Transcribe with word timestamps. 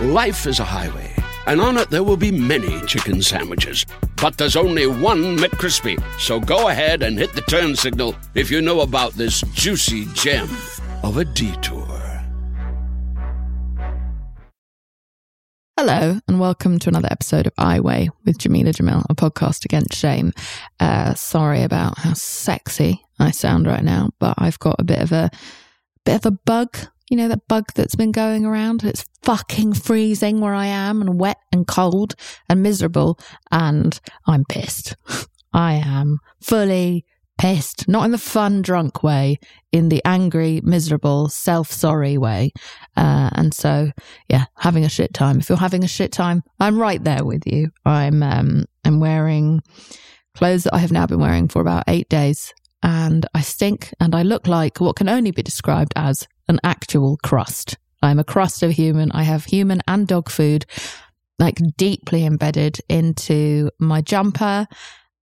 Life 0.00 0.46
is 0.46 0.60
a 0.60 0.64
highway, 0.64 1.12
and 1.48 1.60
on 1.60 1.76
it 1.76 1.90
there 1.90 2.04
will 2.04 2.16
be 2.16 2.30
many 2.30 2.80
chicken 2.86 3.20
sandwiches. 3.20 3.84
But 4.22 4.38
there's 4.38 4.54
only 4.54 4.86
one 4.86 5.36
McCrispy. 5.36 6.00
So 6.20 6.38
go 6.38 6.68
ahead 6.68 7.02
and 7.02 7.18
hit 7.18 7.32
the 7.32 7.40
turn 7.40 7.74
signal 7.74 8.14
if 8.36 8.48
you 8.48 8.62
know 8.62 8.82
about 8.82 9.14
this 9.14 9.40
juicy 9.54 10.04
gem 10.14 10.48
of 11.02 11.16
a 11.16 11.24
detour. 11.24 11.84
Hello, 15.76 16.20
and 16.28 16.38
welcome 16.38 16.78
to 16.78 16.88
another 16.88 17.08
episode 17.10 17.48
of 17.48 17.52
I 17.58 17.80
Weigh 17.80 18.08
with 18.24 18.38
Jamila 18.38 18.70
Jamil, 18.70 19.04
a 19.10 19.16
podcast 19.16 19.64
against 19.64 19.96
shame. 19.96 20.32
Uh, 20.78 21.14
sorry 21.14 21.64
about 21.64 21.98
how 21.98 22.12
sexy 22.12 23.02
I 23.18 23.32
sound 23.32 23.66
right 23.66 23.82
now, 23.82 24.10
but 24.20 24.36
I've 24.38 24.60
got 24.60 24.76
a 24.78 24.84
bit 24.84 25.00
of 25.00 25.10
a 25.10 25.28
bit 26.04 26.24
of 26.24 26.26
a 26.26 26.38
bug. 26.46 26.78
You 27.10 27.16
know 27.16 27.28
that 27.28 27.48
bug 27.48 27.72
that's 27.74 27.94
been 27.94 28.12
going 28.12 28.44
around. 28.44 28.84
It's 28.84 29.04
fucking 29.22 29.74
freezing 29.74 30.40
where 30.40 30.54
I 30.54 30.66
am, 30.66 31.00
and 31.00 31.18
wet 31.18 31.38
and 31.52 31.66
cold 31.66 32.14
and 32.48 32.62
miserable, 32.62 33.18
and 33.50 33.98
I'm 34.26 34.44
pissed. 34.44 34.96
I 35.52 35.74
am 35.74 36.18
fully 36.40 37.04
pissed, 37.38 37.88
not 37.88 38.04
in 38.04 38.10
the 38.10 38.18
fun, 38.18 38.60
drunk 38.60 39.02
way, 39.02 39.38
in 39.72 39.88
the 39.88 40.02
angry, 40.04 40.60
miserable, 40.62 41.28
self 41.28 41.70
sorry 41.70 42.18
way. 42.18 42.52
Uh, 42.96 43.30
and 43.32 43.54
so, 43.54 43.90
yeah, 44.28 44.46
having 44.58 44.84
a 44.84 44.88
shit 44.88 45.14
time. 45.14 45.38
If 45.38 45.48
you're 45.48 45.56
having 45.56 45.84
a 45.84 45.88
shit 45.88 46.12
time, 46.12 46.42
I'm 46.60 46.78
right 46.78 47.02
there 47.02 47.24
with 47.24 47.46
you. 47.46 47.70
I'm, 47.86 48.22
um, 48.22 48.64
I'm 48.84 49.00
wearing 49.00 49.62
clothes 50.34 50.64
that 50.64 50.74
I 50.74 50.78
have 50.78 50.92
now 50.92 51.06
been 51.06 51.20
wearing 51.20 51.48
for 51.48 51.62
about 51.62 51.84
eight 51.88 52.08
days. 52.08 52.52
And 52.82 53.26
I 53.34 53.40
stink 53.40 53.92
and 53.98 54.14
I 54.14 54.22
look 54.22 54.46
like 54.46 54.80
what 54.80 54.96
can 54.96 55.08
only 55.08 55.32
be 55.32 55.42
described 55.42 55.92
as 55.96 56.28
an 56.48 56.60
actual 56.64 57.18
crust. 57.22 57.76
I'm 58.02 58.18
a 58.18 58.24
crust 58.24 58.62
of 58.62 58.72
human. 58.72 59.10
I 59.12 59.22
have 59.22 59.44
human 59.44 59.82
and 59.88 60.06
dog 60.06 60.30
food 60.30 60.66
like 61.38 61.58
deeply 61.76 62.24
embedded 62.24 62.78
into 62.88 63.70
my 63.78 64.00
jumper 64.00 64.66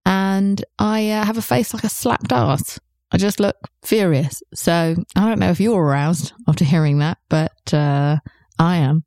and 0.05 0.65
I 0.79 1.11
uh, 1.11 1.25
have 1.25 1.37
a 1.37 1.43
face 1.43 1.75
like 1.75 1.85
a 1.85 1.89
slapped 1.89 2.33
ass. 2.33 2.79
I 3.13 3.19
just 3.19 3.41
look 3.41 3.57
furious. 3.83 4.43
So 4.55 4.95
I 5.17 5.21
don't 5.29 5.39
know 5.39 5.51
if 5.51 5.61
you're 5.61 5.83
aroused 5.83 6.33
after 6.49 6.65
hearing 6.65 6.99
that, 6.99 7.19
but 7.29 7.75
uh, 7.75 8.19
I 8.59 8.77
am. 8.77 9.05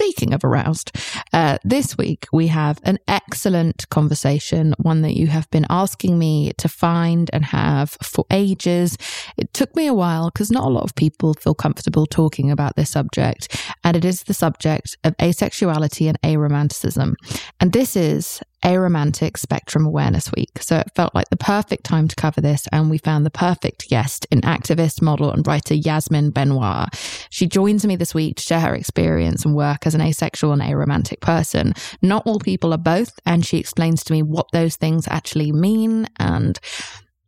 Speaking 0.00 0.32
of 0.32 0.44
aroused, 0.44 0.96
uh, 1.34 1.58
this 1.62 1.98
week 1.98 2.26
we 2.32 2.46
have 2.46 2.80
an 2.84 2.98
excellent 3.06 3.86
conversation, 3.90 4.74
one 4.78 5.02
that 5.02 5.14
you 5.14 5.26
have 5.26 5.50
been 5.50 5.66
asking 5.68 6.18
me 6.18 6.52
to 6.56 6.70
find 6.70 7.28
and 7.34 7.44
have 7.44 7.98
for 8.02 8.24
ages. 8.30 8.96
It 9.36 9.52
took 9.52 9.76
me 9.76 9.86
a 9.86 9.92
while 9.92 10.30
because 10.30 10.50
not 10.50 10.64
a 10.64 10.70
lot 10.70 10.84
of 10.84 10.94
people 10.94 11.34
feel 11.34 11.54
comfortable 11.54 12.06
talking 12.06 12.50
about 12.50 12.76
this 12.76 12.88
subject, 12.88 13.62
and 13.84 13.94
it 13.94 14.06
is 14.06 14.22
the 14.22 14.32
subject 14.32 14.96
of 15.04 15.14
asexuality 15.18 16.08
and 16.08 16.18
aromanticism. 16.22 17.16
And 17.60 17.74
this 17.74 17.94
is 17.94 18.40
Aromantic 18.62 19.36
Spectrum 19.36 19.86
Awareness 19.86 20.30
Week. 20.32 20.50
So 20.60 20.78
it 20.78 20.90
felt 20.94 21.14
like 21.14 21.28
the 21.30 21.36
perfect 21.36 21.84
time 21.84 22.08
to 22.08 22.16
cover 22.16 22.40
this, 22.40 22.68
and 22.72 22.90
we 22.90 22.98
found 22.98 23.24
the 23.24 23.30
perfect 23.30 23.88
guest 23.88 24.26
in 24.30 24.40
activist, 24.42 25.00
model, 25.02 25.30
and 25.30 25.46
writer 25.46 25.74
Yasmin 25.74 26.30
Benoit. 26.30 26.88
She 27.30 27.46
joins 27.46 27.86
me 27.86 27.96
this 27.96 28.14
week 28.14 28.36
to 28.36 28.42
share 28.42 28.60
her 28.60 28.74
experience 28.74 29.44
and 29.44 29.54
work 29.54 29.86
as 29.86 29.94
an 29.94 30.00
asexual 30.00 30.52
and 30.52 30.62
aromantic 30.62 31.20
person. 31.20 31.74
Not 32.02 32.26
all 32.26 32.38
people 32.38 32.72
are 32.72 32.78
both, 32.78 33.18
and 33.24 33.44
she 33.44 33.58
explains 33.58 34.04
to 34.04 34.12
me 34.12 34.22
what 34.22 34.50
those 34.52 34.76
things 34.76 35.08
actually 35.08 35.52
mean 35.52 36.08
and 36.18 36.58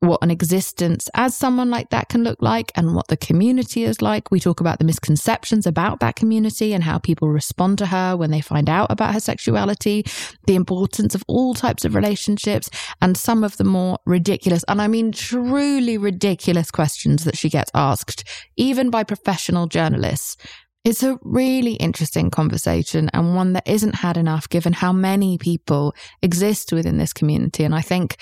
what 0.02 0.22
an 0.22 0.32
existence 0.32 1.08
as 1.14 1.32
someone 1.34 1.70
like 1.70 1.90
that 1.90 2.08
can 2.08 2.24
look 2.24 2.42
like 2.42 2.72
and 2.74 2.94
what 2.94 3.06
the 3.06 3.16
community 3.16 3.84
is 3.84 4.02
like. 4.02 4.32
We 4.32 4.40
talk 4.40 4.58
about 4.58 4.80
the 4.80 4.84
misconceptions 4.84 5.64
about 5.64 6.00
that 6.00 6.16
community 6.16 6.74
and 6.74 6.82
how 6.82 6.98
people 6.98 7.28
respond 7.28 7.78
to 7.78 7.86
her 7.86 8.16
when 8.16 8.32
they 8.32 8.40
find 8.40 8.68
out 8.68 8.90
about 8.90 9.14
her 9.14 9.20
sexuality, 9.20 10.04
the 10.48 10.56
importance 10.56 11.14
of 11.14 11.22
all 11.28 11.54
types 11.54 11.84
of 11.84 11.94
relationships, 11.94 12.68
and 13.00 13.16
some 13.16 13.44
of 13.44 13.56
the 13.58 13.64
more 13.64 13.98
ridiculous, 14.04 14.64
and 14.66 14.82
I 14.82 14.88
mean 14.88 15.12
truly 15.12 15.96
ridiculous 15.98 16.72
questions 16.72 17.22
that 17.22 17.36
she 17.36 17.48
gets 17.48 17.70
asked, 17.72 18.24
even 18.56 18.90
by 18.90 19.04
professional 19.04 19.69
journalists. 19.69 20.36
It's 20.84 21.04
a 21.04 21.16
really 21.22 21.75
interesting 21.75 22.28
conversation 22.28 23.09
and 23.12 23.37
one 23.37 23.53
that 23.53 23.69
isn't 23.69 23.94
had 23.94 24.16
enough 24.16 24.48
given 24.48 24.72
how 24.72 24.93
many 24.93 25.38
people 25.38 25.94
exist 26.22 26.72
within 26.72 26.98
this 26.98 27.12
community. 27.12 27.62
And 27.62 27.72
I 27.72 27.82
think 27.82 28.16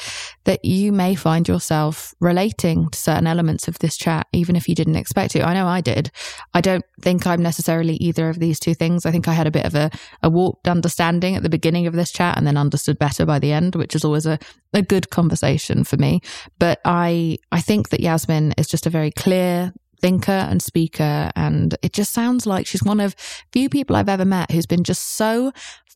that 0.44 0.62
you 0.62 0.92
may 0.92 1.14
find 1.14 1.48
yourself 1.48 2.14
relating 2.20 2.90
to 2.90 2.98
certain 2.98 3.26
elements 3.26 3.66
of 3.66 3.78
this 3.78 3.96
chat, 3.96 4.26
even 4.34 4.56
if 4.56 4.68
you 4.68 4.74
didn't 4.74 4.96
expect 4.96 5.32
to. 5.32 5.42
I 5.42 5.54
know 5.54 5.66
I 5.66 5.80
did. 5.80 6.10
I 6.52 6.60
don't 6.60 6.84
think 7.00 7.26
I'm 7.26 7.42
necessarily 7.42 7.94
either 7.94 8.28
of 8.28 8.38
these 8.38 8.60
two 8.60 8.74
things. 8.74 9.06
I 9.06 9.10
think 9.10 9.26
I 9.26 9.32
had 9.32 9.46
a 9.46 9.50
bit 9.50 9.64
of 9.64 9.74
a, 9.74 9.90
a 10.22 10.28
warped 10.28 10.68
understanding 10.68 11.36
at 11.36 11.42
the 11.42 11.48
beginning 11.48 11.86
of 11.86 11.94
this 11.94 12.12
chat 12.12 12.36
and 12.36 12.46
then 12.46 12.58
understood 12.58 12.98
better 12.98 13.24
by 13.24 13.38
the 13.38 13.52
end, 13.52 13.74
which 13.74 13.94
is 13.94 14.04
always 14.04 14.26
a, 14.26 14.38
a 14.74 14.82
good 14.82 15.08
conversation 15.08 15.82
for 15.82 15.96
me. 15.96 16.20
But 16.58 16.78
I, 16.84 17.38
I 17.52 17.62
think 17.62 17.88
that 17.88 18.00
Yasmin 18.00 18.52
is 18.58 18.68
just 18.68 18.84
a 18.84 18.90
very 18.90 19.12
clear, 19.12 19.72
thinker 20.00 20.32
and 20.32 20.62
speaker. 20.62 21.30
And 21.36 21.76
it 21.82 21.92
just 21.92 22.12
sounds 22.12 22.46
like 22.46 22.66
she's 22.66 22.82
one 22.82 23.00
of 23.00 23.14
few 23.52 23.68
people 23.68 23.96
I've 23.96 24.08
ever 24.08 24.24
met 24.24 24.50
who's 24.50 24.66
been 24.66 24.84
just 24.84 25.02
so 25.02 25.52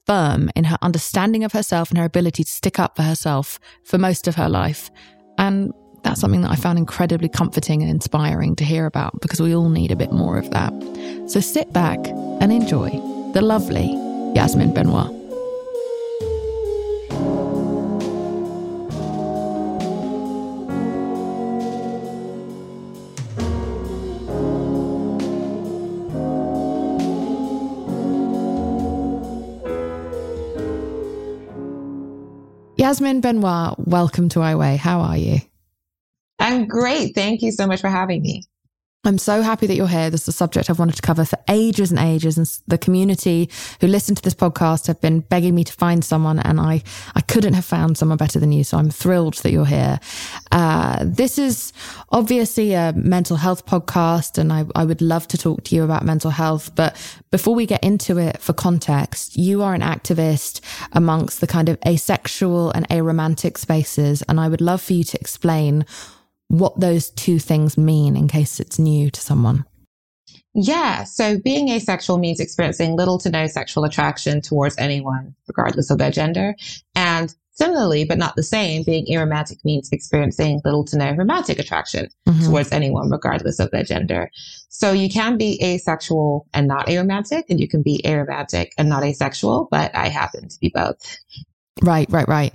firm 0.06 0.50
in 0.54 0.64
her 0.64 0.78
understanding 0.82 1.44
of 1.44 1.52
herself 1.52 1.90
and 1.90 1.98
her 1.98 2.04
ability 2.04 2.44
to 2.44 2.50
stick 2.50 2.78
up 2.78 2.96
for 2.96 3.02
herself 3.02 3.58
for 3.84 3.98
most 3.98 4.28
of 4.28 4.34
her 4.36 4.48
life. 4.48 4.90
And 5.38 5.72
that's 6.02 6.20
something 6.20 6.42
that 6.42 6.50
I 6.50 6.56
found 6.56 6.78
incredibly 6.78 7.28
comforting 7.28 7.82
and 7.82 7.90
inspiring 7.90 8.54
to 8.56 8.64
hear 8.64 8.86
about 8.86 9.20
because 9.20 9.40
we 9.40 9.54
all 9.54 9.70
need 9.70 9.90
a 9.90 9.96
bit 9.96 10.12
more 10.12 10.38
of 10.38 10.50
that. 10.50 10.72
So 11.26 11.40
sit 11.40 11.72
back 11.72 11.98
and 12.06 12.52
enjoy 12.52 12.90
the 13.32 13.40
lovely 13.40 13.86
Yasmin 14.34 14.74
Benoit. 14.74 15.23
Yasmin 32.84 33.22
Benoit, 33.22 33.78
welcome 33.78 34.28
to 34.28 34.42
I 34.42 34.56
Weigh. 34.56 34.76
How 34.76 35.00
are 35.00 35.16
you? 35.16 35.38
I'm 36.38 36.68
great. 36.68 37.14
Thank 37.14 37.40
you 37.40 37.50
so 37.50 37.66
much 37.66 37.80
for 37.80 37.88
having 37.88 38.20
me. 38.20 38.42
I'm 39.06 39.18
so 39.18 39.42
happy 39.42 39.66
that 39.66 39.74
you're 39.74 39.86
here. 39.86 40.08
This 40.08 40.22
is 40.22 40.28
a 40.28 40.32
subject 40.32 40.70
I've 40.70 40.78
wanted 40.78 40.96
to 40.96 41.02
cover 41.02 41.26
for 41.26 41.38
ages 41.48 41.90
and 41.90 42.00
ages. 42.00 42.38
And 42.38 42.46
the 42.66 42.78
community 42.78 43.50
who 43.82 43.86
listen 43.86 44.14
to 44.14 44.22
this 44.22 44.34
podcast 44.34 44.86
have 44.86 44.98
been 45.02 45.20
begging 45.20 45.54
me 45.54 45.62
to 45.64 45.72
find 45.74 46.02
someone, 46.02 46.38
and 46.38 46.58
I, 46.58 46.82
I 47.14 47.20
couldn't 47.20 47.52
have 47.52 47.66
found 47.66 47.98
someone 47.98 48.16
better 48.16 48.40
than 48.40 48.50
you. 48.50 48.64
So 48.64 48.78
I'm 48.78 48.88
thrilled 48.88 49.34
that 49.38 49.52
you're 49.52 49.66
here. 49.66 50.00
Uh, 50.52 51.04
this 51.04 51.36
is 51.36 51.74
obviously 52.12 52.72
a 52.72 52.94
mental 52.96 53.36
health 53.36 53.66
podcast, 53.66 54.38
and 54.38 54.50
I, 54.50 54.64
I 54.74 54.86
would 54.86 55.02
love 55.02 55.28
to 55.28 55.38
talk 55.38 55.64
to 55.64 55.74
you 55.74 55.84
about 55.84 56.02
mental 56.02 56.30
health. 56.30 56.74
But 56.74 56.96
before 57.30 57.54
we 57.54 57.66
get 57.66 57.84
into 57.84 58.16
it, 58.16 58.40
for 58.40 58.54
context, 58.54 59.36
you 59.36 59.62
are 59.62 59.74
an 59.74 59.82
activist 59.82 60.60
amongst 60.92 61.42
the 61.42 61.46
kind 61.46 61.68
of 61.68 61.76
asexual 61.86 62.70
and 62.70 62.88
aromantic 62.88 63.58
spaces. 63.58 64.22
And 64.22 64.40
I 64.40 64.48
would 64.48 64.62
love 64.62 64.80
for 64.80 64.94
you 64.94 65.04
to 65.04 65.20
explain 65.20 65.84
what 66.58 66.78
those 66.78 67.10
two 67.10 67.38
things 67.38 67.76
mean 67.76 68.16
in 68.16 68.28
case 68.28 68.60
it's 68.60 68.78
new 68.78 69.10
to 69.10 69.20
someone. 69.20 69.64
Yeah. 70.54 71.02
So 71.02 71.38
being 71.40 71.68
asexual 71.68 72.18
means 72.18 72.38
experiencing 72.38 72.96
little 72.96 73.18
to 73.18 73.30
no 73.30 73.48
sexual 73.48 73.84
attraction 73.84 74.40
towards 74.40 74.78
anyone, 74.78 75.34
regardless 75.48 75.90
of 75.90 75.98
their 75.98 76.12
gender. 76.12 76.54
And 76.94 77.34
similarly, 77.50 78.04
but 78.04 78.18
not 78.18 78.36
the 78.36 78.44
same, 78.44 78.84
being 78.84 79.04
aromantic 79.06 79.64
means 79.64 79.88
experiencing 79.90 80.60
little 80.64 80.84
to 80.84 80.96
no 80.96 81.10
romantic 81.12 81.58
attraction 81.58 82.08
mm-hmm. 82.28 82.44
towards 82.44 82.70
anyone, 82.70 83.10
regardless 83.10 83.58
of 83.58 83.72
their 83.72 83.82
gender. 83.82 84.30
So 84.68 84.92
you 84.92 85.08
can 85.08 85.36
be 85.36 85.60
asexual 85.60 86.46
and 86.54 86.68
not 86.68 86.86
aromantic, 86.86 87.44
and 87.50 87.58
you 87.58 87.66
can 87.66 87.82
be 87.82 88.00
aromantic 88.04 88.68
and 88.78 88.88
not 88.88 89.02
asexual, 89.02 89.66
but 89.72 89.94
I 89.94 90.08
happen 90.08 90.48
to 90.48 90.58
be 90.60 90.70
both. 90.72 91.18
Right, 91.82 92.08
right, 92.10 92.28
right 92.28 92.54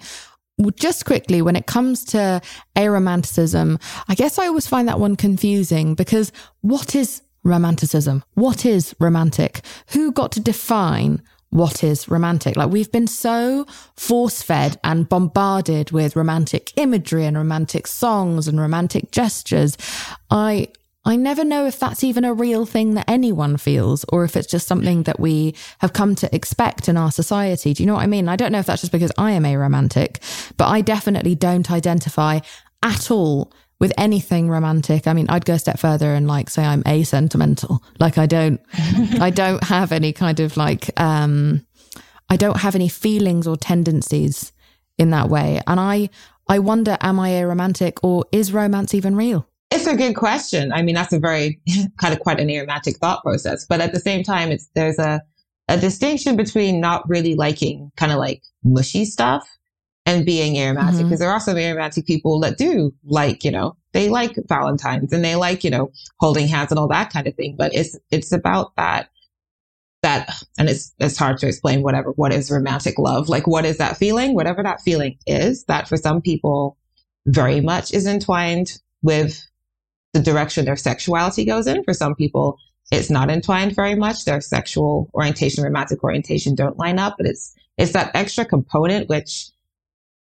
just 0.75 1.05
quickly, 1.05 1.41
when 1.41 1.55
it 1.55 1.65
comes 1.65 2.03
to 2.05 2.41
aromanticism, 2.75 3.81
I 4.07 4.15
guess 4.15 4.37
I 4.37 4.47
always 4.47 4.67
find 4.67 4.87
that 4.87 4.99
one 4.99 5.15
confusing 5.15 5.95
because 5.95 6.31
what 6.61 6.95
is 6.95 7.21
romanticism. 7.43 8.23
What 8.33 8.65
is 8.65 8.95
romantic? 8.99 9.61
Who 9.89 10.11
got 10.11 10.31
to 10.33 10.39
define 10.39 11.21
what 11.51 11.83
is 11.83 12.07
romantic? 12.07 12.55
Like 12.55 12.69
we've 12.69 12.91
been 12.91 13.07
so 13.07 13.65
force 13.95 14.41
fed 14.41 14.79
and 14.83 15.09
bombarded 15.09 15.91
with 15.91 16.15
romantic 16.15 16.71
imagery 16.77 17.25
and 17.25 17.37
romantic 17.37 17.87
songs 17.87 18.47
and 18.47 18.59
romantic 18.59 19.11
gestures. 19.11 19.77
I, 20.29 20.67
I 21.09 21.15
never 21.15 21.43
know 21.43 21.65
if 21.65 21.79
that's 21.79 22.03
even 22.03 22.23
a 22.23 22.35
real 22.35 22.67
thing 22.67 22.93
that 22.93 23.09
anyone 23.09 23.57
feels 23.57 24.05
or 24.09 24.25
if 24.25 24.37
it's 24.37 24.47
just 24.47 24.67
something 24.67 25.03
that 25.03 25.19
we 25.19 25.55
have 25.79 25.91
come 25.91 26.13
to 26.15 26.33
expect 26.35 26.87
in 26.87 26.97
our 26.97 27.11
society. 27.11 27.73
Do 27.73 27.81
you 27.81 27.87
know 27.87 27.95
what 27.95 28.03
I 28.03 28.07
mean? 28.07 28.29
I 28.29 28.35
don't 28.35 28.51
know 28.51 28.59
if 28.59 28.67
that's 28.67 28.81
just 28.81 28.91
because 28.91 29.11
I 29.17 29.31
am 29.31 29.43
a 29.43 29.57
romantic, 29.57 30.19
but 30.57 30.67
I 30.67 30.81
definitely 30.81 31.33
don't 31.33 31.71
identify 31.71 32.41
at 32.83 33.09
all 33.09 33.51
with 33.79 33.91
anything 33.97 34.49
romantic. 34.49 35.07
I 35.07 35.13
mean, 35.13 35.25
I'd 35.29 35.45
go 35.45 35.53
a 35.55 35.59
step 35.59 35.79
further 35.79 36.13
and 36.13 36.27
like 36.27 36.47
say 36.47 36.63
I'm 36.63 36.83
a 36.85 37.03
sentimental. 37.03 37.83
Like 37.99 38.19
I 38.19 38.27
don't, 38.27 38.61
I 39.19 39.31
don't 39.31 39.63
have 39.63 39.91
any 39.91 40.13
kind 40.13 40.39
of 40.39 40.57
like, 40.57 40.91
um, 41.01 41.65
I 42.29 42.37
don't 42.37 42.57
have 42.57 42.75
any 42.75 42.87
feelings 42.87 43.47
or 43.47 43.57
tendencies 43.57 44.51
in 44.99 45.09
that 45.09 45.27
way. 45.27 45.59
And 45.65 45.79
I, 45.79 46.09
I 46.47 46.59
wonder, 46.59 46.99
am 47.01 47.19
I 47.19 47.29
a 47.29 47.47
romantic 47.47 48.03
or 48.03 48.25
is 48.31 48.53
romance 48.53 48.93
even 48.93 49.15
real? 49.15 49.47
It's 49.71 49.85
a 49.85 49.95
good 49.95 50.15
question. 50.15 50.71
I 50.71 50.81
mean, 50.81 50.95
that's 50.95 51.13
a 51.13 51.19
very 51.19 51.61
kind 51.99 52.13
of 52.13 52.19
quite 52.19 52.39
an 52.39 52.47
aromantic 52.47 52.97
thought 52.97 53.21
process, 53.23 53.65
but 53.67 53.81
at 53.81 53.93
the 53.93 53.99
same 53.99 54.23
time, 54.23 54.51
it's, 54.51 54.67
there's 54.73 54.97
a, 54.97 55.21
a 55.67 55.77
distinction 55.77 56.35
between 56.35 56.79
not 56.79 57.07
really 57.07 57.35
liking 57.35 57.91
kind 57.95 58.11
of 58.11 58.17
like 58.17 58.41
mushy 58.63 59.05
stuff 59.05 59.47
and 60.05 60.25
being 60.25 60.55
aromantic 60.55 60.97
because 60.97 61.03
mm-hmm. 61.03 61.15
there 61.19 61.29
are 61.29 61.39
some 61.39 61.55
aromantic 61.55 62.07
people 62.07 62.39
that 62.39 62.57
do 62.57 62.91
like, 63.05 63.43
you 63.43 63.51
know, 63.51 63.77
they 63.93 64.09
like 64.09 64.35
Valentine's 64.47 65.13
and 65.13 65.23
they 65.23 65.35
like, 65.35 65.63
you 65.63 65.69
know, 65.69 65.91
holding 66.19 66.47
hands 66.47 66.71
and 66.71 66.79
all 66.79 66.87
that 66.87 67.11
kind 67.11 67.27
of 67.27 67.35
thing. 67.35 67.55
But 67.55 67.73
it's, 67.75 67.95
it's 68.09 68.31
about 68.31 68.75
that, 68.75 69.09
that, 70.01 70.33
and 70.57 70.67
it's, 70.67 70.95
it's 70.97 71.17
hard 71.17 71.37
to 71.39 71.47
explain 71.47 71.83
whatever, 71.83 72.11
what 72.11 72.33
is 72.33 72.49
romantic 72.49 72.97
love? 72.97 73.29
Like, 73.29 73.45
what 73.45 73.65
is 73.65 73.77
that 73.77 73.97
feeling? 73.97 74.33
Whatever 74.33 74.63
that 74.63 74.81
feeling 74.81 75.19
is 75.27 75.65
that 75.65 75.87
for 75.87 75.97
some 75.97 76.21
people 76.21 76.77
very 77.27 77.61
much 77.61 77.93
is 77.93 78.07
entwined 78.07 78.79
with 79.03 79.45
the 80.13 80.21
direction 80.21 80.65
their 80.65 80.75
sexuality 80.75 81.45
goes 81.45 81.67
in. 81.67 81.83
For 81.83 81.93
some 81.93 82.15
people, 82.15 82.57
it's 82.91 83.09
not 83.09 83.29
entwined 83.29 83.75
very 83.75 83.95
much. 83.95 84.25
Their 84.25 84.41
sexual 84.41 85.09
orientation, 85.13 85.63
romantic 85.63 86.03
orientation 86.03 86.55
don't 86.55 86.77
line 86.77 86.99
up, 86.99 87.15
but 87.17 87.27
it's, 87.27 87.55
it's 87.77 87.93
that 87.93 88.11
extra 88.15 88.45
component, 88.45 89.09
which 89.09 89.49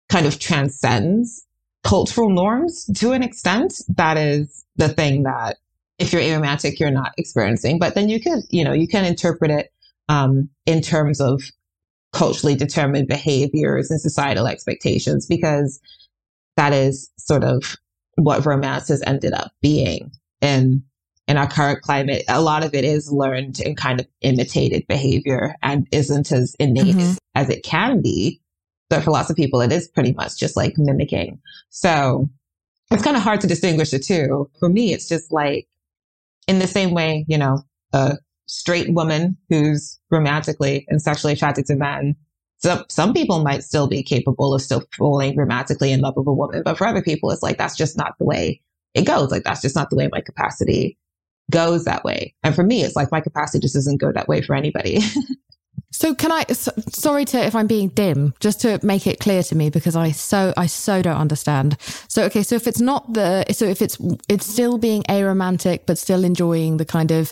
kind 0.09 0.25
of 0.25 0.39
transcends 0.39 1.45
cultural 1.83 2.29
norms 2.29 2.89
to 2.95 3.11
an 3.11 3.23
extent. 3.23 3.81
That 3.95 4.17
is 4.17 4.65
the 4.77 4.89
thing 4.89 5.23
that 5.23 5.57
if 5.99 6.11
you're 6.11 6.21
aromantic, 6.21 6.79
you're 6.79 6.91
not 6.91 7.13
experiencing. 7.17 7.79
But 7.79 7.95
then 7.95 8.09
you 8.09 8.19
could, 8.19 8.43
you 8.49 8.63
know, 8.63 8.73
you 8.73 8.87
can 8.87 9.05
interpret 9.05 9.51
it 9.51 9.71
um, 10.09 10.49
in 10.65 10.81
terms 10.81 11.21
of 11.21 11.43
culturally 12.13 12.55
determined 12.55 13.07
behaviors 13.07 13.89
and 13.89 13.99
societal 13.99 14.47
expectations 14.47 15.25
because 15.25 15.79
that 16.55 16.71
is 16.71 17.09
sort 17.17 17.43
of 17.43 17.75
what 18.15 18.45
romance 18.45 18.89
has 18.89 19.03
ended 19.05 19.33
up 19.33 19.51
being 19.61 20.11
in 20.41 20.83
in 21.27 21.37
our 21.37 21.47
current 21.47 21.81
climate. 21.81 22.23
A 22.27 22.41
lot 22.41 22.65
of 22.65 22.73
it 22.73 22.83
is 22.83 23.11
learned 23.11 23.59
and 23.61 23.77
kind 23.77 23.99
of 23.99 24.07
imitated 24.21 24.85
behavior 24.87 25.55
and 25.63 25.87
isn't 25.91 26.31
as 26.31 26.55
innate 26.59 26.95
mm-hmm. 26.95 27.13
as 27.33 27.49
it 27.49 27.63
can 27.63 28.01
be 28.01 28.41
but 28.93 29.03
for 29.03 29.09
lots 29.09 29.31
of 29.31 29.35
people, 29.35 29.59
it 29.61 29.71
is 29.71 29.87
pretty 29.87 30.13
much 30.13 30.37
just 30.37 30.55
like 30.55 30.77
mimicking. 30.77 31.39
So 31.71 32.29
it's 32.91 33.01
kind 33.01 33.17
of 33.17 33.23
hard 33.23 33.41
to 33.41 33.47
distinguish 33.47 33.89
the 33.89 33.97
two. 33.97 34.51
For 34.59 34.69
me, 34.69 34.93
it's 34.93 35.07
just 35.07 35.31
like 35.31 35.67
in 36.47 36.59
the 36.59 36.67
same 36.67 36.93
way, 36.93 37.25
you 37.27 37.39
know, 37.39 37.63
a 37.91 38.17
straight 38.45 38.93
woman 38.93 39.35
who's 39.49 39.99
romantically 40.11 40.85
and 40.89 41.01
sexually 41.01 41.33
attracted 41.33 41.65
to 41.65 41.75
men. 41.75 42.15
So 42.63 42.85
some 42.87 43.13
people 43.13 43.43
might 43.43 43.61
still 43.61 43.87
be 43.87 44.01
capable 44.01 44.53
of 44.53 44.61
still 44.61 44.83
falling 44.97 45.35
romantically 45.35 45.91
in 45.91 45.99
love 45.99 46.15
with 46.15 46.27
a 46.27 46.33
woman, 46.33 46.63
but 46.63 46.77
for 46.77 46.87
other 46.87 47.01
people, 47.01 47.29
it's 47.29 47.43
like, 47.43 47.57
that's 47.57 47.75
just 47.75 47.97
not 47.97 48.17
the 48.19 48.25
way 48.25 48.61
it 48.93 49.05
goes. 49.05 49.31
Like, 49.31 49.43
that's 49.43 49.61
just 49.61 49.75
not 49.75 49.89
the 49.89 49.97
way 49.97 50.07
my 50.09 50.21
capacity 50.21 50.97
goes 51.51 51.83
that 51.83 52.05
way. 52.05 52.33
And 52.41 52.55
for 52.55 52.63
me, 52.63 52.83
it's 52.83 52.95
like 52.95 53.11
my 53.11 53.19
capacity 53.19 53.59
just 53.59 53.73
doesn't 53.73 53.97
go 53.97 54.13
that 54.13 54.29
way 54.29 54.41
for 54.41 54.55
anybody. 54.55 54.99
So 55.93 56.15
can 56.15 56.31
I? 56.31 56.43
So, 56.51 56.71
sorry 56.89 57.23
to 57.25 57.37
if 57.37 57.55
I'm 57.55 57.67
being 57.67 57.89
dim, 57.89 58.33
just 58.39 58.61
to 58.61 58.79
make 58.81 59.05
it 59.05 59.19
clear 59.19 59.43
to 59.43 59.55
me 59.55 59.69
because 59.69 59.95
I 59.95 60.09
so 60.09 60.51
I 60.57 60.65
so 60.65 61.03
don't 61.03 61.17
understand. 61.17 61.77
So 62.07 62.23
okay, 62.23 62.41
so 62.41 62.55
if 62.55 62.65
it's 62.65 62.81
not 62.81 63.13
the 63.13 63.45
so 63.51 63.65
if 63.65 63.79
it's 63.79 63.99
it's 64.27 64.47
still 64.47 64.79
being 64.79 65.03
aromantic 65.03 65.81
but 65.85 65.99
still 65.99 66.23
enjoying 66.23 66.77
the 66.77 66.85
kind 66.85 67.11
of 67.11 67.31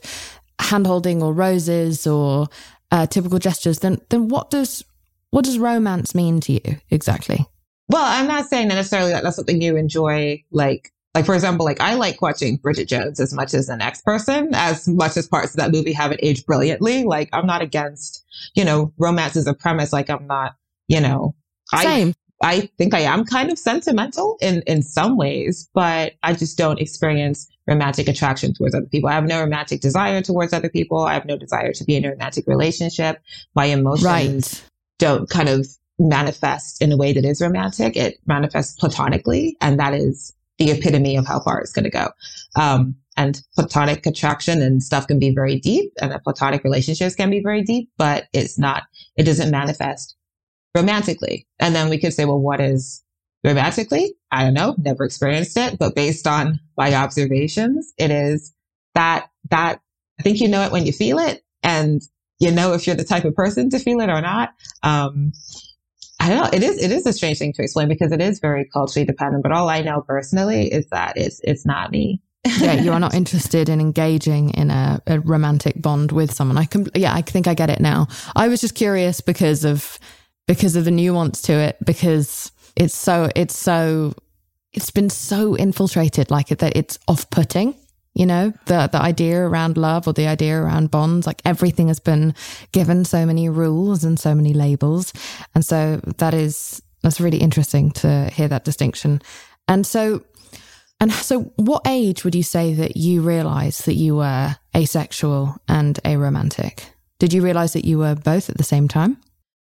hand 0.59 0.85
holding 0.85 1.23
or 1.23 1.33
roses 1.33 2.05
or 2.05 2.49
uh, 2.91 3.07
typical 3.07 3.39
gestures, 3.39 3.79
then 3.79 3.99
then 4.09 4.27
what 4.27 4.51
does 4.51 4.83
what 5.31 5.45
does 5.45 5.57
romance 5.57 6.13
mean 6.13 6.39
to 6.41 6.53
you 6.53 6.77
exactly? 6.89 7.45
Well, 7.89 8.05
I'm 8.05 8.27
not 8.27 8.45
saying 8.45 8.69
that 8.69 8.75
necessarily 8.75 9.11
that 9.11 9.23
that's 9.23 9.35
something 9.35 9.61
you 9.61 9.75
enjoy 9.75 10.43
like 10.51 10.93
like, 11.13 11.25
for 11.25 11.35
example, 11.35 11.65
like 11.65 11.81
I 11.81 11.95
like 11.95 12.21
watching 12.21 12.55
Bridget 12.55 12.87
Jones 12.87 13.19
as 13.19 13.33
much 13.33 13.53
as 13.53 13.67
the 13.67 13.75
next 13.75 14.05
person, 14.05 14.51
as 14.53 14.87
much 14.87 15.17
as 15.17 15.27
parts 15.27 15.51
of 15.51 15.57
that 15.57 15.71
movie 15.71 15.91
haven't 15.91 16.21
aged 16.23 16.45
brilliantly. 16.45 17.03
Like, 17.03 17.29
I'm 17.33 17.45
not 17.45 17.61
against, 17.61 18.23
you 18.55 18.63
know, 18.63 18.93
romance 18.97 19.35
as 19.35 19.45
a 19.45 19.53
premise. 19.53 19.91
Like, 19.91 20.09
I'm 20.09 20.25
not, 20.25 20.55
you 20.87 21.01
know, 21.01 21.35
Same. 21.75 22.13
I, 22.41 22.53
I 22.53 22.59
think 22.77 22.93
I 22.93 23.01
am 23.01 23.25
kind 23.25 23.51
of 23.51 23.59
sentimental 23.59 24.37
in, 24.41 24.63
in 24.65 24.81
some 24.81 25.17
ways, 25.17 25.69
but 25.73 26.13
I 26.23 26.33
just 26.33 26.57
don't 26.57 26.79
experience 26.79 27.47
romantic 27.67 28.07
attraction 28.07 28.53
towards 28.53 28.73
other 28.73 28.87
people. 28.87 29.09
I 29.09 29.13
have 29.13 29.25
no 29.25 29.41
romantic 29.41 29.81
desire 29.81 30.21
towards 30.21 30.53
other 30.53 30.69
people. 30.69 30.99
I 30.99 31.13
have 31.13 31.25
no 31.25 31.37
desire 31.37 31.73
to 31.73 31.83
be 31.83 31.97
in 31.97 32.05
a 32.05 32.11
romantic 32.11 32.47
relationship. 32.47 33.21
My 33.53 33.65
emotions 33.65 34.05
right. 34.05 34.70
Don't 35.01 35.29
kind 35.29 35.49
of 35.49 35.67
manifest 35.99 36.81
in 36.81 36.91
a 36.91 36.97
way 36.97 37.11
that 37.11 37.25
is 37.25 37.41
romantic. 37.41 37.97
It 37.97 38.19
manifests 38.27 38.79
platonically. 38.79 39.57
And 39.59 39.79
that 39.79 39.93
is 39.93 40.33
the 40.57 40.71
epitome 40.71 41.17
of 41.17 41.27
how 41.27 41.41
far 41.41 41.59
it's 41.59 41.73
going 41.73 41.85
to 41.85 41.89
go. 41.89 42.09
Um, 42.55 42.95
and 43.17 43.41
platonic 43.55 44.05
attraction 44.05 44.61
and 44.61 44.81
stuff 44.81 45.07
can 45.07 45.19
be 45.19 45.33
very 45.33 45.59
deep 45.59 45.91
and 46.01 46.13
platonic 46.23 46.63
relationships 46.63 47.15
can 47.15 47.29
be 47.29 47.41
very 47.41 47.61
deep, 47.61 47.89
but 47.97 48.27
it's 48.31 48.57
not, 48.57 48.83
it 49.17 49.23
doesn't 49.23 49.51
manifest 49.51 50.15
romantically. 50.75 51.47
And 51.59 51.75
then 51.75 51.89
we 51.89 51.97
could 51.97 52.13
say, 52.13 52.25
well, 52.25 52.39
what 52.39 52.61
is 52.61 53.03
romantically? 53.43 54.15
I 54.31 54.43
don't 54.43 54.53
know, 54.53 54.75
never 54.77 55.03
experienced 55.03 55.57
it, 55.57 55.77
but 55.77 55.95
based 55.95 56.25
on 56.25 56.59
my 56.77 56.93
observations, 56.93 57.91
it 57.97 58.11
is 58.11 58.53
that, 58.95 59.29
that 59.49 59.81
I 60.19 60.23
think 60.23 60.39
you 60.39 60.47
know 60.47 60.61
it 60.61 60.71
when 60.71 60.85
you 60.85 60.93
feel 60.93 61.19
it 61.19 61.43
and 61.63 62.01
you 62.41 62.51
know 62.51 62.73
if 62.73 62.87
you're 62.87 62.95
the 62.95 63.03
type 63.03 63.23
of 63.23 63.35
person 63.35 63.69
to 63.69 63.79
feel 63.79 64.01
it 64.01 64.09
or 64.09 64.19
not. 64.19 64.53
Um, 64.83 65.31
I 66.19 66.29
don't 66.29 66.41
know. 66.41 66.49
It 66.51 66.63
is 66.63 66.81
it 66.81 66.91
is 66.91 67.05
a 67.05 67.13
strange 67.13 67.39
thing 67.39 67.53
to 67.53 67.63
explain 67.63 67.87
because 67.87 68.11
it 68.11 68.21
is 68.21 68.39
very 68.39 68.67
culturally 68.71 69.05
dependent. 69.05 69.43
But 69.43 69.51
all 69.51 69.69
I 69.69 69.81
know 69.81 70.01
personally 70.01 70.71
is 70.71 70.87
that 70.87 71.13
it's 71.15 71.39
it's 71.43 71.65
not 71.65 71.91
me. 71.91 72.21
yeah, 72.59 72.73
you 72.73 72.91
are 72.91 72.99
not 72.99 73.13
interested 73.13 73.69
in 73.69 73.79
engaging 73.79 74.49
in 74.51 74.71
a, 74.71 74.99
a 75.05 75.19
romantic 75.19 75.79
bond 75.79 76.11
with 76.11 76.33
someone. 76.33 76.57
I 76.57 76.65
can, 76.65 76.87
yeah, 76.95 77.13
I 77.13 77.21
think 77.21 77.47
I 77.47 77.53
get 77.53 77.69
it 77.69 77.79
now. 77.79 78.07
I 78.35 78.47
was 78.47 78.59
just 78.59 78.73
curious 78.73 79.21
because 79.21 79.63
of 79.63 79.99
because 80.47 80.75
of 80.75 80.85
the 80.85 80.91
nuance 80.91 81.43
to 81.43 81.53
it 81.53 81.77
because 81.85 82.51
it's 82.75 82.95
so 82.95 83.29
it's 83.35 83.57
so 83.57 84.13
it's 84.73 84.89
been 84.89 85.09
so 85.09 85.55
infiltrated 85.55 86.31
like 86.31 86.47
that 86.47 86.75
it's 86.75 86.97
off 87.07 87.29
putting 87.29 87.75
you 88.13 88.25
know 88.25 88.53
the 88.65 88.89
the 88.91 89.01
idea 89.01 89.39
around 89.41 89.77
love 89.77 90.07
or 90.07 90.13
the 90.13 90.27
idea 90.27 90.61
around 90.61 90.91
bonds 90.91 91.25
like 91.25 91.41
everything 91.45 91.87
has 91.87 91.99
been 91.99 92.33
given 92.71 93.05
so 93.05 93.25
many 93.25 93.49
rules 93.49 94.03
and 94.03 94.19
so 94.19 94.35
many 94.35 94.53
labels. 94.53 95.13
And 95.55 95.65
so 95.65 96.01
that 96.17 96.33
is 96.33 96.81
that's 97.03 97.21
really 97.21 97.39
interesting 97.39 97.91
to 97.91 98.29
hear 98.29 98.47
that 98.47 98.63
distinction. 98.63 99.21
And 99.67 99.85
so 99.85 100.23
and 100.99 101.11
so 101.11 101.41
what 101.55 101.81
age 101.87 102.23
would 102.23 102.35
you 102.35 102.43
say 102.43 102.73
that 102.73 102.97
you 102.97 103.21
realized 103.21 103.85
that 103.85 103.95
you 103.95 104.17
were 104.17 104.55
asexual 104.75 105.57
and 105.67 105.99
aromantic? 106.03 106.83
Did 107.17 107.33
you 107.33 107.41
realize 107.41 107.73
that 107.73 107.85
you 107.85 107.99
were 107.99 108.15
both 108.15 108.49
at 108.49 108.57
the 108.57 108.63
same 108.63 108.87
time? 108.87 109.17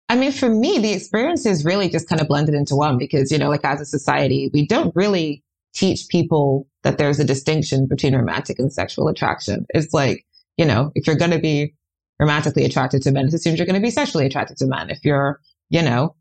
I 0.09 0.17
mean, 0.17 0.33
for 0.33 0.49
me, 0.49 0.78
the 0.78 0.93
experiences 0.93 1.64
really 1.64 1.88
just 1.88 2.09
kind 2.09 2.21
of 2.21 2.28
blended 2.28 2.55
into 2.55 2.75
one 2.75 2.97
because, 2.99 3.31
you 3.31 3.37
know, 3.37 3.50
like 3.50 3.64
as 3.64 3.81
a 3.81 3.85
society, 3.85 4.49
we 4.55 4.67
don't 4.67 4.95
really 4.97 5.43
teach 5.75 6.09
people 6.09 6.67
that 6.82 6.99
there's 6.99 7.18
a 7.18 7.25
distinction 7.25 7.87
between 7.87 8.14
romantic 8.14 8.58
and 8.58 8.73
sexual 8.73 9.08
attraction. 9.08 9.66
It's 9.70 9.92
like, 9.92 10.25
you 10.56 10.64
know, 10.64 10.92
if 10.94 11.06
you're 11.06 11.16
going 11.16 11.32
to 11.32 11.38
be 11.38 11.75
romantically 12.20 12.64
attracted 12.64 13.02
to 13.02 13.12
men, 13.12 13.28
it 13.28 13.35
assumes 13.35 13.58
you're 13.58 13.66
going 13.66 13.80
to 13.80 13.87
be 13.87 13.90
sexually 13.90 14.26
attracted 14.26 14.56
to 14.58 14.66
men. 14.66 14.90
If 14.90 15.04
you're, 15.04 15.40
you 15.70 15.82
know, 15.82 16.14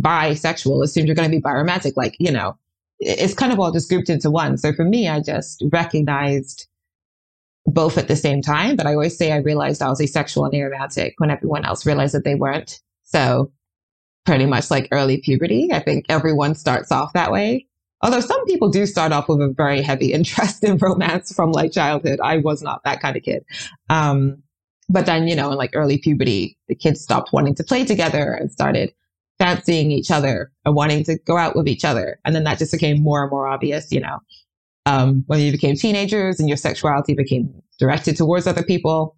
bisexual, 0.00 0.82
it 0.82 0.86
assumes 0.86 1.06
you're 1.06 1.14
going 1.14 1.30
to 1.30 1.36
be 1.36 1.42
biromantic. 1.42 1.92
Like, 1.96 2.16
you 2.18 2.30
know, 2.30 2.56
it's 2.98 3.34
kind 3.34 3.52
of 3.52 3.60
all 3.60 3.72
just 3.72 3.88
grouped 3.88 4.08
into 4.08 4.30
one. 4.30 4.56
So 4.56 4.72
for 4.72 4.84
me, 4.84 5.08
I 5.08 5.20
just 5.20 5.62
recognized 5.70 6.66
both 7.66 7.98
at 7.98 8.08
the 8.08 8.16
same 8.16 8.42
time, 8.42 8.76
but 8.76 8.86
I 8.86 8.92
always 8.92 9.18
say 9.18 9.32
I 9.32 9.38
realized 9.38 9.82
I 9.82 9.88
was 9.88 10.00
asexual 10.00 10.44
and 10.44 10.54
aromantic 10.54 11.14
when 11.18 11.30
everyone 11.30 11.64
else 11.64 11.84
realized 11.84 12.14
that 12.14 12.24
they 12.24 12.36
weren't. 12.36 12.80
So 13.02 13.52
pretty 14.24 14.46
much 14.46 14.70
like 14.70 14.88
early 14.92 15.18
puberty. 15.18 15.70
I 15.72 15.80
think 15.80 16.06
everyone 16.08 16.54
starts 16.54 16.92
off 16.92 17.12
that 17.14 17.32
way. 17.32 17.66
Although 18.02 18.20
some 18.20 18.44
people 18.46 18.68
do 18.68 18.86
start 18.86 19.12
off 19.12 19.28
with 19.28 19.40
a 19.40 19.52
very 19.56 19.82
heavy 19.82 20.12
interest 20.12 20.62
in 20.64 20.78
romance 20.78 21.34
from 21.34 21.52
like 21.52 21.72
childhood. 21.72 22.20
I 22.22 22.38
was 22.38 22.62
not 22.62 22.82
that 22.84 23.00
kind 23.00 23.16
of 23.16 23.22
kid. 23.22 23.44
Um, 23.88 24.42
but 24.88 25.06
then, 25.06 25.26
you 25.26 25.34
know, 25.34 25.50
in 25.50 25.58
like 25.58 25.70
early 25.74 25.98
puberty, 25.98 26.56
the 26.68 26.74
kids 26.74 27.00
stopped 27.00 27.32
wanting 27.32 27.54
to 27.56 27.64
play 27.64 27.84
together 27.84 28.32
and 28.32 28.52
started 28.52 28.92
fancying 29.38 29.90
each 29.90 30.10
other 30.10 30.52
and 30.64 30.74
wanting 30.74 31.04
to 31.04 31.18
go 31.26 31.36
out 31.36 31.56
with 31.56 31.68
each 31.68 31.84
other. 31.84 32.18
And 32.24 32.34
then 32.34 32.44
that 32.44 32.58
just 32.58 32.72
became 32.72 33.02
more 33.02 33.22
and 33.22 33.30
more 33.30 33.46
obvious, 33.46 33.90
you 33.90 34.00
know, 34.00 34.18
um, 34.86 35.24
when 35.26 35.40
you 35.40 35.50
became 35.50 35.76
teenagers 35.76 36.38
and 36.38 36.48
your 36.48 36.56
sexuality 36.56 37.14
became 37.14 37.52
directed 37.78 38.16
towards 38.16 38.46
other 38.46 38.62
people. 38.62 39.16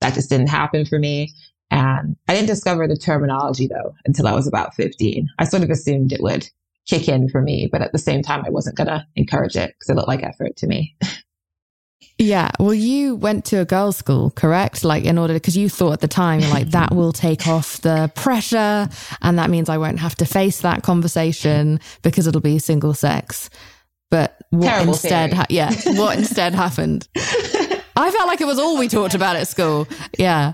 That 0.00 0.14
just 0.14 0.28
didn't 0.28 0.48
happen 0.48 0.84
for 0.84 0.98
me. 0.98 1.32
And 1.70 2.16
I 2.28 2.34
didn't 2.34 2.48
discover 2.48 2.86
the 2.86 2.96
terminology 2.96 3.68
though 3.68 3.94
until 4.04 4.26
I 4.26 4.32
was 4.32 4.46
about 4.46 4.74
15. 4.74 5.28
I 5.38 5.44
sort 5.44 5.62
of 5.62 5.70
assumed 5.70 6.12
it 6.12 6.22
would 6.22 6.48
kick 6.86 7.08
in 7.08 7.28
for 7.28 7.40
me, 7.40 7.68
but 7.70 7.82
at 7.82 7.92
the 7.92 7.98
same 7.98 8.22
time, 8.22 8.44
I 8.46 8.50
wasn't 8.50 8.76
going 8.76 8.88
to 8.88 9.06
encourage 9.16 9.56
it 9.56 9.74
because 9.74 9.88
it 9.90 9.94
looked 9.96 10.08
like 10.08 10.22
effort 10.22 10.56
to 10.56 10.66
me. 10.66 10.96
Yeah. 12.18 12.50
Well, 12.60 12.74
you 12.74 13.16
went 13.16 13.44
to 13.46 13.56
a 13.56 13.64
girls' 13.64 13.96
school, 13.96 14.30
correct? 14.30 14.84
Like, 14.84 15.04
in 15.04 15.18
order, 15.18 15.34
because 15.34 15.56
you 15.56 15.68
thought 15.68 15.94
at 15.94 16.00
the 16.00 16.08
time, 16.08 16.40
like, 16.50 16.70
that 16.70 16.94
will 16.94 17.12
take 17.12 17.48
off 17.48 17.78
the 17.80 18.10
pressure. 18.14 18.88
And 19.22 19.38
that 19.38 19.50
means 19.50 19.68
I 19.68 19.78
won't 19.78 19.98
have 19.98 20.14
to 20.16 20.24
face 20.24 20.60
that 20.60 20.82
conversation 20.84 21.80
because 22.02 22.26
it'll 22.26 22.40
be 22.40 22.58
single 22.60 22.94
sex. 22.94 23.50
But 24.10 24.36
what 24.50 24.68
Terrible 24.68 24.92
instead, 24.92 25.32
ha- 25.32 25.46
yeah, 25.48 25.72
what 25.96 26.16
instead 26.18 26.54
happened? 26.54 27.08
I 27.16 28.10
felt 28.10 28.28
like 28.28 28.40
it 28.40 28.46
was 28.46 28.60
all 28.60 28.78
we 28.78 28.86
talked 28.88 29.14
about 29.14 29.34
at 29.34 29.48
school. 29.48 29.88
Yeah. 30.16 30.52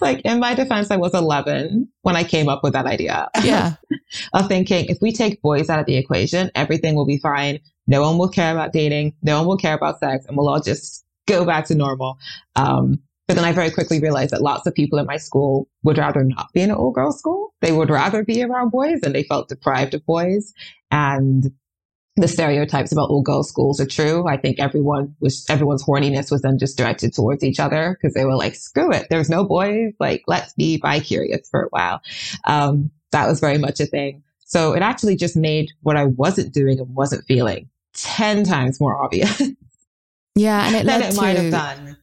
like 0.00 0.22
in 0.24 0.40
my 0.40 0.54
defense, 0.54 0.90
I 0.90 0.96
was 0.96 1.14
11 1.14 1.88
when 2.02 2.16
I 2.16 2.24
came 2.24 2.48
up 2.48 2.64
with 2.64 2.72
that 2.72 2.86
idea. 2.86 3.28
Yeah. 3.44 3.74
of 4.32 4.48
thinking 4.48 4.86
if 4.86 4.98
we 5.00 5.12
take 5.12 5.42
boys 5.42 5.68
out 5.68 5.80
of 5.80 5.86
the 5.86 5.96
equation, 5.96 6.50
everything 6.54 6.94
will 6.94 7.06
be 7.06 7.18
fine. 7.18 7.60
No 7.86 8.02
one 8.02 8.18
will 8.18 8.28
care 8.28 8.52
about 8.52 8.72
dating. 8.72 9.14
No 9.22 9.38
one 9.38 9.46
will 9.46 9.56
care 9.56 9.74
about 9.74 9.98
sex 9.98 10.26
and 10.26 10.36
we'll 10.36 10.48
all 10.48 10.60
just 10.60 11.04
go 11.26 11.44
back 11.44 11.66
to 11.66 11.74
normal. 11.74 12.18
Um, 12.56 13.00
but 13.28 13.34
then 13.34 13.44
I 13.44 13.52
very 13.52 13.70
quickly 13.70 14.00
realized 14.00 14.32
that 14.32 14.40
lots 14.40 14.66
of 14.66 14.74
people 14.74 14.98
in 14.98 15.04
my 15.04 15.18
school 15.18 15.68
would 15.82 15.98
rather 15.98 16.24
not 16.24 16.50
be 16.54 16.62
in 16.62 16.70
an 16.70 16.76
all 16.76 16.90
girls 16.90 17.18
school. 17.18 17.52
They 17.60 17.72
would 17.72 17.90
rather 17.90 18.24
be 18.24 18.42
around 18.42 18.70
boys 18.70 19.00
and 19.02 19.14
they 19.14 19.22
felt 19.22 19.50
deprived 19.50 19.92
of 19.92 20.04
boys. 20.06 20.54
And 20.90 21.52
the 22.16 22.26
stereotypes 22.26 22.90
about 22.90 23.10
all 23.10 23.22
girls 23.22 23.48
schools 23.48 23.80
are 23.80 23.86
true. 23.86 24.26
I 24.26 24.38
think 24.38 24.58
everyone 24.58 25.14
was, 25.20 25.44
everyone's 25.50 25.84
horniness 25.84 26.30
was 26.30 26.40
then 26.40 26.58
just 26.58 26.78
directed 26.78 27.14
towards 27.14 27.44
each 27.44 27.60
other 27.60 27.98
because 28.00 28.14
they 28.14 28.24
were 28.24 28.34
like, 28.34 28.54
screw 28.54 28.90
it. 28.92 29.06
There's 29.10 29.28
no 29.28 29.44
boys. 29.44 29.92
Like, 30.00 30.24
let's 30.26 30.54
be 30.54 30.78
bi 30.78 31.00
curious 31.00 31.48
for 31.50 31.64
a 31.64 31.68
while. 31.68 32.00
Um, 32.46 32.90
that 33.12 33.26
was 33.26 33.40
very 33.40 33.58
much 33.58 33.80
a 33.80 33.86
thing. 33.86 34.22
So 34.44 34.72
it 34.72 34.82
actually 34.82 35.16
just 35.16 35.36
made 35.36 35.70
what 35.82 35.96
I 35.96 36.06
wasn't 36.06 36.54
doing 36.54 36.80
and 36.80 36.94
wasn't 36.94 37.24
feeling 37.26 37.68
10 37.94 38.44
times 38.44 38.80
more 38.80 39.02
obvious. 39.02 39.42
Yeah. 40.38 40.66
And 40.66 40.76
it 40.76 40.86
than 40.86 41.02
it 41.02 41.10
to, 41.12 41.16
might 41.16 41.36
have 41.36 41.50
done 41.50 41.96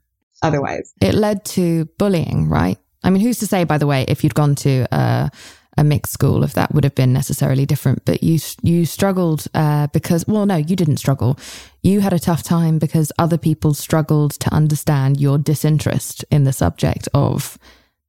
otherwise. 0.44 0.94
it 1.02 1.14
led 1.14 1.46
to 1.46 1.86
bullying, 1.98 2.50
right? 2.50 2.78
I 3.04 3.10
mean, 3.10 3.22
who's 3.22 3.40
to 3.40 3.48
say, 3.48 3.64
by 3.64 3.78
the 3.78 3.88
way, 3.88 4.04
if 4.08 4.24
you'd 4.24 4.36
gone 4.36 4.56
to 4.56 4.86
uh, 4.94 5.30
a 5.78 5.84
mixed 5.84 6.12
school, 6.12 6.44
if 6.44 6.54
that 6.54 6.74
would 6.74 6.84
have 6.84 6.96
been 6.96 7.14
necessarily 7.14 7.66
different? 7.66 8.04
But 8.04 8.24
you 8.24 8.40
you 8.62 8.86
struggled 8.86 9.46
uh, 9.54 9.88
because, 9.88 10.28
well, 10.28 10.46
no, 10.46 10.56
you 10.56 10.76
didn't 10.76 10.98
struggle. 10.98 11.40
You 11.82 12.02
had 12.02 12.14
a 12.14 12.20
tough 12.20 12.44
time 12.44 12.80
because 12.80 13.12
other 13.18 13.38
people 13.38 13.74
struggled 13.74 14.32
to 14.32 14.54
understand 14.54 15.20
your 15.20 15.38
disinterest 15.38 16.26
in 16.30 16.44
the 16.44 16.54
subject 16.54 17.08
of 17.14 17.58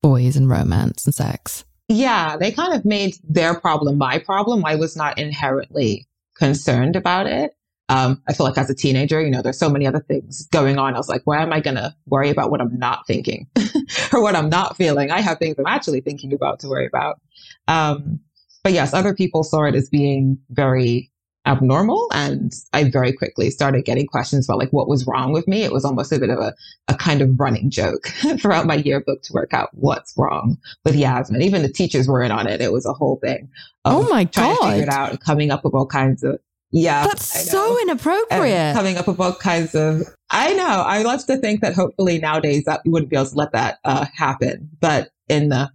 boys 0.02 0.36
and 0.36 0.48
romance 0.48 1.04
and 1.04 1.14
sex. 1.14 1.64
Yeah, 1.88 2.36
they 2.36 2.50
kind 2.50 2.74
of 2.74 2.84
made 2.84 3.16
their 3.22 3.58
problem 3.58 3.96
my 3.98 4.18
problem. 4.18 4.64
I 4.64 4.74
was 4.74 4.96
not 4.96 5.18
inherently 5.18 6.06
concerned 6.34 6.96
about 6.96 7.26
it. 7.26 7.52
Um, 7.88 8.20
I 8.28 8.32
feel 8.32 8.44
like 8.44 8.58
as 8.58 8.68
a 8.68 8.74
teenager, 8.74 9.22
you 9.22 9.30
know, 9.30 9.42
there's 9.42 9.58
so 9.58 9.70
many 9.70 9.86
other 9.86 10.00
things 10.00 10.46
going 10.48 10.76
on. 10.76 10.94
I 10.94 10.96
was 10.98 11.08
like, 11.08 11.22
why 11.24 11.40
am 11.40 11.52
I 11.52 11.60
going 11.60 11.76
to 11.76 11.94
worry 12.06 12.30
about 12.30 12.50
what 12.50 12.60
I'm 12.60 12.76
not 12.76 13.06
thinking 13.06 13.46
or 14.12 14.20
what 14.20 14.34
I'm 14.34 14.48
not 14.48 14.76
feeling? 14.76 15.12
I 15.12 15.20
have 15.20 15.38
things 15.38 15.54
I'm 15.58 15.66
actually 15.66 16.00
thinking 16.00 16.32
about 16.32 16.58
to 16.60 16.68
worry 16.68 16.86
about. 16.86 17.20
Um, 17.68 18.18
but 18.64 18.72
yes, 18.72 18.92
other 18.92 19.14
people 19.14 19.44
saw 19.44 19.62
it 19.62 19.76
as 19.76 19.88
being 19.88 20.38
very 20.50 21.12
abnormal. 21.46 22.08
And 22.12 22.52
I 22.72 22.90
very 22.90 23.12
quickly 23.12 23.50
started 23.50 23.84
getting 23.84 24.06
questions 24.06 24.46
about 24.48 24.58
like 24.58 24.72
what 24.72 24.88
was 24.88 25.06
wrong 25.06 25.32
with 25.32 25.46
me. 25.46 25.62
It 25.62 25.72
was 25.72 25.84
almost 25.84 26.12
a 26.12 26.18
bit 26.18 26.30
of 26.30 26.38
a, 26.38 26.54
a 26.88 26.94
kind 26.94 27.22
of 27.22 27.38
running 27.38 27.70
joke 27.70 28.06
throughout 28.40 28.66
my 28.66 28.74
yearbook 28.74 29.22
to 29.22 29.32
work 29.32 29.54
out 29.54 29.70
what's 29.72 30.12
wrong 30.16 30.58
with 30.84 30.96
Yasmin. 30.96 31.42
Even 31.42 31.62
the 31.62 31.72
teachers 31.72 32.08
were 32.08 32.22
in 32.22 32.32
on 32.32 32.46
it. 32.48 32.60
It 32.60 32.72
was 32.72 32.84
a 32.84 32.92
whole 32.92 33.16
thing. 33.22 33.48
Oh 33.84 34.08
my 34.10 34.24
Trying 34.24 34.56
to 34.56 34.62
figure 34.62 34.82
it 34.82 34.88
God. 34.90 34.94
out 34.98 35.10
and 35.10 35.20
coming 35.20 35.50
up 35.50 35.64
with 35.64 35.74
all 35.74 35.86
kinds 35.86 36.22
of, 36.24 36.38
yeah. 36.72 37.06
That's 37.06 37.48
so 37.48 37.70
And 37.78 37.90
inappropriate. 37.90 38.74
coming 38.74 38.96
up 38.98 39.06
with 39.06 39.20
all 39.20 39.32
kinds 39.34 39.74
of, 39.74 40.02
I 40.30 40.52
know. 40.54 40.66
I 40.66 41.02
love 41.02 41.24
to 41.26 41.36
think 41.36 41.60
that 41.60 41.74
hopefully 41.74 42.18
nowadays 42.18 42.64
that 42.64 42.80
we 42.84 42.90
wouldn't 42.90 43.08
be 43.10 43.16
able 43.16 43.26
to 43.26 43.36
let 43.36 43.52
that 43.52 43.78
uh, 43.84 44.06
happen. 44.14 44.68
But 44.80 45.10
in 45.28 45.48
the 45.50 45.70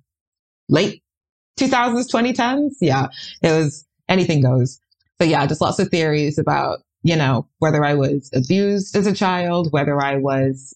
late 0.68 1.02
2000s, 1.60 2.08
2010s, 2.12 2.74
yeah, 2.82 3.08
it 3.42 3.52
was 3.52 3.86
anything 4.10 4.42
goes. 4.42 4.80
So 5.22 5.28
yeah, 5.28 5.46
just 5.46 5.62
lots 5.62 5.78
of 5.78 5.90
theories 5.90 6.40
about, 6.40 6.80
you 7.04 7.16
know, 7.16 7.48
whether 7.60 7.86
I 7.86 7.94
was 7.94 8.32
abused 8.34 8.96
as 8.96 9.06
a 9.06 9.14
child, 9.14 9.72
whether 9.72 10.02
I 10.02 10.16
was 10.16 10.76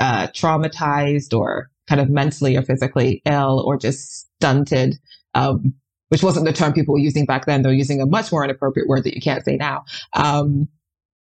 uh, 0.00 0.28
traumatized 0.28 1.36
or 1.38 1.68
kind 1.86 2.00
of 2.00 2.08
mentally 2.08 2.56
or 2.56 2.62
physically 2.62 3.20
ill 3.26 3.62
or 3.66 3.76
just 3.76 4.30
stunted. 4.36 4.98
Um, 5.34 5.74
which 6.08 6.22
wasn't 6.22 6.46
the 6.46 6.54
term 6.54 6.72
people 6.72 6.94
were 6.94 7.00
using 7.00 7.26
back 7.26 7.44
then. 7.44 7.60
They're 7.60 7.72
using 7.72 8.00
a 8.00 8.06
much 8.06 8.32
more 8.32 8.42
inappropriate 8.44 8.88
word 8.88 9.04
that 9.04 9.14
you 9.14 9.20
can't 9.20 9.44
say 9.44 9.56
now. 9.56 9.84
Um, 10.14 10.68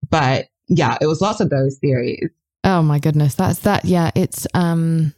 but 0.09 0.47
yeah, 0.69 0.97
it 1.01 1.07
was 1.07 1.21
lots 1.21 1.41
of 1.41 1.51
those 1.51 1.77
theories. 1.79 2.31
Oh 2.63 2.83
my 2.83 3.01
goodness, 3.01 3.35
that's 3.35 3.61
that. 3.61 3.85
Yeah, 3.85 4.13
it's 4.15 4.47
um, 4.55 5.13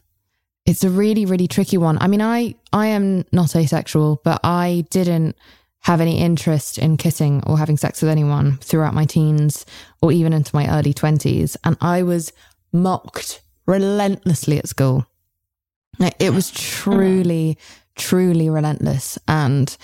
it's 0.65 0.83
a 0.83 0.89
really 0.89 1.25
really 1.25 1.47
tricky 1.47 1.77
one. 1.77 1.99
I 2.01 2.07
mean, 2.07 2.21
I 2.21 2.55
I 2.71 2.87
am 2.87 3.25
not 3.31 3.55
asexual, 3.55 4.21
but 4.23 4.39
I 4.43 4.85
didn't 4.89 5.35
have 5.83 6.01
any 6.01 6.19
interest 6.19 6.77
in 6.77 6.97
kissing 6.97 7.43
or 7.45 7.57
having 7.57 7.77
sex 7.77 8.01
with 8.01 8.09
anyone 8.09 8.57
throughout 8.57 8.93
my 8.93 9.05
teens 9.05 9.65
or 10.01 10.11
even 10.11 10.33
into 10.33 10.55
my 10.55 10.67
early 10.77 10.93
twenties, 10.93 11.57
and 11.63 11.77
I 11.81 12.03
was 12.03 12.31
mocked 12.71 13.41
relentlessly 13.65 14.57
at 14.57 14.67
school. 14.67 15.05
It 16.19 16.33
was 16.33 16.51
truly, 16.51 17.57
truly 17.95 18.49
relentless, 18.49 19.17
and 19.27 19.75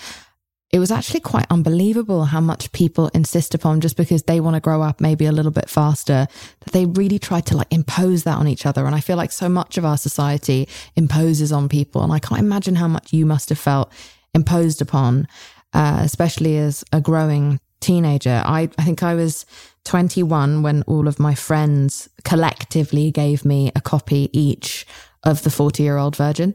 it 0.72 0.78
was 0.78 0.90
actually 0.90 1.20
quite 1.20 1.46
unbelievable 1.50 2.26
how 2.26 2.40
much 2.40 2.70
people 2.72 3.08
insist 3.08 3.54
upon 3.54 3.80
just 3.80 3.96
because 3.96 4.22
they 4.22 4.38
want 4.38 4.54
to 4.54 4.60
grow 4.60 4.82
up 4.82 5.00
maybe 5.00 5.26
a 5.26 5.32
little 5.32 5.50
bit 5.50 5.68
faster 5.68 6.28
that 6.60 6.72
they 6.72 6.86
really 6.86 7.18
try 7.18 7.40
to 7.40 7.56
like 7.56 7.72
impose 7.72 8.22
that 8.22 8.38
on 8.38 8.46
each 8.46 8.66
other. 8.66 8.86
And 8.86 8.94
i 8.94 9.00
feel 9.00 9.16
like 9.16 9.32
so 9.32 9.48
much 9.48 9.78
of 9.78 9.84
our 9.84 9.98
society 9.98 10.68
imposes 10.94 11.50
on 11.50 11.68
people. 11.68 12.02
And 12.02 12.12
i 12.12 12.20
can't 12.20 12.40
imagine 12.40 12.76
how 12.76 12.86
much 12.86 13.12
you 13.12 13.26
must 13.26 13.48
have 13.48 13.58
felt 13.58 13.92
imposed 14.32 14.80
upon 14.80 15.26
uh, 15.72 16.00
especially 16.02 16.56
as 16.58 16.84
a 16.92 17.00
growing 17.00 17.60
teenager 17.80 18.42
I, 18.44 18.68
I 18.76 18.84
think 18.84 19.02
i 19.02 19.14
was 19.14 19.46
21 19.84 20.62
when 20.62 20.82
all 20.82 21.08
of 21.08 21.18
my 21.18 21.34
friends 21.34 22.08
collectively 22.24 23.10
gave 23.10 23.44
me 23.44 23.72
a 23.74 23.80
copy 23.80 24.28
each 24.32 24.86
of 25.24 25.42
the 25.42 25.50
40 25.50 25.82
year 25.82 25.96
old 25.96 26.16
virgin 26.16 26.54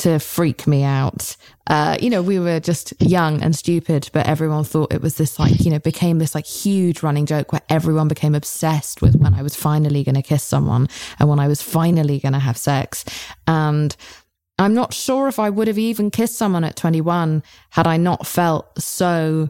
to 0.00 0.18
freak 0.18 0.66
me 0.66 0.82
out. 0.82 1.36
Uh, 1.66 1.96
you 2.00 2.08
know, 2.08 2.22
we 2.22 2.38
were 2.38 2.58
just 2.58 2.94
young 3.00 3.42
and 3.42 3.54
stupid, 3.54 4.08
but 4.14 4.26
everyone 4.26 4.64
thought 4.64 4.92
it 4.92 5.02
was 5.02 5.16
this 5.16 5.38
like, 5.38 5.60
you 5.60 5.70
know, 5.70 5.78
became 5.78 6.18
this 6.18 6.34
like 6.34 6.46
huge 6.46 7.02
running 7.02 7.26
joke 7.26 7.52
where 7.52 7.60
everyone 7.68 8.08
became 8.08 8.34
obsessed 8.34 9.02
with 9.02 9.14
when 9.16 9.34
I 9.34 9.42
was 9.42 9.54
finally 9.54 10.02
going 10.02 10.14
to 10.14 10.22
kiss 10.22 10.42
someone 10.42 10.88
and 11.18 11.28
when 11.28 11.38
I 11.38 11.48
was 11.48 11.60
finally 11.60 12.18
going 12.18 12.32
to 12.32 12.38
have 12.38 12.56
sex. 12.56 13.04
And 13.46 13.94
I'm 14.60 14.74
not 14.74 14.92
sure 14.92 15.26
if 15.26 15.38
I 15.38 15.48
would 15.48 15.68
have 15.68 15.78
even 15.78 16.10
kissed 16.10 16.36
someone 16.36 16.64
at 16.64 16.76
21 16.76 17.42
had 17.70 17.86
I 17.86 17.96
not 17.96 18.26
felt 18.26 18.80
so 18.80 19.48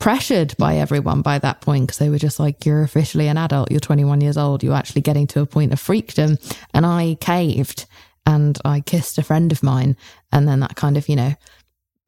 pressured 0.00 0.56
by 0.56 0.76
everyone 0.76 1.22
by 1.22 1.38
that 1.38 1.60
point 1.60 1.86
because 1.86 1.98
they 1.98 2.10
were 2.10 2.18
just 2.18 2.40
like, 2.40 2.66
you're 2.66 2.82
officially 2.82 3.28
an 3.28 3.36
adult, 3.36 3.70
you're 3.70 3.78
21 3.78 4.20
years 4.20 4.36
old, 4.36 4.64
you're 4.64 4.74
actually 4.74 5.02
getting 5.02 5.28
to 5.28 5.40
a 5.40 5.46
point 5.46 5.72
of 5.72 5.78
freakdom. 5.78 6.36
And 6.74 6.84
I 6.84 7.16
caved 7.20 7.86
and 8.26 8.58
I 8.64 8.80
kissed 8.80 9.18
a 9.18 9.22
friend 9.22 9.52
of 9.52 9.62
mine. 9.62 9.96
And 10.32 10.48
then 10.48 10.60
that 10.60 10.74
kind 10.74 10.96
of, 10.96 11.08
you 11.08 11.16
know, 11.16 11.34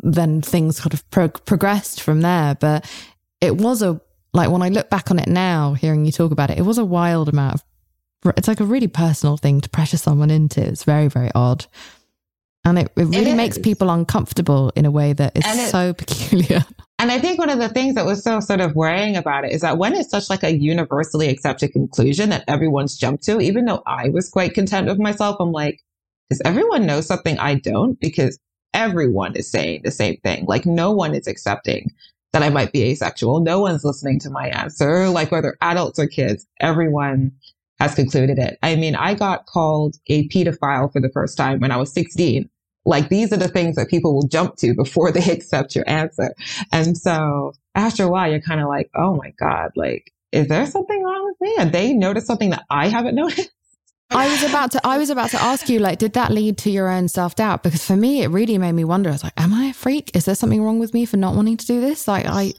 then 0.01 0.43
things 0.43 0.79
sort 0.79 0.95
of 0.95 1.09
pro- 1.11 1.29
progressed 1.29 2.01
from 2.01 2.23
there. 2.23 2.57
But 2.57 2.91
it 3.41 3.57
was 3.57 3.83
a, 3.83 4.01
like 4.33 4.51
when 4.51 4.63
I 4.63 4.69
look 4.69 4.91
back 4.91 5.13
on 5.13 5.21
it 5.21 5.29
now, 5.29 5.75
hearing 5.75 6.05
you 6.05 6.11
talk 6.13 6.33
about 6.33 6.51
it, 6.51 6.59
it 6.59 6.63
was 6.63 6.79
a 6.79 6.85
wild 6.85 7.29
amount 7.29 7.55
of, 7.55 7.65
it's 8.37 8.49
like 8.49 8.61
a 8.61 8.65
really 8.65 8.89
personal 8.89 9.37
thing 9.37 9.61
to 9.61 9.71
pressure 9.71 9.97
someone 9.97 10.31
into. 10.31 10.61
It's 10.61 10.85
very, 10.85 11.07
very 11.09 11.31
odd. 11.37 11.67
And 12.65 12.79
it, 12.79 12.93
it 12.97 13.05
really 13.07 13.35
makes 13.35 13.59
people 13.59 13.91
uncomfortable 13.91 14.73
in 14.77 14.85
a 14.85 14.91
way 14.91 15.13
that 15.15 15.37
is 15.37 15.45
it- 15.47 15.71
so 15.71 15.93
peculiar. 15.99 16.65
And 16.99 17.11
I 17.11 17.19
think 17.19 17.41
one 17.41 17.51
of 17.51 17.59
the 17.59 17.69
things 17.69 17.97
that 17.97 18.07
was 18.07 18.23
so 18.23 18.39
sort 18.39 18.61
of 18.61 18.77
worrying 18.77 19.17
about 19.17 19.45
it 19.45 19.51
is 19.51 19.63
that 19.63 19.77
when 19.77 19.93
it's 19.95 20.11
such 20.11 20.31
like 20.31 20.45
a 20.45 20.57
universally 20.57 21.29
accepted 21.29 21.73
conclusion 21.73 22.31
that 22.31 22.45
everyone's 22.47 22.97
jumped 22.97 23.25
to, 23.25 23.41
even 23.41 23.65
though 23.65 23.83
I 23.87 24.09
was 24.11 24.29
quite 24.29 24.55
content 24.55 24.87
with 24.87 25.01
myself, 25.01 25.37
I'm 25.41 25.51
like, 25.51 25.81
does 26.31 26.41
everyone 26.45 26.87
know 26.87 27.01
something 27.01 27.37
I 27.41 27.57
don't? 27.57 27.99
Because 27.99 28.39
everyone 28.73 29.35
is 29.35 29.51
saying 29.51 29.81
the 29.83 29.91
same 29.91 30.17
thing. 30.19 30.45
Like 30.47 30.65
no 30.65 30.93
one 30.93 31.15
is 31.15 31.27
accepting 31.27 31.91
that 32.33 32.45
I 32.45 32.51
might 32.51 32.73
be 32.73 32.83
asexual. 32.85 33.41
No 33.41 33.61
one's 33.61 33.85
listening 33.85 34.21
to 34.21 34.31
my 34.31 34.49
answer, 34.49 35.09
like 35.09 35.33
whether 35.33 35.57
adults 35.61 35.99
or 35.99 36.07
kids, 36.07 36.47
everyone 36.61 37.33
has 37.81 37.95
concluded 37.97 38.39
it. 38.39 38.59
I 38.63 38.77
mean, 38.77 38.95
I 38.95 39.15
got 39.15 39.47
called 39.47 39.97
a 40.07 40.29
pedophile 40.29 40.93
for 40.93 41.01
the 41.01 41.11
first 41.11 41.37
time 41.37 41.59
when 41.59 41.73
I 41.73 41.77
was 41.77 41.93
16. 41.93 42.49
Like 42.85 43.09
these 43.09 43.33
are 43.33 43.37
the 43.37 43.49
things 43.49 43.77
that 43.77 43.89
people 43.89 44.15
will 44.15 44.27
jump 44.27 44.57
to 44.57 44.75
before 44.75 45.13
they 45.13 45.25
accept 45.33 45.75
your 45.75 45.89
answer. 45.89 46.35
And 46.73 46.97
so 46.97 47.53
after 47.75 48.05
a 48.05 48.09
while, 48.09 48.31
you're 48.31 48.41
kind 48.41 48.61
of 48.61 48.69
like, 48.69 48.91
oh 48.95 49.17
my 49.17 49.33
God, 49.39 49.71
like, 49.77 50.13
is 50.33 50.49
there 50.49 50.67
something 50.67 51.03
wrong 51.03 51.25
with 51.27 51.37
me? 51.41 51.55
And 51.59 51.73
they 51.73 51.93
noticed 51.93 52.27
something 52.27 52.51
that 52.51 52.65
I 52.71 52.89
haven't 52.89 53.15
noticed. 53.17 53.51
I 54.11 54.29
was 54.29 54.43
about 54.43 54.73
to 54.73 54.87
I 54.87 54.99
was 54.99 55.11
about 55.11 55.31
to 55.31 55.43
ask 55.43 55.71
you 55.71 55.79
like 55.79 55.99
did 55.99 56.13
that 56.15 56.31
lead 56.31 56.59
to 56.59 56.71
your 56.71 56.91
own 56.91 57.09
self-doubt 57.09 57.63
because 57.63 57.83
for 57.83 57.97
me 57.97 58.23
it 58.23 58.29
really 58.29 58.59
made 58.59 58.73
me 58.73 58.85
wonder 58.85 59.09
I 59.09 59.13
was 59.13 59.25
like 59.25 59.33
am 59.39 59.55
I 59.55 59.67
a 59.67 59.73
freak 59.73 60.15
is 60.15 60.27
there 60.27 60.35
something 60.35 60.63
wrong 60.63 60.79
with 60.79 60.93
me 60.93 61.07
for 61.07 61.17
not 61.17 61.35
wanting 61.35 61.57
to 61.57 61.67
do 61.67 61.81
this 61.81 62.07
like 62.07 62.27
I 62.27 62.53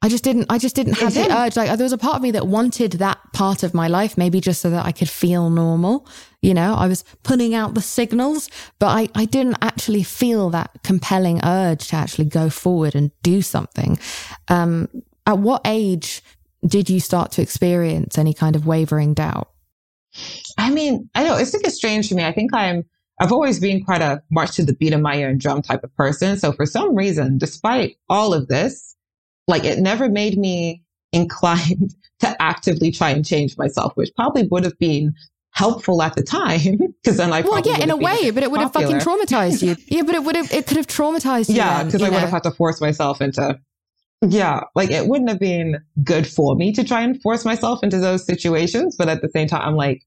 I 0.00 0.08
just 0.08 0.24
didn't 0.24 0.46
I 0.48 0.58
just 0.58 0.74
didn't 0.74 0.94
have 0.98 1.12
the 1.12 1.30
urge 1.36 1.56
like 1.56 1.68
there 1.76 1.84
was 1.84 1.92
a 1.92 1.98
part 1.98 2.16
of 2.16 2.22
me 2.22 2.30
that 2.30 2.46
wanted 2.46 2.92
that 2.92 3.18
part 3.34 3.62
of 3.62 3.74
my 3.74 3.88
life 3.88 4.16
maybe 4.16 4.40
just 4.40 4.62
so 4.62 4.70
that 4.70 4.86
I 4.86 4.92
could 4.92 5.10
feel 5.10 5.50
normal 5.50 6.06
you 6.42 6.54
know 6.54 6.74
I 6.74 6.86
was 6.86 7.04
putting 7.22 7.54
out 7.54 7.74
the 7.74 7.82
signals 7.82 8.48
but 8.78 8.88
I 8.88 9.08
I 9.14 9.24
didn't 9.24 9.58
actually 9.62 10.02
feel 10.02 10.50
that 10.50 10.70
compelling 10.82 11.40
urge 11.44 11.88
to 11.88 11.96
actually 11.96 12.26
go 12.26 12.50
forward 12.50 12.94
and 12.94 13.10
do 13.22 13.42
something 13.42 13.98
um 14.48 14.88
at 15.26 15.38
what 15.38 15.62
age 15.64 16.22
did 16.66 16.90
you 16.90 17.00
start 17.00 17.32
to 17.32 17.42
experience 17.42 18.18
any 18.18 18.34
kind 18.34 18.56
of 18.56 18.66
wavering 18.66 19.14
doubt 19.14 19.50
I 20.56 20.70
mean, 20.70 21.08
I 21.14 21.24
know 21.24 21.36
it's 21.36 21.52
like 21.52 21.66
it's 21.66 21.76
strange 21.76 22.08
to 22.08 22.14
me. 22.14 22.24
I 22.24 22.32
think 22.32 22.52
I'm 22.54 22.84
I've 23.20 23.32
always 23.32 23.58
been 23.58 23.84
quite 23.84 24.02
a 24.02 24.22
march 24.30 24.56
to 24.56 24.64
the 24.64 24.74
beat 24.74 24.92
of 24.92 25.00
my 25.00 25.24
own 25.24 25.38
drum 25.38 25.62
type 25.62 25.82
of 25.82 25.94
person. 25.96 26.38
So 26.38 26.52
for 26.52 26.66
some 26.66 26.94
reason, 26.94 27.38
despite 27.38 27.96
all 28.08 28.32
of 28.32 28.48
this, 28.48 28.96
like 29.48 29.64
it 29.64 29.78
never 29.78 30.08
made 30.08 30.38
me 30.38 30.82
inclined 31.12 31.94
to 32.20 32.42
actively 32.42 32.90
try 32.90 33.10
and 33.10 33.24
change 33.24 33.56
myself, 33.56 33.92
which 33.94 34.10
probably 34.14 34.46
would 34.48 34.64
have 34.64 34.78
been 34.78 35.14
helpful 35.58 36.00
at 36.02 36.14
the 36.14 36.22
time 36.22 36.76
because 37.02 37.16
then 37.16 37.32
I 37.32 37.40
well 37.40 37.60
yeah 37.64 37.82
in 37.82 37.90
a 37.90 37.96
way 37.96 38.30
but 38.30 38.44
it 38.44 38.50
would 38.50 38.60
have 38.60 38.72
fucking 38.72 38.98
traumatized 38.98 39.60
you 39.60 39.76
yeah 39.86 40.02
but 40.02 40.14
it 40.14 40.22
would 40.22 40.36
have 40.36 40.52
it 40.52 40.68
could 40.68 40.76
have 40.76 40.86
traumatized 40.86 41.48
you 41.48 41.56
yeah 41.56 41.82
because 41.82 42.00
I 42.00 42.06
know? 42.06 42.12
would 42.12 42.20
have 42.20 42.30
had 42.30 42.44
to 42.44 42.52
force 42.52 42.80
myself 42.80 43.20
into 43.20 43.58
yeah 44.22 44.60
like 44.76 44.90
it 44.90 45.08
wouldn't 45.08 45.28
have 45.28 45.40
been 45.40 45.78
good 46.04 46.28
for 46.28 46.54
me 46.54 46.72
to 46.74 46.84
try 46.84 47.00
and 47.00 47.20
force 47.20 47.44
myself 47.44 47.82
into 47.82 47.98
those 47.98 48.24
situations 48.24 48.94
but 48.96 49.08
at 49.08 49.20
the 49.20 49.28
same 49.30 49.48
time 49.48 49.62
I'm 49.62 49.74
like 49.74 50.04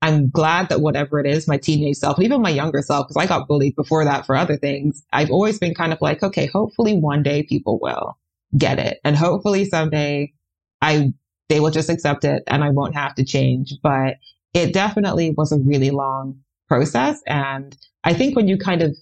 I'm 0.00 0.30
glad 0.30 0.68
that 0.68 0.80
whatever 0.80 1.18
it 1.18 1.26
is, 1.26 1.48
my 1.48 1.58
teenage 1.58 1.96
self, 1.96 2.20
even 2.20 2.40
my 2.40 2.50
younger 2.50 2.82
self, 2.82 3.08
because 3.08 3.20
I 3.20 3.26
got 3.26 3.48
bullied 3.48 3.74
before 3.74 4.04
that 4.04 4.26
for 4.26 4.36
other 4.36 4.56
things, 4.56 5.02
I've 5.12 5.32
always 5.32 5.58
been 5.58 5.74
kind 5.74 5.92
of 5.92 6.00
like, 6.00 6.22
okay, 6.22 6.46
hopefully 6.46 6.94
one 6.96 7.24
day 7.24 7.42
people 7.42 7.80
will 7.80 8.16
get 8.56 8.78
it. 8.78 9.00
And 9.04 9.16
hopefully 9.16 9.64
someday 9.64 10.32
I, 10.80 11.12
they 11.48 11.58
will 11.58 11.72
just 11.72 11.90
accept 11.90 12.24
it 12.24 12.44
and 12.46 12.62
I 12.62 12.70
won't 12.70 12.94
have 12.94 13.16
to 13.16 13.24
change. 13.24 13.74
But 13.82 14.18
it 14.54 14.72
definitely 14.72 15.34
was 15.36 15.52
a 15.52 15.58
really 15.58 15.90
long 15.90 16.38
process. 16.68 17.20
And 17.26 17.76
I 18.04 18.14
think 18.14 18.36
when 18.36 18.48
you 18.48 18.58
kind 18.58 18.82
of 18.82 18.96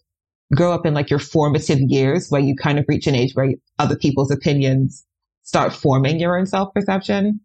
grow 0.54 0.72
up 0.72 0.86
in 0.86 0.94
like 0.94 1.10
your 1.10 1.18
formative 1.18 1.80
years 1.80 2.28
where 2.30 2.40
you 2.40 2.54
kind 2.56 2.78
of 2.78 2.84
reach 2.88 3.06
an 3.06 3.14
age 3.14 3.32
where 3.34 3.52
other 3.78 3.96
people's 3.96 4.30
opinions 4.30 5.04
start 5.42 5.72
forming 5.72 6.18
your 6.20 6.38
own 6.38 6.46
self 6.46 6.72
perception, 6.74 7.40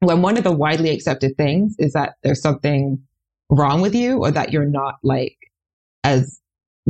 when 0.00 0.22
one 0.22 0.36
of 0.36 0.44
the 0.44 0.52
widely 0.52 0.90
accepted 0.90 1.36
things 1.36 1.74
is 1.78 1.92
that 1.92 2.14
there's 2.22 2.40
something 2.42 3.02
wrong 3.50 3.80
with 3.80 3.94
you 3.94 4.18
or 4.18 4.30
that 4.30 4.52
you're 4.52 4.66
not 4.66 4.96
like 5.02 5.36
as 6.02 6.40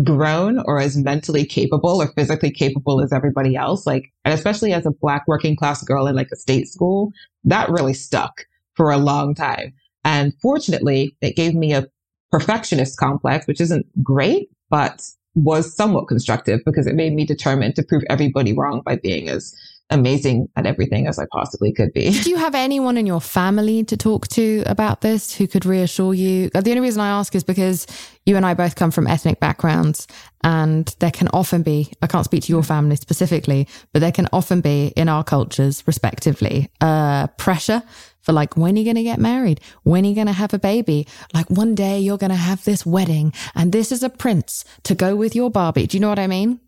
grown 0.03 0.59
or 0.65 0.81
as 0.81 0.97
mentally 0.97 1.45
capable 1.45 2.03
or 2.03 2.09
physically 2.09 2.51
capable 2.51 3.01
as 3.01 3.13
everybody 3.13 3.55
else. 3.55 3.87
Like, 3.87 4.13
and 4.25 4.35
especially 4.35 4.73
as 4.73 4.87
a 4.87 4.91
black 4.91 5.25
working 5.29 5.57
class 5.57 5.83
girl 5.85 6.07
in 6.07 6.17
like 6.17 6.31
a 6.33 6.37
state 6.37 6.67
school, 6.69 7.13
that 7.45 7.71
really 7.71 7.95
stuck 7.95 8.47
for 8.75 8.91
a 8.91 8.99
long 8.99 9.35
time. 9.35 9.73
And 10.05 10.33
fortunately, 10.41 11.17
it 11.21 11.37
gave 11.37 11.55
me 11.55 11.73
a 11.73 11.87
perfectionist 12.31 12.99
complex, 12.99 13.47
which 13.47 13.61
isn't 13.61 13.87
great, 14.03 14.49
but 14.71 15.03
was 15.35 15.75
somewhat 15.75 16.09
constructive 16.09 16.61
because 16.65 16.87
it 16.87 16.95
made 16.95 17.13
me 17.13 17.27
determined 17.27 17.75
to 17.77 17.83
prove 17.83 18.03
everybody 18.09 18.53
wrong 18.53 18.83
by 18.85 18.97
being 18.97 19.29
as 19.29 19.53
amazing 19.91 20.49
at 20.57 20.67
everything 20.67 21.07
as 21.07 21.19
I 21.19 21.27
possibly 21.31 21.73
could 21.73 21.93
be. 21.93 22.11
Do 22.11 22.31
you 22.31 22.37
have 22.37 22.55
anyone 22.55 22.97
in 22.97 23.07
your 23.07 23.21
family 23.21 23.85
to 23.85 23.97
talk 23.97 24.29
to 24.29 24.63
about 24.67 25.03
this 25.03 25.35
who 25.35 25.47
could 25.47 25.67
reassure 25.67 26.15
you? 26.15 26.51
The 26.51 26.71
only 26.71 26.81
reason 26.81 27.01
I 27.01 27.09
ask 27.09 27.35
is 27.35 27.45
because 27.45 27.87
you 28.25 28.37
and 28.37 28.47
I 28.47 28.55
both 28.55 28.77
come 28.77 28.91
from 28.91 29.07
ethnic 29.07 29.41
backgrounds 29.41 30.07
and 30.43 30.95
there 30.99 31.11
can 31.11 31.29
often 31.29 31.63
be, 31.63 31.93
I 32.03 32.07
can't 32.07 32.25
speak 32.25 32.45
to 32.45 32.53
your 32.53 32.63
family 32.63 32.97
specifically, 32.97 33.69
but 33.93 34.01
there 34.01 34.13
can 34.13 34.29
often 34.33 34.61
be 34.61 34.89
in 34.97 35.09
our 35.09 35.23
cultures 35.23 35.83
respectively, 35.87 36.71
uh, 36.81 37.27
pressure 37.29 37.83
for 38.21 38.33
like, 38.33 38.57
when 38.57 38.75
are 38.75 38.79
you 38.79 38.85
going 38.85 38.97
to 38.97 39.03
get 39.03 39.19
married? 39.19 39.61
When 39.83 40.05
are 40.05 40.09
you 40.09 40.15
going 40.15 40.29
to 40.29 40.33
have 40.33 40.55
a 40.55 40.59
baby? 40.59 41.07
Like 41.35 41.51
one 41.51 41.75
day 41.75 41.99
you're 42.01 42.19
going 42.19 42.31
to 42.31 42.37
have 42.37 42.65
this 42.65 42.87
wedding 42.87 43.35
and 43.55 43.71
this 43.71 43.93
is 43.93 44.03
a 44.03 44.09
prince 44.09 44.65
to 44.85 44.95
go 44.95 45.15
with 45.15 45.35
your 45.35 45.51
Barbie. 45.51 45.87
Do 45.87 45.99
you 45.99 46.01
know 46.01 46.09
what 46.09 46.19
I 46.19 46.27
mean? 46.27 46.61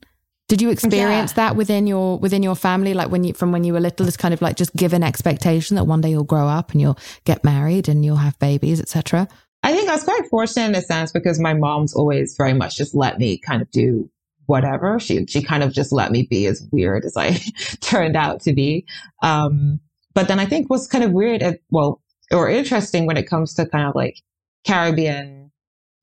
Did 0.49 0.63
you 0.63 0.71
experience 0.71 1.33
yeah. 1.33 1.49
that 1.49 1.57
within 1.57 1.87
your 1.87 2.19
within 2.19 2.43
your 2.43 2.55
family, 2.55 2.95
like 2.95 3.11
when 3.11 3.25
you 3.25 3.35
from 3.35 3.51
when 3.51 3.65
you 3.65 3.73
were 3.73 3.81
little, 3.81 4.07
as 4.07 4.17
kind 4.17 4.33
of 4.33 4.41
like 4.41 4.57
just 4.57 4.75
given 4.77 5.03
expectation 5.03 5.75
that 5.77 5.85
one 5.85 6.01
day 6.01 6.11
you'll 6.11 6.25
grow 6.25 6.47
up 6.47 6.71
and 6.71 6.81
you'll 6.81 6.99
get 7.25 7.43
married 7.43 7.89
and 7.89 8.05
you'll 8.05 8.17
have 8.17 8.39
babies, 8.39 8.81
etc. 8.81 9.27
I 9.65 9.73
think 9.73 9.89
I 9.89 9.95
was 9.95 10.05
quite 10.05 10.27
fortunate 10.31 10.67
in 10.67 10.75
a 10.77 10.83
sense 10.83 11.11
because 11.11 11.41
my 11.41 11.55
mom's 11.55 11.95
always 11.95 12.37
very 12.37 12.53
much 12.53 12.77
just 12.77 12.95
let 12.95 13.19
me 13.19 13.39
kind 13.39 13.61
of 13.61 13.71
do 13.73 14.09
whatever. 14.47 15.01
She 15.01 15.27
she 15.27 15.43
kind 15.43 15.65
of 15.65 15.73
just 15.73 15.91
let 15.93 16.13
me 16.13 16.23
be 16.23 16.47
as 16.47 16.67
weird 16.71 17.05
as 17.05 17.17
I 17.17 17.33
turned 17.81 18.17
out 18.17 18.41
to 18.43 18.53
be. 18.53 18.87
Um, 19.23 19.81
but 20.15 20.29
then 20.29 20.39
I 20.39 20.47
think 20.47 20.71
what's 20.71 20.87
kind 20.87 21.05
of 21.05 21.13
weird, 21.13 21.43
at, 21.43 21.61
well, 21.71 22.01
or 22.33 22.49
interesting 22.49 23.07
when 23.07 23.17
it 23.17 23.29
comes 23.29 23.53
to 23.55 23.67
kind 23.67 23.87
of 23.87 23.95
like 23.95 24.23
Caribbean 24.67 25.46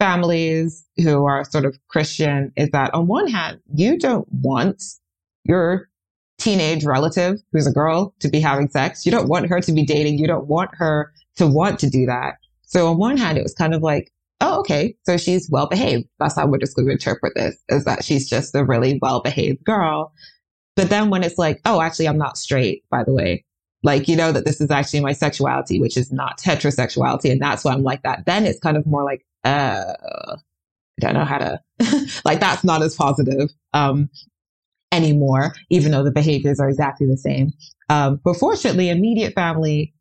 families 0.03 0.85
who 0.97 1.23
are 1.23 1.45
sort 1.45 1.63
of 1.63 1.77
Christian 1.87 2.51
is 2.57 2.69
that 2.71 2.93
on 2.93 3.07
one 3.07 3.25
hand, 3.25 3.61
you 3.73 3.97
don't 3.97 4.27
want 4.33 4.83
your 5.45 5.87
teenage 6.39 6.83
relative 6.83 7.39
who's 7.53 7.65
a 7.65 7.71
girl 7.71 8.13
to 8.19 8.27
be 8.27 8.41
having 8.41 8.67
sex. 8.67 9.05
You 9.05 9.13
don't 9.13 9.29
want 9.29 9.47
her 9.47 9.61
to 9.61 9.71
be 9.71 9.85
dating. 9.85 10.17
You 10.17 10.27
don't 10.27 10.47
want 10.47 10.71
her 10.73 11.13
to 11.37 11.47
want 11.47 11.79
to 11.79 11.89
do 11.89 12.05
that. 12.05 12.33
So 12.63 12.87
on 12.87 12.97
one 12.97 13.15
hand, 13.15 13.37
it 13.37 13.43
was 13.43 13.53
kind 13.53 13.73
of 13.73 13.81
like, 13.81 14.11
oh, 14.41 14.59
okay. 14.59 14.93
So 15.03 15.15
she's 15.15 15.49
well 15.49 15.67
behaved. 15.67 16.05
That's 16.19 16.35
how 16.35 16.47
we're 16.47 16.57
just 16.57 16.75
going 16.75 16.87
to 16.87 16.91
interpret 16.91 17.31
this 17.37 17.55
is 17.69 17.85
that 17.85 18.03
she's 18.03 18.29
just 18.29 18.53
a 18.55 18.65
really 18.65 18.99
well 19.01 19.21
behaved 19.21 19.63
girl. 19.63 20.11
But 20.75 20.89
then 20.89 21.11
when 21.11 21.23
it's 21.23 21.37
like, 21.37 21.61
oh, 21.63 21.79
actually, 21.79 22.09
I'm 22.09 22.17
not 22.17 22.37
straight, 22.37 22.83
by 22.89 23.05
the 23.05 23.13
way. 23.13 23.45
Like, 23.83 24.09
you 24.09 24.17
know, 24.17 24.33
that 24.33 24.43
this 24.43 24.59
is 24.59 24.69
actually 24.69 24.99
my 24.99 25.13
sexuality, 25.13 25.79
which 25.79 25.95
is 25.95 26.11
not 26.11 26.39
heterosexuality. 26.39 27.31
And 27.31 27.41
that's 27.41 27.63
why 27.63 27.71
I'm 27.71 27.83
like 27.83 28.03
that. 28.03 28.25
Then 28.25 28.45
it's 28.45 28.59
kind 28.59 28.75
of 28.75 28.85
more 28.85 29.05
like, 29.05 29.25
uh, 29.43 29.93
I 29.97 30.35
don't 30.99 31.13
know 31.13 31.25
how 31.25 31.37
to, 31.37 31.59
like, 32.25 32.39
that's 32.39 32.63
not 32.63 32.81
as 32.81 32.95
positive, 32.95 33.49
um, 33.73 34.09
anymore, 34.91 35.53
even 35.69 35.91
though 35.91 36.03
the 36.03 36.11
behaviors 36.11 36.59
are 36.59 36.69
exactly 36.69 37.07
the 37.07 37.17
same. 37.17 37.51
Um, 37.89 38.19
but 38.23 38.35
fortunately, 38.35 38.89
immediate 38.89 39.33
family 39.33 39.93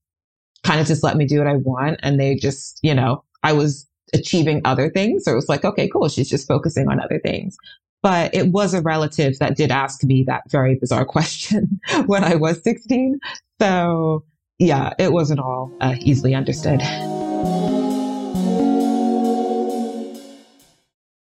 kind 0.64 0.81
of 0.81 0.87
just 0.87 1.02
let 1.02 1.16
me 1.16 1.26
do 1.26 1.38
what 1.38 1.46
I 1.46 1.57
want. 1.57 1.98
And 2.02 2.20
they 2.20 2.35
just, 2.37 2.78
you 2.83 2.94
know, 2.94 3.24
I 3.42 3.52
was 3.52 3.88
achieving 4.14 4.61
other 4.64 4.90
things. 4.90 5.24
So 5.24 5.33
it 5.33 5.37
was 5.37 5.48
like, 5.48 5.64
okay, 5.64 5.88
cool. 5.88 6.09
She's 6.09 6.28
just 6.28 6.46
focusing 6.46 6.88
on 6.88 7.00
other 7.00 7.18
things. 7.18 7.57
But 8.02 8.35
it 8.35 8.48
was 8.48 8.74
a 8.74 8.83
relative 8.83 9.38
that 9.38 9.57
did 9.57 9.70
ask 9.70 10.02
me 10.05 10.24
that 10.26 10.42
very 10.50 10.74
bizarre 10.74 11.05
question 11.07 11.81
when 12.07 12.24
I 12.24 12.35
was 12.35 12.62
16. 12.62 13.18
So 13.61 14.24
yeah, 14.59 14.92
it 14.98 15.12
wasn't 15.12 15.40
all 15.40 15.72
uh, 15.81 15.96
easily 16.00 16.35
understood. 16.35 16.83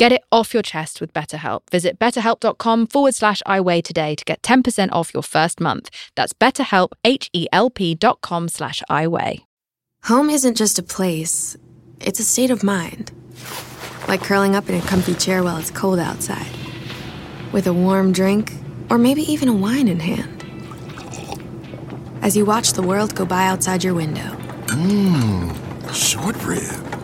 Get 0.00 0.12
it 0.12 0.22
off 0.32 0.54
your 0.54 0.62
chest 0.62 1.02
with 1.02 1.12
BetterHelp. 1.12 1.68
Visit 1.70 1.98
betterhelp.com 1.98 2.86
forward 2.86 3.14
slash 3.14 3.42
iWeigh 3.46 3.84
today 3.84 4.14
to 4.14 4.24
get 4.24 4.40
10% 4.40 4.88
off 4.92 5.12
your 5.12 5.22
first 5.22 5.60
month. 5.60 5.90
That's 6.14 6.32
betterhelp, 6.32 6.92
H-E-L-P 7.04 7.96
dot 7.96 8.22
com 8.22 8.48
slash 8.48 8.82
iWeigh. 8.88 9.40
Home 10.04 10.30
isn't 10.30 10.56
just 10.56 10.78
a 10.78 10.82
place, 10.82 11.54
it's 12.00 12.18
a 12.18 12.24
state 12.24 12.50
of 12.50 12.62
mind. 12.62 13.12
Like 14.08 14.22
curling 14.22 14.56
up 14.56 14.70
in 14.70 14.76
a 14.76 14.80
comfy 14.80 15.12
chair 15.12 15.42
while 15.44 15.58
it's 15.58 15.70
cold 15.70 15.98
outside. 15.98 16.48
With 17.52 17.66
a 17.66 17.74
warm 17.74 18.12
drink, 18.12 18.54
or 18.88 18.96
maybe 18.96 19.30
even 19.30 19.50
a 19.50 19.54
wine 19.54 19.86
in 19.86 20.00
hand. 20.00 20.42
As 22.22 22.38
you 22.38 22.46
watch 22.46 22.72
the 22.72 22.82
world 22.82 23.14
go 23.14 23.26
by 23.26 23.44
outside 23.44 23.84
your 23.84 23.92
window. 23.92 24.34
Mmm, 24.68 25.92
short 25.92 26.42
rib 26.46 26.99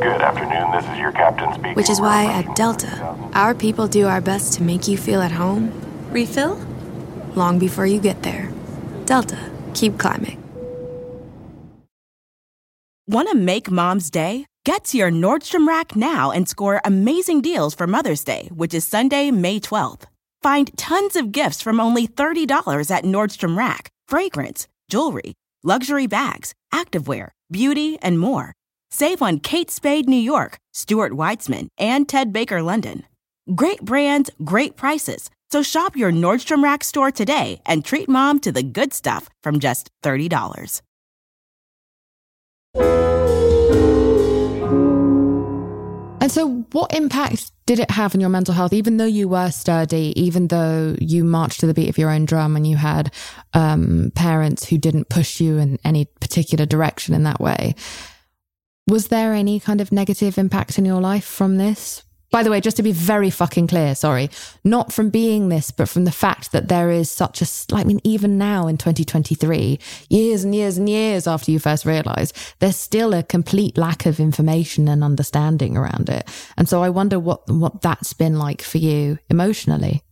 Good 0.00 0.20
afternoon, 0.20 0.72
this 0.72 0.84
is 0.92 0.98
your 0.98 1.10
captain 1.12 1.54
speaking. 1.54 1.72
Which 1.72 1.88
is 1.88 2.02
why 2.02 2.26
at 2.26 2.54
Delta, 2.54 2.90
our 3.32 3.54
people 3.54 3.88
do 3.88 4.06
our 4.06 4.20
best 4.20 4.52
to 4.54 4.62
make 4.62 4.86
you 4.86 4.98
feel 4.98 5.22
at 5.22 5.32
home. 5.32 5.72
Refill? 6.10 6.60
Long 7.34 7.58
before 7.58 7.86
you 7.86 7.98
get 7.98 8.22
there. 8.22 8.52
Delta, 9.06 9.38
keep 9.72 9.96
climbing. 9.96 10.42
Want 13.06 13.30
to 13.30 13.36
make 13.36 13.70
mom's 13.70 14.10
day? 14.10 14.44
Get 14.66 14.84
to 14.86 14.98
your 14.98 15.10
Nordstrom 15.10 15.66
Rack 15.66 15.96
now 15.96 16.30
and 16.30 16.46
score 16.46 16.82
amazing 16.84 17.40
deals 17.40 17.74
for 17.74 17.86
Mother's 17.86 18.22
Day, 18.22 18.50
which 18.52 18.74
is 18.74 18.86
Sunday, 18.86 19.30
May 19.30 19.60
12th. 19.60 20.02
Find 20.42 20.76
tons 20.76 21.16
of 21.16 21.32
gifts 21.32 21.62
from 21.62 21.80
only 21.80 22.06
$30 22.06 22.90
at 22.90 23.04
Nordstrom 23.04 23.56
Rack 23.56 23.88
fragrance, 24.08 24.68
jewelry, 24.90 25.32
luxury 25.62 26.06
bags, 26.06 26.52
activewear, 26.72 27.30
beauty, 27.50 27.98
and 28.02 28.20
more. 28.20 28.52
Save 28.90 29.22
on 29.22 29.40
Kate 29.40 29.70
Spade 29.70 30.08
New 30.08 30.16
York, 30.16 30.58
Stuart 30.72 31.12
Weitzman, 31.12 31.68
and 31.78 32.08
Ted 32.08 32.32
Baker 32.32 32.62
London. 32.62 33.04
Great 33.54 33.82
brands, 33.82 34.30
great 34.44 34.76
prices. 34.76 35.30
So 35.50 35.62
shop 35.62 35.96
your 35.96 36.10
Nordstrom 36.10 36.62
Rack 36.62 36.82
store 36.82 37.10
today 37.10 37.60
and 37.66 37.84
treat 37.84 38.08
mom 38.08 38.40
to 38.40 38.52
the 38.52 38.62
good 38.62 38.92
stuff 38.92 39.28
from 39.42 39.60
just 39.60 39.90
$30. 40.02 40.82
And 46.26 46.32
so, 46.32 46.66
what 46.72 46.92
impact 46.92 47.52
did 47.66 47.78
it 47.78 47.88
have 47.92 48.12
on 48.12 48.20
your 48.20 48.30
mental 48.30 48.52
health? 48.52 48.72
Even 48.72 48.96
though 48.96 49.04
you 49.04 49.28
were 49.28 49.52
sturdy, 49.52 50.12
even 50.16 50.48
though 50.48 50.96
you 51.00 51.22
marched 51.22 51.60
to 51.60 51.68
the 51.68 51.74
beat 51.74 51.88
of 51.88 51.98
your 51.98 52.10
own 52.10 52.24
drum 52.24 52.56
and 52.56 52.66
you 52.66 52.76
had 52.76 53.14
um, 53.54 54.10
parents 54.16 54.64
who 54.64 54.76
didn't 54.76 55.08
push 55.08 55.40
you 55.40 55.58
in 55.58 55.78
any 55.84 56.06
particular 56.20 56.66
direction 56.66 57.14
in 57.14 57.22
that 57.22 57.40
way, 57.40 57.76
was 58.86 59.08
there 59.08 59.32
any 59.32 59.58
kind 59.58 59.80
of 59.80 59.92
negative 59.92 60.38
impact 60.38 60.78
in 60.78 60.84
your 60.84 61.00
life 61.00 61.24
from 61.24 61.56
this? 61.56 62.02
By 62.30 62.42
the 62.42 62.50
way, 62.50 62.60
just 62.60 62.76
to 62.76 62.82
be 62.82 62.92
very 62.92 63.30
fucking 63.30 63.68
clear, 63.68 63.94
sorry, 63.94 64.30
not 64.64 64.92
from 64.92 65.10
being 65.10 65.48
this, 65.48 65.70
but 65.70 65.88
from 65.88 66.04
the 66.04 66.12
fact 66.12 66.52
that 66.52 66.68
there 66.68 66.90
is 66.90 67.10
such 67.10 67.40
a, 67.40 67.46
I 67.74 67.84
mean, 67.84 68.00
even 68.04 68.36
now 68.36 68.66
in 68.66 68.76
2023, 68.76 69.78
years 70.10 70.44
and 70.44 70.54
years 70.54 70.76
and 70.76 70.88
years 70.88 71.26
after 71.26 71.50
you 71.50 71.58
first 71.58 71.86
realize, 71.86 72.32
there's 72.58 72.76
still 72.76 73.14
a 73.14 73.22
complete 73.22 73.78
lack 73.78 74.06
of 74.06 74.18
information 74.20 74.88
and 74.88 75.04
understanding 75.04 75.76
around 75.76 76.08
it. 76.08 76.28
And 76.56 76.68
so 76.68 76.82
I 76.82 76.90
wonder 76.90 77.18
what, 77.18 77.48
what 77.48 77.80
that's 77.80 78.12
been 78.12 78.38
like 78.38 78.60
for 78.60 78.78
you 78.78 79.18
emotionally. 79.30 80.02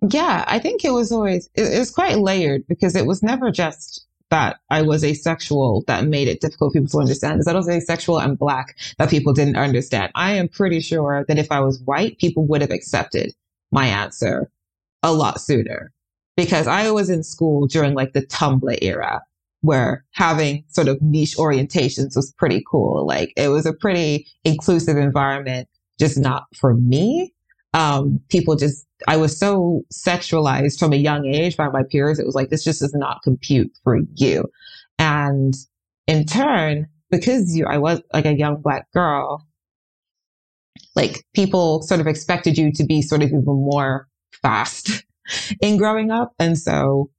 Yeah, 0.00 0.44
I 0.46 0.60
think 0.60 0.84
it 0.84 0.92
was 0.92 1.10
always, 1.10 1.48
it, 1.54 1.72
it 1.72 1.78
was 1.78 1.90
quite 1.90 2.18
layered 2.18 2.62
because 2.68 2.94
it 2.94 3.06
was 3.06 3.22
never 3.22 3.50
just 3.50 4.06
that 4.34 4.58
I 4.68 4.82
was 4.82 5.04
asexual 5.04 5.84
that 5.86 6.08
made 6.08 6.26
it 6.26 6.40
difficult 6.40 6.72
for 6.72 6.80
people 6.80 6.88
to 6.88 6.98
understand 6.98 7.38
is 7.38 7.46
I 7.46 7.54
was 7.54 7.68
asexual 7.68 8.18
and 8.18 8.36
black 8.36 8.76
that 8.98 9.08
people 9.08 9.32
didn't 9.32 9.54
understand. 9.54 10.10
I 10.16 10.32
am 10.32 10.48
pretty 10.48 10.80
sure 10.80 11.24
that 11.28 11.38
if 11.38 11.52
I 11.52 11.60
was 11.60 11.78
white, 11.84 12.18
people 12.18 12.44
would 12.48 12.60
have 12.60 12.72
accepted 12.72 13.32
my 13.70 13.86
answer 13.86 14.50
a 15.04 15.12
lot 15.12 15.40
sooner 15.40 15.92
because 16.36 16.66
I 16.66 16.90
was 16.90 17.10
in 17.10 17.22
school 17.22 17.68
during 17.68 17.94
like 17.94 18.12
the 18.12 18.26
Tumblr 18.26 18.76
era 18.82 19.22
where 19.60 20.04
having 20.10 20.64
sort 20.66 20.88
of 20.88 21.00
niche 21.00 21.36
orientations 21.36 22.16
was 22.16 22.34
pretty 22.36 22.64
cool. 22.68 23.06
Like 23.06 23.32
it 23.36 23.50
was 23.50 23.66
a 23.66 23.72
pretty 23.72 24.26
inclusive 24.42 24.96
environment, 24.96 25.68
just 26.00 26.18
not 26.18 26.46
for 26.56 26.74
me. 26.74 27.32
Um, 27.74 28.20
people 28.30 28.56
just 28.56 28.86
I 29.06 29.16
was 29.16 29.38
so 29.38 29.82
sexualized 29.92 30.78
from 30.78 30.92
a 30.92 30.96
young 30.96 31.26
age 31.26 31.56
by 31.56 31.68
my 31.68 31.82
peers. 31.82 32.18
It 32.18 32.26
was 32.26 32.34
like, 32.34 32.50
this 32.50 32.64
just 32.64 32.80
does 32.80 32.94
not 32.94 33.22
compute 33.22 33.76
for 33.82 33.98
you. 34.14 34.50
And 34.98 35.54
in 36.06 36.24
turn, 36.24 36.86
because 37.10 37.54
you, 37.54 37.66
I 37.66 37.78
was 37.78 38.00
like 38.12 38.26
a 38.26 38.34
young 38.34 38.62
black 38.62 38.90
girl, 38.92 39.46
like 40.94 41.24
people 41.34 41.82
sort 41.82 42.00
of 42.00 42.06
expected 42.06 42.56
you 42.56 42.72
to 42.72 42.84
be 42.84 43.02
sort 43.02 43.22
of 43.22 43.28
even 43.28 43.44
more 43.44 44.08
fast 44.42 45.04
in 45.60 45.76
growing 45.76 46.10
up. 46.10 46.32
And 46.38 46.58
so 46.58 47.10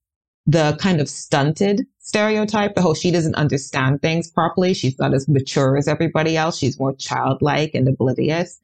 the 0.48 0.78
kind 0.80 1.02
of 1.02 1.10
stunted 1.10 1.86
stereotype, 2.00 2.76
the 2.76 2.82
whole 2.82 2.94
she 2.94 3.12
doesn't 3.12 3.36
understand 3.36 4.02
things 4.02 4.30
properly. 4.30 4.74
She's 4.74 4.98
not 5.00 5.14
as 5.14 5.28
mature 5.28 5.76
as 5.78 5.88
everybody 5.88 6.38
else. 6.38 6.58
She's 6.58 6.80
more 6.80 6.96
childlike 6.96 7.72
and 7.74 7.88
oblivious 7.88 8.60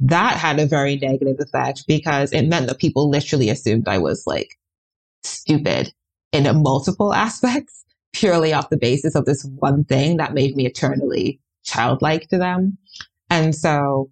that 0.00 0.36
had 0.36 0.58
a 0.58 0.66
very 0.66 0.96
negative 0.96 1.36
effect 1.38 1.84
because 1.86 2.32
it 2.32 2.48
meant 2.48 2.66
that 2.68 2.78
people 2.78 3.08
literally 3.08 3.48
assumed 3.50 3.88
I 3.88 3.98
was 3.98 4.26
like 4.26 4.58
stupid 5.22 5.92
in 6.32 6.62
multiple 6.62 7.14
aspects 7.14 7.84
purely 8.12 8.52
off 8.52 8.70
the 8.70 8.76
basis 8.76 9.14
of 9.14 9.24
this 9.24 9.44
one 9.56 9.84
thing 9.84 10.18
that 10.18 10.34
made 10.34 10.54
me 10.54 10.66
eternally 10.66 11.40
childlike 11.64 12.28
to 12.28 12.38
them. 12.38 12.76
And 13.30 13.54
so 13.54 14.10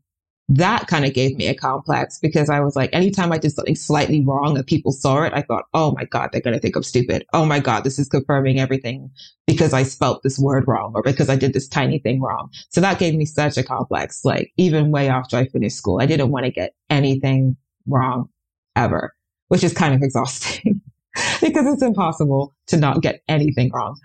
that 0.53 0.89
kind 0.89 1.05
of 1.05 1.15
gave 1.15 1.37
me 1.37 1.47
a 1.47 1.55
complex 1.55 2.19
because 2.19 2.51
I 2.51 2.59
was 2.59 2.75
like, 2.75 2.91
anytime 2.93 3.31
I 3.31 3.39
did 3.39 3.53
something 3.53 3.77
slightly 3.77 4.25
wrong 4.25 4.57
and 4.57 4.67
people 4.67 4.91
saw 4.91 5.23
it, 5.23 5.33
I 5.33 5.43
thought, 5.43 5.67
oh 5.75 5.93
my 5.93 6.05
God, 6.05 6.31
they're 6.33 6.41
going 6.41 6.55
to 6.55 6.61
think 6.61 6.75
I'm 6.75 6.83
stupid. 6.83 7.25
Oh 7.33 7.47
my 7.47 7.61
God, 7.61 7.85
this 7.85 8.01
is 8.01 8.09
confirming 8.09 8.59
everything 8.59 9.11
because 9.47 9.73
I 9.73 9.85
spelt 9.85 10.25
this 10.25 10.41
word 10.41 10.65
wrong 10.67 10.91
or 10.97 11.03
because 11.03 11.29
I 11.29 11.37
did 11.37 11.53
this 11.53 11.69
tiny 11.69 12.01
thing 12.01 12.21
wrong. 12.21 12.51
So 12.71 12.81
that 12.81 12.99
gave 12.99 13.15
me 13.15 13.27
such 13.27 13.59
a 13.59 13.63
complex, 13.63 14.25
like 14.25 14.53
even 14.57 14.91
way 14.91 15.09
after 15.09 15.37
I 15.37 15.47
finished 15.47 15.77
school, 15.77 16.01
I 16.03 16.07
didn't 16.07 16.33
want 16.33 16.47
to 16.47 16.51
get 16.51 16.75
anything 16.91 17.57
wrong 17.87 18.29
ever, 18.75 19.15
which 19.49 19.63
is 19.63 19.73
kind 19.73 19.95
of 19.95 20.03
exhausting 20.05 20.81
because 21.41 21.67
it's 21.73 21.83
impossible 21.83 22.57
to 22.67 22.77
not 22.77 23.03
get 23.03 23.23
anything 23.29 23.71
wrong. 23.73 24.01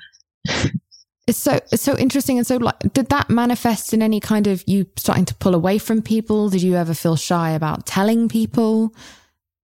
It's 1.27 1.39
so 1.39 1.59
it's 1.71 1.81
so 1.81 1.97
interesting 1.97 2.37
and 2.37 2.45
so 2.45 2.57
like 2.57 2.77
did 2.93 3.09
that 3.09 3.31
manifest 3.31 3.93
in 3.93 4.03
any 4.03 4.19
kind 4.19 4.45
of 4.45 4.63
you 4.67 4.85
starting 4.95 5.25
to 5.25 5.35
pull 5.35 5.55
away 5.55 5.79
from 5.79 6.01
people? 6.01 6.49
Did 6.49 6.61
you 6.61 6.75
ever 6.75 6.93
feel 6.93 7.15
shy 7.15 7.51
about 7.51 7.87
telling 7.87 8.29
people? 8.29 8.93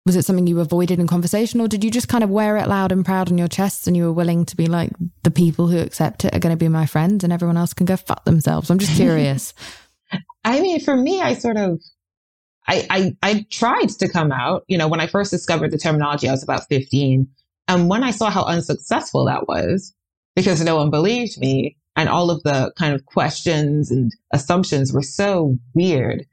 Was 0.07 0.15
it 0.15 0.25
something 0.25 0.47
you 0.47 0.59
avoided 0.59 0.99
in 0.99 1.05
conversation 1.05 1.61
or 1.61 1.67
did 1.67 1.83
you 1.83 1.91
just 1.91 2.07
kind 2.07 2.23
of 2.23 2.31
wear 2.31 2.57
it 2.57 2.67
loud 2.67 2.91
and 2.91 3.05
proud 3.05 3.31
on 3.31 3.37
your 3.37 3.47
chest 3.47 3.85
and 3.85 3.95
you 3.95 4.05
were 4.05 4.11
willing 4.11 4.45
to 4.45 4.57
be 4.57 4.65
like 4.65 4.89
the 5.21 5.29
people 5.29 5.67
who 5.67 5.77
accept 5.77 6.25
it 6.25 6.33
are 6.33 6.39
going 6.39 6.53
to 6.53 6.57
be 6.57 6.67
my 6.67 6.87
friends 6.87 7.23
and 7.23 7.31
everyone 7.31 7.57
else 7.57 7.75
can 7.75 7.85
go 7.85 7.95
fuck 7.95 8.25
themselves? 8.25 8.71
I'm 8.71 8.79
just 8.79 8.95
curious. 8.95 9.53
I 10.43 10.59
mean, 10.59 10.79
for 10.79 10.95
me, 10.95 11.21
I 11.21 11.35
sort 11.35 11.57
of 11.57 11.79
I, 12.67 12.87
I 12.89 13.17
I 13.21 13.45
tried 13.51 13.89
to 13.89 14.07
come 14.07 14.31
out. 14.31 14.63
You 14.67 14.77
know, 14.77 14.87
when 14.87 14.99
I 14.99 15.07
first 15.07 15.31
discovered 15.31 15.71
the 15.71 15.77
terminology, 15.77 16.27
I 16.27 16.31
was 16.31 16.43
about 16.43 16.67
15. 16.67 17.27
And 17.67 17.89
when 17.89 18.03
I 18.03 18.11
saw 18.11 18.29
how 18.29 18.43
unsuccessful 18.45 19.25
that 19.25 19.47
was, 19.47 19.93
because 20.35 20.63
no 20.63 20.75
one 20.75 20.89
believed 20.89 21.37
me. 21.39 21.77
And 21.95 22.07
all 22.07 22.31
of 22.31 22.41
the 22.43 22.71
kind 22.77 22.93
of 22.95 23.05
questions 23.05 23.91
and 23.91 24.11
assumptions 24.31 24.93
were 24.93 25.01
so 25.01 25.57
weird. 25.73 26.25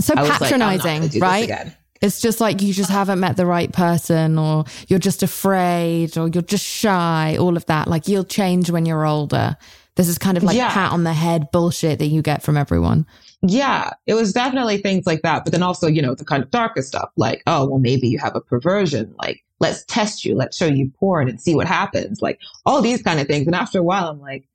So 0.00 0.14
patronizing, 0.14 1.02
like, 1.20 1.20
right? 1.50 1.72
It's 2.00 2.20
just 2.20 2.40
like 2.40 2.62
you 2.62 2.72
just 2.72 2.90
haven't 2.90 3.20
met 3.20 3.36
the 3.36 3.46
right 3.46 3.70
person, 3.70 4.38
or 4.38 4.64
you're 4.88 4.98
just 4.98 5.22
afraid, 5.22 6.16
or 6.16 6.28
you're 6.28 6.42
just 6.42 6.64
shy, 6.64 7.36
all 7.38 7.56
of 7.56 7.66
that. 7.66 7.86
Like 7.86 8.08
you'll 8.08 8.24
change 8.24 8.70
when 8.70 8.86
you're 8.86 9.06
older. 9.06 9.56
This 9.94 10.08
is 10.08 10.16
kind 10.18 10.38
of 10.38 10.42
like 10.42 10.56
Yeah. 10.56 10.72
pat 10.72 10.90
on 10.90 11.04
the 11.04 11.12
head 11.12 11.50
bullshit 11.52 11.98
that 11.98 12.06
you 12.06 12.22
get 12.22 12.42
from 12.42 12.56
everyone. 12.56 13.06
Yeah, 13.42 13.90
it 14.06 14.14
was 14.14 14.32
definitely 14.32 14.78
things 14.78 15.06
like 15.06 15.20
that. 15.22 15.44
But 15.44 15.52
then 15.52 15.62
also, 15.62 15.86
you 15.86 16.00
know, 16.00 16.14
the 16.14 16.24
kind 16.24 16.42
of 16.42 16.50
darker 16.50 16.80
stuff 16.80 17.10
like, 17.16 17.42
oh, 17.46 17.68
well, 17.68 17.78
maybe 17.78 18.08
you 18.08 18.18
have 18.18 18.34
a 18.34 18.40
perversion. 18.40 19.14
Like, 19.18 19.44
let's 19.62 19.84
test 19.84 20.24
you. 20.24 20.34
Let's 20.34 20.56
show 20.56 20.66
you 20.66 20.90
porn 20.98 21.28
and 21.28 21.40
see 21.40 21.54
what 21.54 21.68
happens. 21.68 22.20
Like, 22.20 22.40
all 22.66 22.82
these 22.82 23.00
kind 23.00 23.20
of 23.20 23.28
things. 23.28 23.46
And 23.46 23.54
after 23.54 23.78
a 23.78 23.82
while, 23.82 24.08
I'm 24.08 24.20
like, 24.20 24.46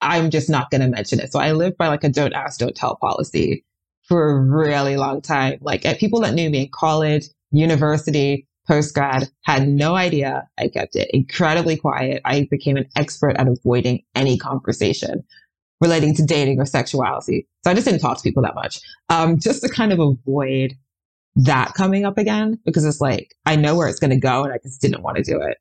I'm 0.00 0.30
just 0.30 0.50
not 0.50 0.70
going 0.70 0.80
to 0.80 0.88
mention 0.88 1.20
it. 1.20 1.30
So 1.30 1.38
I 1.38 1.52
lived 1.52 1.76
by 1.76 1.88
like 1.88 2.02
a 2.02 2.08
don't 2.08 2.32
ask, 2.32 2.58
don't 2.58 2.74
tell 2.74 2.96
policy 2.96 3.64
for 4.08 4.30
a 4.30 4.40
really 4.40 4.96
long 4.96 5.20
time. 5.20 5.58
Like, 5.60 5.84
uh, 5.86 5.94
people 5.98 6.20
that 6.22 6.34
knew 6.34 6.50
me 6.50 6.62
in 6.62 6.68
college, 6.72 7.26
university, 7.52 8.48
post 8.66 8.94
grad 8.94 9.28
had 9.44 9.68
no 9.68 9.94
idea. 9.94 10.48
I 10.58 10.68
kept 10.68 10.96
it 10.96 11.10
incredibly 11.12 11.76
quiet. 11.76 12.22
I 12.24 12.48
became 12.50 12.76
an 12.76 12.88
expert 12.96 13.36
at 13.36 13.46
avoiding 13.46 14.02
any 14.14 14.38
conversation 14.38 15.22
relating 15.82 16.14
to 16.14 16.24
dating 16.24 16.58
or 16.58 16.64
sexuality. 16.64 17.46
So 17.62 17.70
I 17.70 17.74
just 17.74 17.86
didn't 17.86 18.00
talk 18.00 18.16
to 18.16 18.22
people 18.22 18.42
that 18.42 18.54
much, 18.54 18.80
um, 19.10 19.38
just 19.38 19.60
to 19.62 19.68
kind 19.68 19.92
of 19.92 20.00
avoid 20.00 20.74
that 21.36 21.74
coming 21.74 22.04
up 22.04 22.18
again 22.18 22.58
because 22.64 22.84
it's 22.84 23.00
like 23.00 23.34
I 23.44 23.56
know 23.56 23.76
where 23.76 23.88
it's 23.88 24.00
going 24.00 24.10
to 24.10 24.16
go, 24.16 24.44
and 24.44 24.52
I 24.52 24.58
just 24.58 24.80
didn't 24.80 25.02
want 25.02 25.16
to 25.18 25.22
do 25.22 25.40
it. 25.40 25.58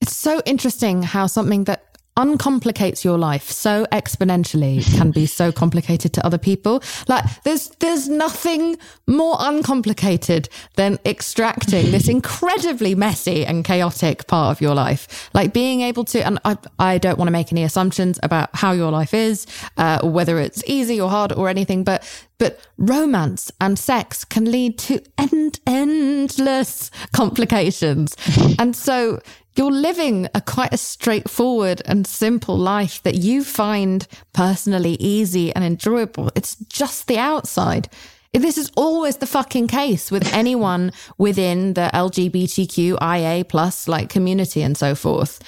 It's 0.00 0.16
so 0.16 0.40
interesting 0.46 1.02
how 1.02 1.26
something 1.26 1.64
that 1.64 1.89
uncomplicates 2.20 3.04
your 3.04 3.18
life 3.18 3.50
so 3.50 3.86
exponentially 3.92 4.84
can 4.96 5.10
be 5.10 5.26
so 5.26 5.50
complicated 5.50 6.12
to 6.14 6.24
other 6.24 6.38
people. 6.38 6.82
Like 7.08 7.24
there's 7.42 7.68
there's 7.80 8.08
nothing 8.08 8.76
more 9.06 9.36
uncomplicated 9.38 10.48
than 10.76 10.98
extracting 11.04 11.90
this 11.90 12.08
incredibly 12.08 12.94
messy 12.94 13.46
and 13.46 13.64
chaotic 13.64 14.26
part 14.26 14.56
of 14.56 14.60
your 14.60 14.74
life. 14.74 15.30
Like 15.34 15.52
being 15.52 15.80
able 15.80 16.04
to 16.06 16.24
and 16.24 16.38
I 16.44 16.56
I 16.78 16.98
don't 16.98 17.18
want 17.18 17.28
to 17.28 17.32
make 17.32 17.52
any 17.52 17.64
assumptions 17.64 18.18
about 18.22 18.50
how 18.54 18.72
your 18.72 18.90
life 18.90 19.14
is, 19.14 19.46
uh, 19.76 20.06
whether 20.06 20.38
it's 20.38 20.62
easy 20.66 21.00
or 21.00 21.08
hard 21.08 21.32
or 21.32 21.48
anything, 21.48 21.84
but 21.84 22.04
but 22.38 22.58
romance 22.78 23.52
and 23.60 23.78
sex 23.78 24.24
can 24.24 24.50
lead 24.50 24.78
to 24.78 25.02
end 25.18 25.60
endless 25.66 26.90
complications. 27.12 28.16
and 28.58 28.74
so 28.74 29.20
you're 29.56 29.70
living 29.70 30.28
a 30.34 30.40
quite 30.40 30.72
a 30.72 30.78
straightforward 30.78 31.82
and 31.84 32.06
simple 32.06 32.56
life 32.56 33.02
that 33.02 33.16
you 33.16 33.44
find 33.44 34.06
personally 34.32 34.96
easy 35.00 35.54
and 35.54 35.64
enjoyable. 35.64 36.30
It's 36.34 36.56
just 36.56 37.06
the 37.06 37.18
outside. 37.18 37.88
This 38.32 38.58
is 38.58 38.70
always 38.76 39.16
the 39.16 39.26
fucking 39.26 39.66
case 39.66 40.10
with 40.10 40.32
anyone 40.32 40.92
within 41.18 41.74
the 41.74 41.90
LGBTQIA 41.92 43.48
plus 43.48 43.88
like 43.88 44.08
community 44.08 44.62
and 44.62 44.76
so 44.76 44.94
forth. 44.94 45.40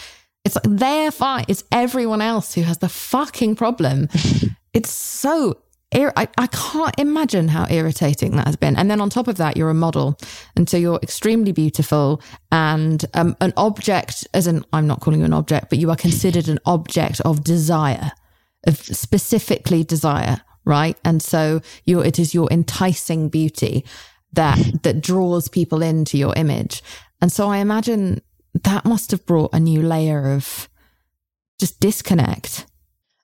It's 0.44 0.56
like 0.56 0.64
their 0.64 1.12
fight. 1.12 1.46
It's 1.48 1.62
everyone 1.70 2.20
else 2.20 2.54
who 2.54 2.62
has 2.62 2.78
the 2.78 2.88
fucking 2.88 3.54
problem. 3.54 4.08
it's 4.74 4.90
so 4.90 5.58
I, 5.94 6.28
I 6.38 6.46
can't 6.46 6.94
imagine 6.98 7.48
how 7.48 7.66
irritating 7.68 8.36
that 8.36 8.46
has 8.46 8.56
been. 8.56 8.76
And 8.76 8.90
then 8.90 9.00
on 9.00 9.10
top 9.10 9.28
of 9.28 9.36
that, 9.36 9.56
you're 9.56 9.70
a 9.70 9.74
model. 9.74 10.18
And 10.56 10.68
so 10.68 10.76
you're 10.76 10.98
extremely 11.02 11.52
beautiful 11.52 12.22
and 12.50 13.04
um, 13.14 13.36
an 13.40 13.52
object, 13.56 14.26
as 14.34 14.46
in, 14.46 14.64
I'm 14.72 14.86
not 14.86 15.00
calling 15.00 15.20
you 15.20 15.26
an 15.26 15.32
object, 15.32 15.68
but 15.68 15.78
you 15.78 15.90
are 15.90 15.96
considered 15.96 16.48
an 16.48 16.58
object 16.64 17.20
of 17.20 17.44
desire, 17.44 18.12
of 18.66 18.78
specifically 18.78 19.84
desire, 19.84 20.40
right? 20.64 20.98
And 21.04 21.22
so 21.22 21.60
you're, 21.84 22.04
it 22.04 22.18
is 22.18 22.34
your 22.34 22.48
enticing 22.50 23.28
beauty 23.28 23.84
that, 24.32 24.82
that 24.82 25.02
draws 25.02 25.48
people 25.48 25.82
into 25.82 26.16
your 26.16 26.34
image. 26.36 26.82
And 27.20 27.30
so 27.30 27.48
I 27.48 27.58
imagine 27.58 28.22
that 28.54 28.84
must 28.84 29.10
have 29.10 29.26
brought 29.26 29.52
a 29.52 29.60
new 29.60 29.82
layer 29.82 30.32
of 30.32 30.68
just 31.58 31.80
disconnect. 31.80 32.66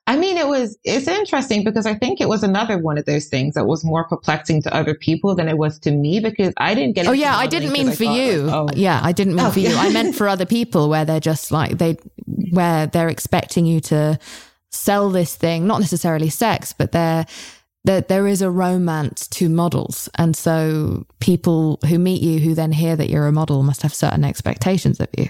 I 0.09 0.17
mean, 0.17 0.37
it 0.37 0.47
was, 0.47 0.75
it's 0.83 1.07
interesting 1.07 1.63
because 1.63 1.85
I 1.85 1.93
think 1.93 2.19
it 2.19 2.27
was 2.27 2.41
another 2.41 2.79
one 2.79 2.97
of 2.97 3.05
those 3.05 3.27
things 3.27 3.53
that 3.53 3.65
was 3.67 3.83
more 3.83 4.07
perplexing 4.07 4.63
to 4.63 4.73
other 4.73 4.95
people 4.95 5.35
than 5.35 5.47
it 5.47 5.57
was 5.57 5.77
to 5.81 5.91
me 5.91 6.19
because 6.19 6.51
I 6.57 6.73
didn't 6.73 6.95
get 6.95 7.07
Oh 7.07 7.11
yeah, 7.11 7.37
I 7.37 7.45
didn't 7.45 7.71
mean 7.71 7.89
I 7.89 7.91
for 7.91 8.05
thought, 8.05 8.17
you. 8.17 8.41
like, 8.41 8.55
oh, 8.55 8.67
Yeah, 8.75 8.99
I 9.03 9.11
didn't 9.11 9.35
mean 9.35 9.45
Oh, 9.45 9.51
for 9.51 9.59
you. 9.59 9.75
I 9.75 9.91
meant 9.91 10.15
for 10.15 10.27
other 10.27 10.47
people 10.47 10.89
where 10.89 11.05
they're 11.05 11.19
just 11.19 11.51
like 11.51 11.77
they 11.77 11.97
where 12.51 12.87
they're 12.87 13.07
expecting 13.09 13.67
you 13.67 13.79
to 13.81 14.17
sell 14.71 15.11
this 15.11 15.35
thing, 15.35 15.67
not 15.67 15.79
necessarily 15.79 16.29
sex, 16.29 16.73
but 16.73 16.91
they're 16.91 17.27
there, 17.85 18.01
there 18.01 18.27
is 18.27 18.41
a 18.41 18.49
romance 18.49 19.27
to 19.27 19.47
models. 19.47 20.09
And 20.15 20.35
so 20.35 21.05
people 21.19 21.79
who 21.87 21.99
meet 21.99 22.21
you 22.21 22.39
who 22.39 22.55
then 22.55 22.71
hear 22.71 22.95
that 22.95 23.09
you're 23.11 23.27
a 23.27 23.31
model 23.31 23.61
must 23.63 23.83
have 23.83 23.93
certain 23.93 24.25
expectations 24.25 24.99
of 24.99 25.07
you. 25.17 25.29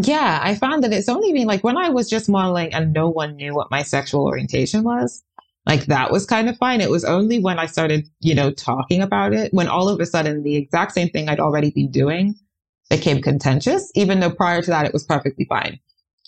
Yeah, 0.00 0.40
I 0.42 0.56
found 0.56 0.82
that 0.82 0.92
it's 0.92 1.08
only 1.08 1.32
been 1.32 1.46
like 1.46 1.62
when 1.62 1.76
I 1.76 1.88
was 1.88 2.10
just 2.10 2.28
modeling 2.28 2.74
and 2.74 2.92
no 2.92 3.08
one 3.08 3.36
knew 3.36 3.54
what 3.54 3.70
my 3.70 3.82
sexual 3.82 4.24
orientation 4.24 4.82
was. 4.82 5.22
Like 5.66 5.86
that 5.86 6.10
was 6.10 6.26
kind 6.26 6.48
of 6.48 6.58
fine. 6.58 6.80
It 6.80 6.90
was 6.90 7.04
only 7.04 7.38
when 7.38 7.58
I 7.58 7.66
started, 7.66 8.08
you 8.20 8.34
know, 8.34 8.50
talking 8.50 9.00
about 9.00 9.32
it, 9.32 9.52
when 9.54 9.68
all 9.68 9.88
of 9.88 10.00
a 10.00 10.06
sudden 10.06 10.42
the 10.42 10.56
exact 10.56 10.92
same 10.92 11.08
thing 11.08 11.28
I'd 11.28 11.40
already 11.40 11.70
been 11.70 11.90
doing 11.90 12.34
became 12.90 13.22
contentious, 13.22 13.90
even 13.94 14.20
though 14.20 14.30
prior 14.30 14.60
to 14.62 14.70
that 14.70 14.84
it 14.84 14.92
was 14.92 15.04
perfectly 15.04 15.46
fine. 15.46 15.78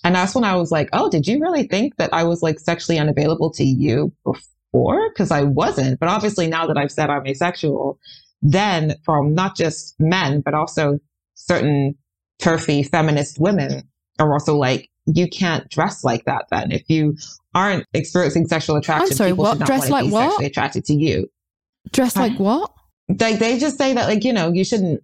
And 0.04 0.14
that's 0.14 0.34
when 0.34 0.44
I 0.44 0.54
was 0.56 0.70
like, 0.70 0.88
oh, 0.92 1.10
did 1.10 1.26
you 1.26 1.40
really 1.40 1.66
think 1.66 1.96
that 1.96 2.14
I 2.14 2.22
was 2.22 2.42
like 2.42 2.60
sexually 2.60 2.98
unavailable 2.98 3.50
to 3.54 3.64
you 3.64 4.12
before? 4.24 5.10
Because 5.10 5.30
I 5.30 5.42
wasn't. 5.42 5.98
But 5.98 6.08
obviously 6.08 6.46
now 6.46 6.66
that 6.66 6.78
I've 6.78 6.92
said 6.92 7.10
I'm 7.10 7.26
asexual, 7.26 7.98
then 8.42 8.94
from 9.04 9.34
not 9.34 9.56
just 9.56 9.96
men, 9.98 10.40
but 10.40 10.54
also 10.54 11.00
certain 11.34 11.96
turfy 12.38 12.82
feminist 12.82 13.38
women 13.40 13.88
are 14.18 14.32
also 14.32 14.56
like, 14.56 14.90
you 15.06 15.28
can't 15.28 15.68
dress 15.70 16.04
like 16.04 16.24
that 16.24 16.46
then. 16.50 16.72
If 16.72 16.88
you 16.88 17.16
aren't 17.54 17.86
experiencing 17.94 18.46
sexual 18.46 18.76
attraction, 18.76 19.10
I'm 19.10 19.16
sorry, 19.16 19.30
people 19.30 19.44
what? 19.44 19.52
should 19.52 19.60
not 19.60 19.66
Dress 19.66 19.90
like 19.90 20.10
what? 20.10 20.30
sexually 20.30 20.46
attracted 20.46 20.84
to 20.86 20.94
you. 20.94 21.30
Dressed 21.92 22.16
like 22.16 22.38
what? 22.38 22.72
Like 23.08 23.38
they 23.38 23.58
just 23.58 23.78
say 23.78 23.94
that 23.94 24.08
like, 24.08 24.24
you 24.24 24.32
know, 24.32 24.52
you 24.52 24.64
shouldn't 24.64 25.02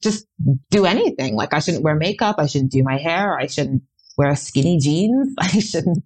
just 0.00 0.26
do 0.70 0.86
anything. 0.86 1.34
Like 1.34 1.52
I 1.52 1.58
shouldn't 1.58 1.82
wear 1.82 1.96
makeup. 1.96 2.36
I 2.38 2.46
shouldn't 2.46 2.72
do 2.72 2.82
my 2.82 2.96
hair. 2.96 3.36
I 3.36 3.46
shouldn't 3.46 3.82
wear 4.16 4.34
skinny 4.36 4.78
jeans. 4.78 5.34
I 5.40 5.58
shouldn't 5.58 6.04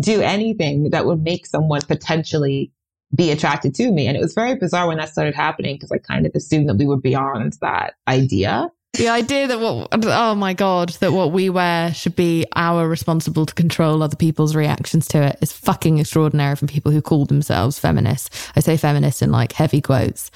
do 0.00 0.20
anything 0.20 0.90
that 0.90 1.06
would 1.06 1.22
make 1.22 1.46
someone 1.46 1.80
potentially 1.82 2.72
be 3.14 3.30
attracted 3.30 3.74
to 3.76 3.90
me. 3.90 4.06
And 4.06 4.16
it 4.16 4.20
was 4.20 4.34
very 4.34 4.54
bizarre 4.56 4.88
when 4.88 4.98
that 4.98 5.10
started 5.10 5.34
happening 5.34 5.76
because 5.76 5.92
I 5.92 5.98
kind 5.98 6.26
of 6.26 6.34
assumed 6.34 6.68
that 6.68 6.76
we 6.76 6.86
were 6.86 6.96
beyond 6.96 7.54
that 7.60 7.94
idea. 8.08 8.70
The 8.94 9.08
idea 9.08 9.46
that 9.46 9.58
what, 9.58 9.88
oh 10.04 10.34
my 10.34 10.52
God, 10.52 10.90
that 11.00 11.12
what 11.12 11.32
we 11.32 11.48
wear 11.48 11.94
should 11.94 12.14
be 12.14 12.44
our 12.54 12.86
responsible 12.86 13.46
to 13.46 13.54
control 13.54 14.02
other 14.02 14.16
people's 14.16 14.54
reactions 14.54 15.08
to 15.08 15.22
it 15.22 15.38
is 15.40 15.50
fucking 15.50 15.98
extraordinary 15.98 16.56
from 16.56 16.68
people 16.68 16.92
who 16.92 17.00
call 17.00 17.24
themselves 17.24 17.78
feminists. 17.78 18.50
I 18.54 18.60
say 18.60 18.76
feminists 18.76 19.22
in 19.22 19.32
like 19.32 19.52
heavy 19.52 19.80
quotes. 19.80 20.30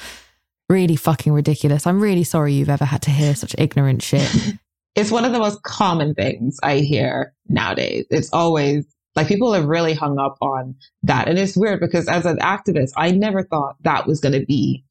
Really 0.70 0.96
fucking 0.96 1.34
ridiculous. 1.34 1.86
I'm 1.86 2.00
really 2.00 2.24
sorry 2.24 2.54
you've 2.54 2.70
ever 2.70 2.86
had 2.86 3.02
to 3.02 3.10
hear 3.10 3.34
such 3.34 3.54
ignorant 3.58 4.02
shit. 4.02 4.30
It's 4.96 5.10
one 5.10 5.26
of 5.26 5.32
the 5.32 5.38
most 5.38 5.62
common 5.62 6.14
things 6.14 6.58
I 6.62 6.78
hear 6.78 7.34
nowadays. 7.50 8.06
It's 8.08 8.32
always 8.32 8.86
like 9.14 9.28
people 9.28 9.52
have 9.52 9.66
really 9.66 9.92
hung 9.92 10.18
up 10.18 10.38
on 10.40 10.74
that. 11.02 11.28
And 11.28 11.38
it's 11.38 11.54
weird 11.54 11.80
because 11.80 12.08
as 12.08 12.24
an 12.24 12.38
activist, 12.38 12.92
I 12.96 13.10
never 13.10 13.42
thought 13.42 13.76
that 13.82 14.06
was 14.06 14.20
going 14.20 14.40
to 14.40 14.46
be 14.46 14.85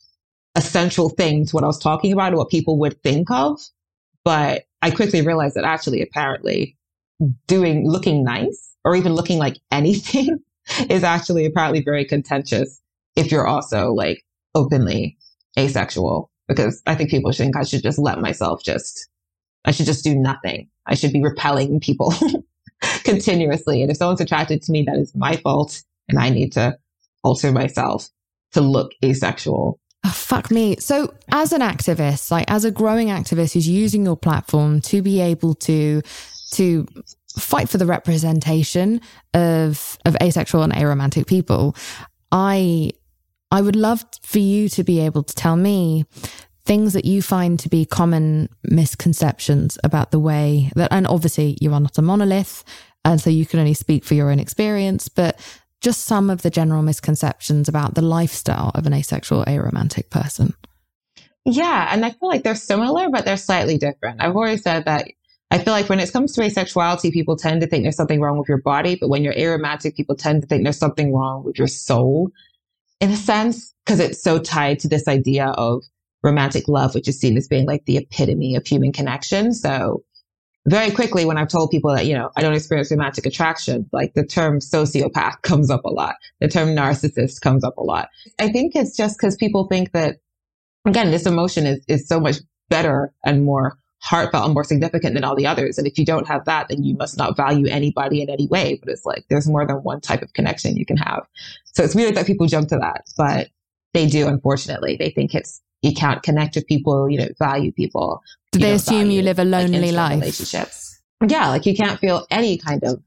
a 0.55 0.61
central 0.61 1.09
thing 1.09 1.45
to 1.45 1.51
what 1.51 1.63
I 1.63 1.67
was 1.67 1.79
talking 1.79 2.13
about 2.13 2.33
or 2.33 2.37
what 2.37 2.49
people 2.49 2.79
would 2.79 3.01
think 3.03 3.29
of. 3.29 3.59
But 4.23 4.63
I 4.81 4.91
quickly 4.91 5.21
realized 5.21 5.55
that 5.55 5.65
actually, 5.65 6.01
apparently, 6.01 6.77
doing 7.47 7.87
looking 7.87 8.23
nice 8.23 8.75
or 8.83 8.95
even 8.95 9.13
looking 9.13 9.37
like 9.37 9.59
anything 9.71 10.39
is 10.89 11.03
actually 11.03 11.45
apparently 11.45 11.83
very 11.83 12.05
contentious 12.05 12.81
if 13.15 13.31
you're 13.31 13.47
also 13.47 13.91
like 13.91 14.23
openly 14.55 15.17
asexual. 15.57 16.31
Because 16.47 16.81
I 16.85 16.95
think 16.95 17.09
people 17.09 17.31
think 17.31 17.57
I 17.57 17.63
should 17.63 17.81
just 17.81 17.97
let 17.97 18.21
myself 18.21 18.63
just, 18.63 19.09
I 19.65 19.71
should 19.71 19.87
just 19.87 20.03
do 20.03 20.15
nothing. 20.15 20.69
I 20.85 20.93
should 20.93 21.11
be 21.11 21.23
repelling 21.23 21.79
people 21.79 22.13
continuously. 23.03 23.81
And 23.81 23.89
if 23.89 23.97
someone's 23.97 24.21
attracted 24.21 24.61
to 24.61 24.71
me, 24.71 24.83
that 24.83 24.97
is 24.97 25.15
my 25.15 25.37
fault. 25.37 25.81
And 26.07 26.19
I 26.19 26.29
need 26.29 26.51
to 26.53 26.77
alter 27.23 27.51
myself 27.51 28.09
to 28.51 28.61
look 28.61 28.91
asexual. 29.03 29.79
Oh, 30.05 30.09
fuck 30.09 30.51
me. 30.51 30.75
So, 30.77 31.15
as 31.31 31.51
an 31.51 31.61
activist, 31.61 32.29
like 32.29 32.45
as 32.47 32.63
a 32.63 32.69
growing 32.69 33.07
activist 33.07 33.53
who's 33.53 33.67
using 33.67 34.05
your 34.05 34.15
platform 34.15 34.79
to 34.81 35.01
be 35.01 35.19
able 35.19 35.55
to 35.55 36.03
to 36.51 36.85
fight 37.35 37.69
for 37.69 37.79
the 37.79 37.87
representation 37.87 39.01
of 39.33 39.97
of 40.05 40.15
asexual 40.21 40.61
and 40.61 40.73
aromantic 40.73 41.25
people, 41.25 41.75
I 42.31 42.91
I 43.49 43.61
would 43.61 43.75
love 43.75 44.05
for 44.21 44.37
you 44.37 44.69
to 44.69 44.83
be 44.83 44.99
able 44.99 45.23
to 45.23 45.33
tell 45.33 45.55
me 45.55 46.05
things 46.65 46.93
that 46.93 47.05
you 47.05 47.23
find 47.23 47.59
to 47.59 47.69
be 47.69 47.83
common 47.85 48.49
misconceptions 48.63 49.79
about 49.83 50.11
the 50.11 50.19
way 50.19 50.71
that, 50.75 50.91
and 50.91 51.07
obviously 51.07 51.57
you 51.61 51.73
are 51.73 51.79
not 51.79 51.97
a 51.97 52.03
monolith, 52.03 52.63
and 53.03 53.19
so 53.19 53.31
you 53.31 53.47
can 53.47 53.59
only 53.59 53.73
speak 53.73 54.03
for 54.03 54.13
your 54.13 54.29
own 54.29 54.39
experience, 54.39 55.09
but 55.09 55.39
just 55.85 56.05
some 56.05 56.31
of 56.31 56.41
the 56.41 56.49
general 56.49 56.81
misconceptions 56.81 57.69
about 57.69 57.93
the 57.93 58.01
lifestyle 58.01 58.71
of 58.73 58.87
an 58.87 58.93
asexual, 58.93 59.45
aromantic 59.45 60.09
person. 60.09 60.55
Yeah. 61.45 61.87
And 61.91 62.03
I 62.03 62.09
feel 62.09 62.27
like 62.27 62.43
they're 62.43 62.55
similar, 62.55 63.11
but 63.11 63.23
they're 63.23 63.37
slightly 63.37 63.77
different. 63.77 64.19
I've 64.19 64.35
always 64.35 64.63
said 64.63 64.85
that 64.85 65.07
I 65.51 65.59
feel 65.59 65.73
like 65.73 65.87
when 65.87 65.99
it 65.99 66.11
comes 66.11 66.33
to 66.33 66.41
asexuality, 66.41 67.13
people 67.13 67.37
tend 67.37 67.61
to 67.61 67.67
think 67.67 67.83
there's 67.83 67.95
something 67.95 68.19
wrong 68.19 68.39
with 68.39 68.49
your 68.49 68.61
body, 68.61 68.97
but 68.99 69.09
when 69.09 69.23
you're 69.23 69.35
aromantic, 69.35 69.95
people 69.95 70.15
tend 70.15 70.41
to 70.41 70.47
think 70.47 70.63
there's 70.63 70.79
something 70.79 71.13
wrong 71.13 71.43
with 71.43 71.59
your 71.59 71.67
soul 71.67 72.31
in 72.99 73.11
a 73.11 73.15
sense, 73.15 73.75
because 73.85 73.99
it's 73.99 74.23
so 74.23 74.39
tied 74.39 74.79
to 74.79 74.87
this 74.87 75.07
idea 75.07 75.49
of 75.49 75.83
romantic 76.23 76.67
love, 76.67 76.95
which 76.95 77.07
is 77.07 77.19
seen 77.19 77.37
as 77.37 77.47
being 77.47 77.67
like 77.67 77.85
the 77.85 77.97
epitome 77.97 78.55
of 78.55 78.65
human 78.65 78.91
connection. 78.91 79.53
So 79.53 80.03
very 80.67 80.89
quickly, 80.91 81.25
when 81.25 81.37
I've 81.37 81.47
told 81.47 81.69
people 81.69 81.93
that, 81.93 82.05
you 82.05 82.15
know, 82.15 82.31
I 82.35 82.41
don't 82.41 82.53
experience 82.53 82.89
romantic 82.89 83.25
attraction, 83.25 83.87
like 83.91 84.13
the 84.13 84.25
term 84.25 84.59
sociopath 84.59 85.41
comes 85.43 85.69
up 85.69 85.85
a 85.85 85.89
lot. 85.89 86.15
The 86.39 86.47
term 86.47 86.69
narcissist 86.69 87.41
comes 87.41 87.63
up 87.63 87.77
a 87.77 87.83
lot. 87.83 88.09
I 88.39 88.49
think 88.49 88.75
it's 88.75 88.97
just 88.97 89.17
because 89.17 89.35
people 89.35 89.67
think 89.67 89.91
that, 89.91 90.17
again, 90.85 91.11
this 91.11 91.25
emotion 91.25 91.65
is, 91.65 91.83
is 91.87 92.07
so 92.07 92.19
much 92.19 92.37
better 92.69 93.13
and 93.23 93.45
more 93.45 93.77
heartfelt 94.01 94.45
and 94.45 94.53
more 94.53 94.63
significant 94.63 95.13
than 95.15 95.23
all 95.23 95.35
the 95.35 95.47
others. 95.47 95.77
And 95.77 95.87
if 95.87 95.97
you 95.97 96.05
don't 96.05 96.27
have 96.27 96.45
that, 96.45 96.69
then 96.69 96.83
you 96.83 96.95
must 96.95 97.17
not 97.17 97.37
value 97.37 97.67
anybody 97.67 98.21
in 98.21 98.29
any 98.29 98.47
way. 98.47 98.79
But 98.79 98.89
it's 98.89 99.05
like 99.05 99.25
there's 99.29 99.47
more 99.47 99.65
than 99.65 99.77
one 99.77 100.01
type 100.01 100.21
of 100.21 100.33
connection 100.33 100.77
you 100.77 100.85
can 100.85 100.97
have. 100.97 101.25
So 101.73 101.83
it's 101.83 101.95
weird 101.95 102.15
that 102.15 102.27
people 102.27 102.47
jump 102.47 102.69
to 102.69 102.77
that, 102.77 103.05
but 103.17 103.49
they 103.93 104.07
do, 104.07 104.27
unfortunately. 104.27 104.95
They 104.97 105.09
think 105.09 105.33
it's 105.33 105.61
you 105.85 105.93
can't 105.93 106.23
connect 106.23 106.55
with 106.55 106.67
people, 106.67 107.09
you 107.09 107.17
don't 107.17 107.37
value 107.37 107.71
people. 107.71 108.21
Do 108.51 108.59
they 108.59 108.73
assume 108.73 108.97
value, 108.97 109.17
you 109.17 109.21
live 109.21 109.39
a 109.39 109.45
lonely 109.45 109.91
like, 109.91 110.09
life? 110.09 110.21
Relationships. 110.21 110.99
Yeah, 111.25 111.49
like 111.49 111.65
you 111.65 111.75
can't 111.75 111.99
feel 111.99 112.25
any 112.31 112.57
kind 112.57 112.83
of 112.83 113.01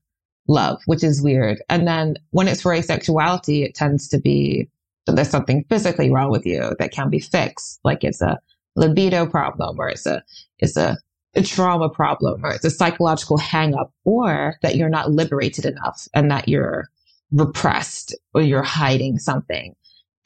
love, 0.47 0.81
which 0.87 1.05
is 1.05 1.23
weird. 1.23 1.63
And 1.69 1.87
then 1.87 2.17
when 2.31 2.49
it's 2.49 2.63
for 2.63 2.73
asexuality, 2.73 3.65
it 3.65 3.75
tends 3.75 4.09
to 4.09 4.19
be 4.19 4.69
that 5.07 5.17
there's 5.17 5.31
something 5.31 5.65
physically 5.69 6.11
wrong 6.11 6.31
with 6.31 6.47
you 6.47 6.75
that 6.79 6.93
can 6.93 7.11
be 7.11 7.19
fixed. 7.19 7.81
Like 7.85 8.05
it's 8.05 8.21
a 8.21 8.39
libido 8.77 9.27
problem 9.27 9.79
or 9.79 9.89
it's 9.89 10.07
a, 10.07 10.23
it's 10.59 10.77
a, 10.77 10.97
a 11.35 11.43
trauma 11.43 11.89
problem 11.89 12.45
or 12.45 12.51
it's 12.53 12.65
a 12.65 12.71
psychological 12.71 13.39
hangup 13.39 13.91
or 14.05 14.57
that 14.63 14.77
you're 14.77 14.89
not 14.89 15.11
liberated 15.11 15.67
enough 15.67 16.07
and 16.15 16.31
that 16.31 16.49
you're 16.49 16.89
repressed 17.31 18.15
or 18.35 18.41
you're 18.41 18.63
hiding 18.63 19.19
something 19.19 19.75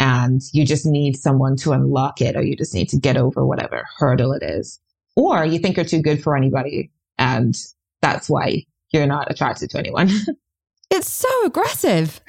and 0.02 0.42
you 0.52 0.66
just 0.66 0.84
need 0.84 1.16
someone 1.16 1.54
to 1.54 1.70
unlock 1.70 2.20
it 2.20 2.34
or 2.34 2.42
you 2.42 2.56
just 2.56 2.74
need 2.74 2.88
to 2.88 2.98
get 2.98 3.16
over 3.16 3.46
whatever 3.46 3.86
hurdle 3.96 4.32
it 4.32 4.42
is. 4.42 4.80
Or 5.14 5.44
you 5.44 5.60
think 5.60 5.76
you're 5.76 5.86
too 5.86 6.02
good 6.02 6.20
for 6.20 6.36
anybody 6.36 6.90
and 7.18 7.54
that's 8.00 8.28
why 8.28 8.64
you're 8.90 9.06
not 9.06 9.30
attracted 9.30 9.70
to 9.70 9.78
anyone. 9.78 10.10
it's 10.90 11.08
so 11.08 11.28
aggressive. 11.46 12.20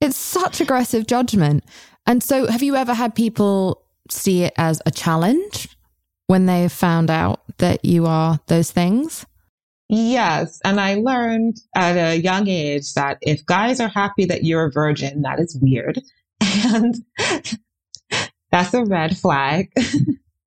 It's 0.00 0.16
such 0.16 0.60
aggressive 0.60 1.06
judgment. 1.06 1.64
And 2.06 2.24
so 2.24 2.48
have 2.48 2.62
you 2.62 2.74
ever 2.74 2.94
had 2.94 3.14
people 3.14 3.84
see 4.10 4.42
it 4.42 4.54
as 4.56 4.82
a 4.84 4.90
challenge 4.90 5.68
when 6.26 6.46
they've 6.46 6.72
found 6.72 7.08
out 7.08 7.42
that 7.58 7.84
you 7.84 8.06
are 8.06 8.40
those 8.48 8.72
things? 8.72 9.24
Yes. 9.88 10.60
And 10.64 10.80
I 10.80 10.96
learned 10.96 11.58
at 11.76 11.96
a 11.96 12.16
young 12.16 12.48
age 12.48 12.94
that 12.94 13.18
if 13.20 13.46
guys 13.46 13.78
are 13.78 13.88
happy 13.88 14.24
that 14.24 14.42
you're 14.42 14.64
a 14.64 14.72
virgin, 14.72 15.22
that 15.22 15.38
is 15.38 15.56
weird. 15.60 16.00
And 16.40 16.96
that's 18.50 18.74
a 18.74 18.84
red 18.84 19.16
flag 19.16 19.72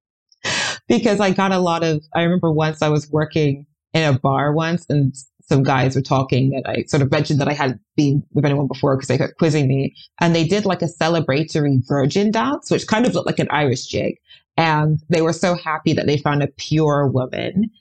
because 0.88 1.20
I 1.20 1.32
got 1.32 1.52
a 1.52 1.60
lot 1.60 1.84
of, 1.84 2.04
I 2.16 2.24
remember 2.24 2.52
once 2.52 2.82
I 2.82 2.90
was 2.90 3.10
working 3.10 3.66
in 3.94 4.14
a 4.14 4.18
bar 4.18 4.54
once 4.54 4.86
and 4.90 5.14
some 5.42 5.64
guys 5.64 5.96
were 5.96 6.02
talking 6.02 6.56
and 6.56 6.66
I 6.66 6.84
sort 6.88 7.02
of 7.02 7.12
mentioned 7.12 7.40
that 7.42 7.48
I 7.48 7.54
hadn't 7.54 7.82
been 7.96 8.24
with 8.34 8.46
anyone 8.46 8.68
before 8.68 8.96
because 8.96 9.08
they 9.08 9.18
kept 9.18 9.38
quizzing 9.38 9.68
me 9.68 9.96
and 10.20 10.36
they 10.36 10.48
did 10.48 10.66
like 10.66 10.82
a 10.82 10.86
celebratory 10.88 11.82
virgin 11.88 12.32
dance, 12.32 12.72
which 12.72 12.88
kind 12.88 13.06
of 13.06 13.14
looked 13.14 13.28
like 13.28 13.40
an 13.40 13.50
Irish 13.52 13.86
jig. 13.86 14.18
And 14.56 15.00
they 15.10 15.22
were 15.22 15.34
so 15.34 15.56
happy 15.56 15.94
that 15.94 16.06
they 16.06 16.18
found 16.18 16.44
a 16.44 16.48
pure 16.48 17.08
woman. 17.08 17.70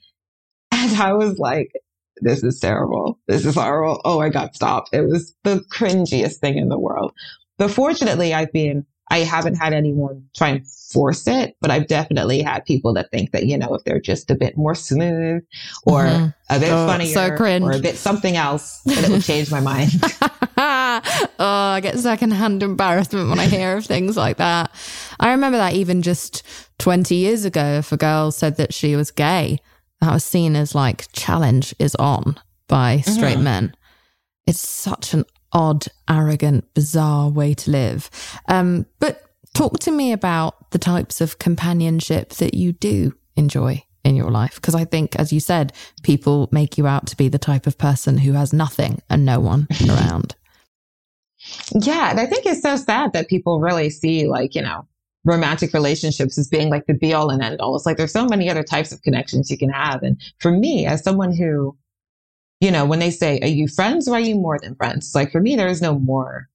And 0.75 0.99
I 0.99 1.13
was 1.13 1.37
like, 1.37 1.71
this 2.17 2.43
is 2.43 2.59
terrible. 2.59 3.19
This 3.27 3.45
is 3.45 3.55
horrible. 3.55 4.01
Oh, 4.03 4.19
I 4.19 4.29
got 4.29 4.55
stopped. 4.55 4.89
It 4.91 5.01
was 5.01 5.33
the 5.43 5.63
cringiest 5.71 6.37
thing 6.37 6.57
in 6.57 6.67
the 6.67 6.79
world. 6.79 7.13
But 7.57 7.71
fortunately, 7.71 8.33
I've 8.33 8.51
been, 8.51 8.85
I 9.09 9.19
haven't 9.19 9.55
had 9.55 9.73
anyone 9.73 10.27
try 10.35 10.49
and 10.49 10.67
force 10.67 11.27
it, 11.27 11.55
but 11.61 11.71
I've 11.71 11.87
definitely 11.87 12.41
had 12.41 12.65
people 12.65 12.93
that 12.93 13.11
think 13.11 13.31
that, 13.31 13.45
you 13.45 13.57
know, 13.57 13.73
if 13.75 13.83
they're 13.83 13.99
just 13.99 14.31
a 14.31 14.35
bit 14.35 14.57
more 14.57 14.75
smooth 14.75 15.43
or 15.85 16.03
mm-hmm. 16.05 16.25
a 16.49 16.59
bit 16.59 16.71
oh, 16.71 16.87
funnier 16.87 17.13
so 17.13 17.29
or 17.29 17.71
a 17.71 17.79
bit 17.79 17.95
something 17.95 18.35
else, 18.35 18.81
that 18.85 19.03
it 19.03 19.09
would 19.09 19.23
change 19.23 19.51
my 19.51 19.59
mind. 19.59 19.91
oh, 20.57 21.01
I 21.39 21.79
get 21.81 21.97
secondhand 21.97 22.61
embarrassment 22.61 23.29
when 23.29 23.39
I 23.39 23.47
hear 23.47 23.77
of 23.77 23.85
things 23.85 24.15
like 24.15 24.37
that. 24.37 24.71
I 25.19 25.31
remember 25.31 25.57
that 25.57 25.73
even 25.73 26.01
just 26.01 26.43
20 26.77 27.15
years 27.15 27.45
ago, 27.45 27.77
if 27.79 27.91
a 27.91 27.97
girl 27.97 28.31
said 28.31 28.57
that 28.57 28.73
she 28.73 28.95
was 28.95 29.09
gay, 29.09 29.59
that 30.01 30.13
was 30.13 30.23
seen 30.23 30.55
as 30.55 30.75
like 30.75 31.11
challenge 31.13 31.73
is 31.79 31.95
on 31.95 32.39
by 32.67 33.01
straight 33.01 33.35
mm-hmm. 33.35 33.43
men. 33.43 33.75
It's 34.45 34.59
such 34.59 35.13
an 35.13 35.25
odd, 35.53 35.85
arrogant, 36.09 36.73
bizarre 36.73 37.29
way 37.29 37.53
to 37.53 37.71
live. 37.71 38.09
Um, 38.47 38.85
but 38.99 39.23
talk 39.53 39.79
to 39.79 39.91
me 39.91 40.11
about 40.11 40.71
the 40.71 40.79
types 40.79 41.21
of 41.21 41.39
companionship 41.39 42.29
that 42.31 42.53
you 42.53 42.73
do 42.73 43.15
enjoy 43.35 43.83
in 44.03 44.15
your 44.15 44.31
life. 44.31 44.55
Because 44.55 44.75
I 44.75 44.85
think, 44.85 45.15
as 45.15 45.31
you 45.31 45.39
said, 45.39 45.73
people 46.03 46.49
make 46.51 46.77
you 46.77 46.87
out 46.87 47.07
to 47.07 47.17
be 47.17 47.29
the 47.29 47.39
type 47.39 47.67
of 47.67 47.77
person 47.77 48.17
who 48.17 48.33
has 48.33 48.53
nothing 48.53 49.01
and 49.09 49.25
no 49.25 49.39
one 49.39 49.67
around. 49.87 50.35
Yeah. 51.73 52.11
And 52.11 52.19
I 52.19 52.25
think 52.25 52.45
it's 52.45 52.61
so 52.61 52.75
sad 52.75 53.13
that 53.13 53.27
people 53.27 53.59
really 53.59 53.89
see, 53.89 54.27
like, 54.27 54.55
you 54.55 54.61
know, 54.61 54.87
romantic 55.25 55.73
relationships 55.73 56.37
as 56.37 56.49
being 56.49 56.69
like 56.69 56.85
the 56.85 56.93
be 56.93 57.13
all 57.13 57.29
and 57.29 57.41
end 57.41 57.61
all. 57.61 57.75
It's 57.75 57.85
like 57.85 57.97
there's 57.97 58.11
so 58.11 58.25
many 58.25 58.49
other 58.49 58.63
types 58.63 58.91
of 58.91 59.01
connections 59.03 59.49
you 59.49 59.57
can 59.57 59.69
have. 59.69 60.03
And 60.03 60.21
for 60.39 60.51
me, 60.51 60.85
as 60.85 61.03
someone 61.03 61.33
who 61.33 61.77
you 62.63 62.71
know, 62.71 62.85
when 62.85 62.99
they 62.99 63.11
say, 63.11 63.39
are 63.41 63.47
you 63.47 63.67
friends 63.67 64.07
or 64.07 64.15
are 64.15 64.21
you 64.21 64.35
more 64.35 64.57
than 64.57 64.73
friends? 64.75 65.13
Like 65.13 65.33
for 65.33 65.41
me, 65.41 65.57
there 65.57 65.67
is 65.67 65.81
no 65.81 65.99
more 65.99 66.47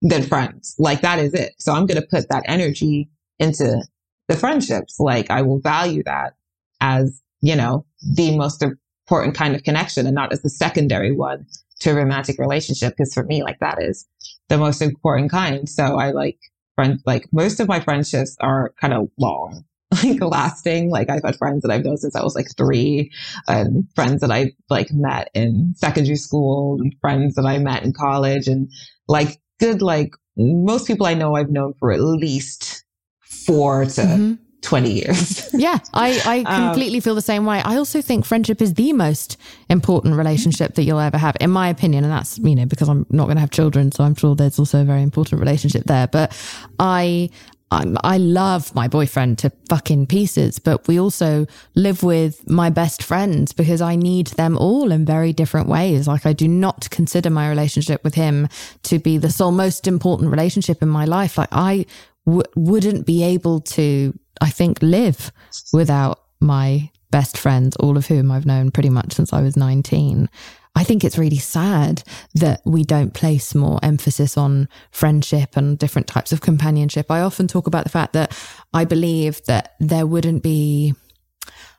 than 0.00 0.22
friends. 0.22 0.74
Like 0.78 1.02
that 1.02 1.18
is 1.18 1.34
it. 1.34 1.52
So 1.58 1.74
I'm 1.74 1.84
going 1.84 2.00
to 2.00 2.06
put 2.06 2.30
that 2.30 2.44
energy 2.46 3.10
into 3.38 3.82
the 4.28 4.36
friendships. 4.36 4.98
Like 4.98 5.30
I 5.30 5.42
will 5.42 5.60
value 5.60 6.02
that 6.04 6.34
as, 6.80 7.20
you 7.42 7.54
know, 7.54 7.84
the 8.00 8.34
most 8.38 8.62
important 8.62 9.36
kind 9.36 9.54
of 9.54 9.62
connection 9.62 10.06
and 10.06 10.14
not 10.14 10.32
as 10.32 10.40
the 10.40 10.48
secondary 10.48 11.12
one 11.12 11.44
to 11.80 11.90
a 11.90 11.94
romantic 11.94 12.38
relationship. 12.38 12.96
Cause 12.96 13.12
for 13.12 13.24
me, 13.24 13.42
like 13.42 13.58
that 13.58 13.82
is 13.82 14.08
the 14.48 14.56
most 14.56 14.80
important 14.80 15.30
kind. 15.30 15.68
So 15.68 15.98
I 15.98 16.12
like 16.12 16.38
friends, 16.74 17.02
like 17.04 17.30
most 17.34 17.60
of 17.60 17.68
my 17.68 17.80
friendships 17.80 18.34
are 18.40 18.72
kind 18.80 18.94
of 18.94 19.10
long 19.18 19.66
like 20.04 20.20
lasting. 20.22 20.90
Like 20.90 21.10
I've 21.10 21.24
had 21.24 21.36
friends 21.36 21.62
that 21.62 21.70
I've 21.70 21.84
known 21.84 21.96
since 21.96 22.14
I 22.14 22.22
was 22.22 22.34
like 22.34 22.48
three 22.56 23.10
and 23.48 23.84
friends 23.94 24.20
that 24.20 24.30
I 24.30 24.52
like 24.68 24.92
met 24.92 25.30
in 25.34 25.74
secondary 25.76 26.16
school 26.16 26.78
and 26.80 26.94
friends 27.00 27.34
that 27.34 27.46
I 27.46 27.58
met 27.58 27.82
in 27.82 27.92
college 27.92 28.46
and 28.46 28.70
like 29.08 29.40
good, 29.58 29.82
like 29.82 30.14
most 30.36 30.86
people 30.86 31.06
I 31.06 31.14
know 31.14 31.34
I've 31.34 31.50
known 31.50 31.74
for 31.78 31.92
at 31.92 32.00
least 32.00 32.84
four 33.20 33.84
to 33.84 34.00
mm-hmm. 34.00 34.34
20 34.62 34.92
years. 34.92 35.50
yeah, 35.54 35.78
I, 35.94 36.20
I 36.24 36.38
um, 36.42 36.68
completely 36.68 36.98
um, 36.98 37.02
feel 37.02 37.14
the 37.14 37.22
same 37.22 37.44
way. 37.44 37.60
I 37.64 37.76
also 37.76 38.02
think 38.02 38.24
friendship 38.24 38.62
is 38.62 38.74
the 38.74 38.92
most 38.92 39.36
important 39.68 40.16
relationship 40.16 40.74
that 40.74 40.84
you'll 40.84 41.00
ever 41.00 41.18
have, 41.18 41.36
in 41.40 41.50
my 41.50 41.68
opinion. 41.68 42.04
And 42.04 42.12
that's, 42.12 42.38
you 42.38 42.54
know, 42.54 42.66
because 42.66 42.88
I'm 42.88 43.06
not 43.10 43.24
going 43.24 43.36
to 43.36 43.40
have 43.40 43.50
children. 43.50 43.90
So 43.92 44.04
I'm 44.04 44.14
sure 44.14 44.34
there's 44.36 44.58
also 44.58 44.82
a 44.82 44.84
very 44.84 45.02
important 45.02 45.40
relationship 45.40 45.84
there. 45.84 46.06
But 46.06 46.36
I, 46.78 47.30
I'm, 47.70 47.96
I 48.02 48.18
love 48.18 48.74
my 48.74 48.88
boyfriend 48.88 49.38
to 49.38 49.52
fucking 49.68 50.06
pieces, 50.06 50.58
but 50.58 50.88
we 50.88 50.98
also 50.98 51.46
live 51.76 52.02
with 52.02 52.48
my 52.50 52.68
best 52.68 53.02
friends 53.02 53.52
because 53.52 53.80
I 53.80 53.94
need 53.94 54.28
them 54.28 54.58
all 54.58 54.90
in 54.90 55.04
very 55.04 55.32
different 55.32 55.68
ways. 55.68 56.08
Like 56.08 56.26
I 56.26 56.32
do 56.32 56.48
not 56.48 56.90
consider 56.90 57.30
my 57.30 57.48
relationship 57.48 58.02
with 58.02 58.14
him 58.14 58.48
to 58.84 58.98
be 58.98 59.18
the 59.18 59.30
sole 59.30 59.52
most 59.52 59.86
important 59.86 60.30
relationship 60.30 60.82
in 60.82 60.88
my 60.88 61.04
life. 61.04 61.38
Like 61.38 61.50
I 61.52 61.86
w- 62.26 62.42
wouldn't 62.56 63.06
be 63.06 63.22
able 63.22 63.60
to, 63.60 64.18
I 64.40 64.50
think, 64.50 64.82
live 64.82 65.30
without 65.72 66.20
my 66.40 66.90
best 67.10 67.38
friends, 67.38 67.76
all 67.76 67.96
of 67.96 68.06
whom 68.06 68.30
I've 68.30 68.46
known 68.46 68.70
pretty 68.70 68.90
much 68.90 69.12
since 69.12 69.32
I 69.32 69.42
was 69.42 69.56
19. 69.56 70.28
I 70.76 70.84
think 70.84 71.04
it's 71.04 71.18
really 71.18 71.38
sad 71.38 72.02
that 72.34 72.62
we 72.64 72.84
don't 72.84 73.12
place 73.12 73.54
more 73.54 73.80
emphasis 73.82 74.38
on 74.38 74.68
friendship 74.92 75.56
and 75.56 75.78
different 75.78 76.06
types 76.06 76.32
of 76.32 76.40
companionship. 76.40 77.10
I 77.10 77.20
often 77.20 77.48
talk 77.48 77.66
about 77.66 77.84
the 77.84 77.90
fact 77.90 78.12
that 78.12 78.36
I 78.72 78.84
believe 78.84 79.44
that 79.44 79.74
there 79.80 80.06
wouldn't 80.06 80.42
be 80.42 80.94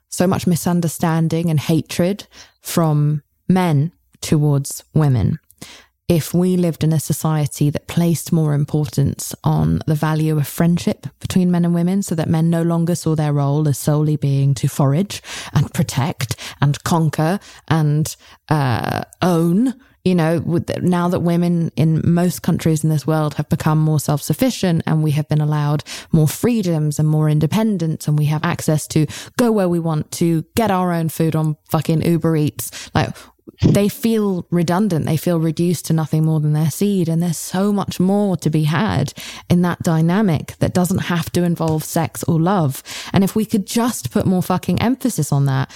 so 0.09 0.27
much 0.27 0.45
misunderstanding 0.45 1.49
and 1.49 1.59
hatred 1.59 2.27
from 2.61 3.23
men 3.47 3.91
towards 4.19 4.83
women 4.93 5.39
if 6.11 6.33
we 6.33 6.57
lived 6.57 6.83
in 6.83 6.91
a 6.91 6.99
society 6.99 7.69
that 7.69 7.87
placed 7.87 8.33
more 8.33 8.53
importance 8.53 9.33
on 9.45 9.81
the 9.87 9.95
value 9.95 10.37
of 10.37 10.45
friendship 10.45 11.07
between 11.21 11.49
men 11.49 11.63
and 11.63 11.73
women 11.73 12.03
so 12.03 12.13
that 12.13 12.27
men 12.27 12.49
no 12.49 12.61
longer 12.61 12.95
saw 12.95 13.15
their 13.15 13.31
role 13.31 13.65
as 13.65 13.77
solely 13.77 14.17
being 14.17 14.53
to 14.53 14.67
forage 14.67 15.23
and 15.53 15.73
protect 15.73 16.35
and 16.59 16.83
conquer 16.83 17.39
and 17.69 18.17
uh, 18.49 19.01
own 19.21 19.73
you 20.03 20.15
know, 20.15 20.43
now 20.81 21.07
that 21.09 21.19
women 21.19 21.71
in 21.75 22.01
most 22.03 22.41
countries 22.41 22.83
in 22.83 22.89
this 22.89 23.05
world 23.05 23.35
have 23.35 23.47
become 23.49 23.77
more 23.77 23.99
self 23.99 24.19
sufficient 24.19 24.81
and 24.87 25.03
we 25.03 25.11
have 25.11 25.29
been 25.29 25.41
allowed 25.41 25.83
more 26.11 26.27
freedoms 26.27 26.97
and 26.97 27.07
more 27.07 27.29
independence 27.29 28.07
and 28.07 28.17
we 28.17 28.25
have 28.25 28.43
access 28.43 28.87
to 28.87 29.05
go 29.37 29.51
where 29.51 29.69
we 29.69 29.77
want 29.77 30.09
to 30.13 30.43
get 30.55 30.71
our 30.71 30.91
own 30.91 31.07
food 31.07 31.35
on 31.35 31.55
fucking 31.69 32.01
Uber 32.01 32.35
Eats. 32.35 32.89
Like 32.95 33.15
they 33.61 33.89
feel 33.89 34.47
redundant. 34.49 35.05
They 35.05 35.17
feel 35.17 35.39
reduced 35.39 35.85
to 35.87 35.93
nothing 35.93 36.25
more 36.25 36.39
than 36.39 36.53
their 36.53 36.71
seed. 36.71 37.07
And 37.07 37.21
there's 37.21 37.37
so 37.37 37.71
much 37.71 37.99
more 37.99 38.35
to 38.37 38.49
be 38.49 38.63
had 38.63 39.13
in 39.49 39.61
that 39.61 39.83
dynamic 39.83 40.55
that 40.59 40.73
doesn't 40.73 40.99
have 40.99 41.31
to 41.33 41.43
involve 41.43 41.83
sex 41.83 42.23
or 42.23 42.39
love. 42.39 42.83
And 43.13 43.23
if 43.23 43.35
we 43.35 43.45
could 43.45 43.65
just 43.67 44.11
put 44.11 44.25
more 44.25 44.43
fucking 44.43 44.81
emphasis 44.81 45.31
on 45.31 45.45
that, 45.45 45.71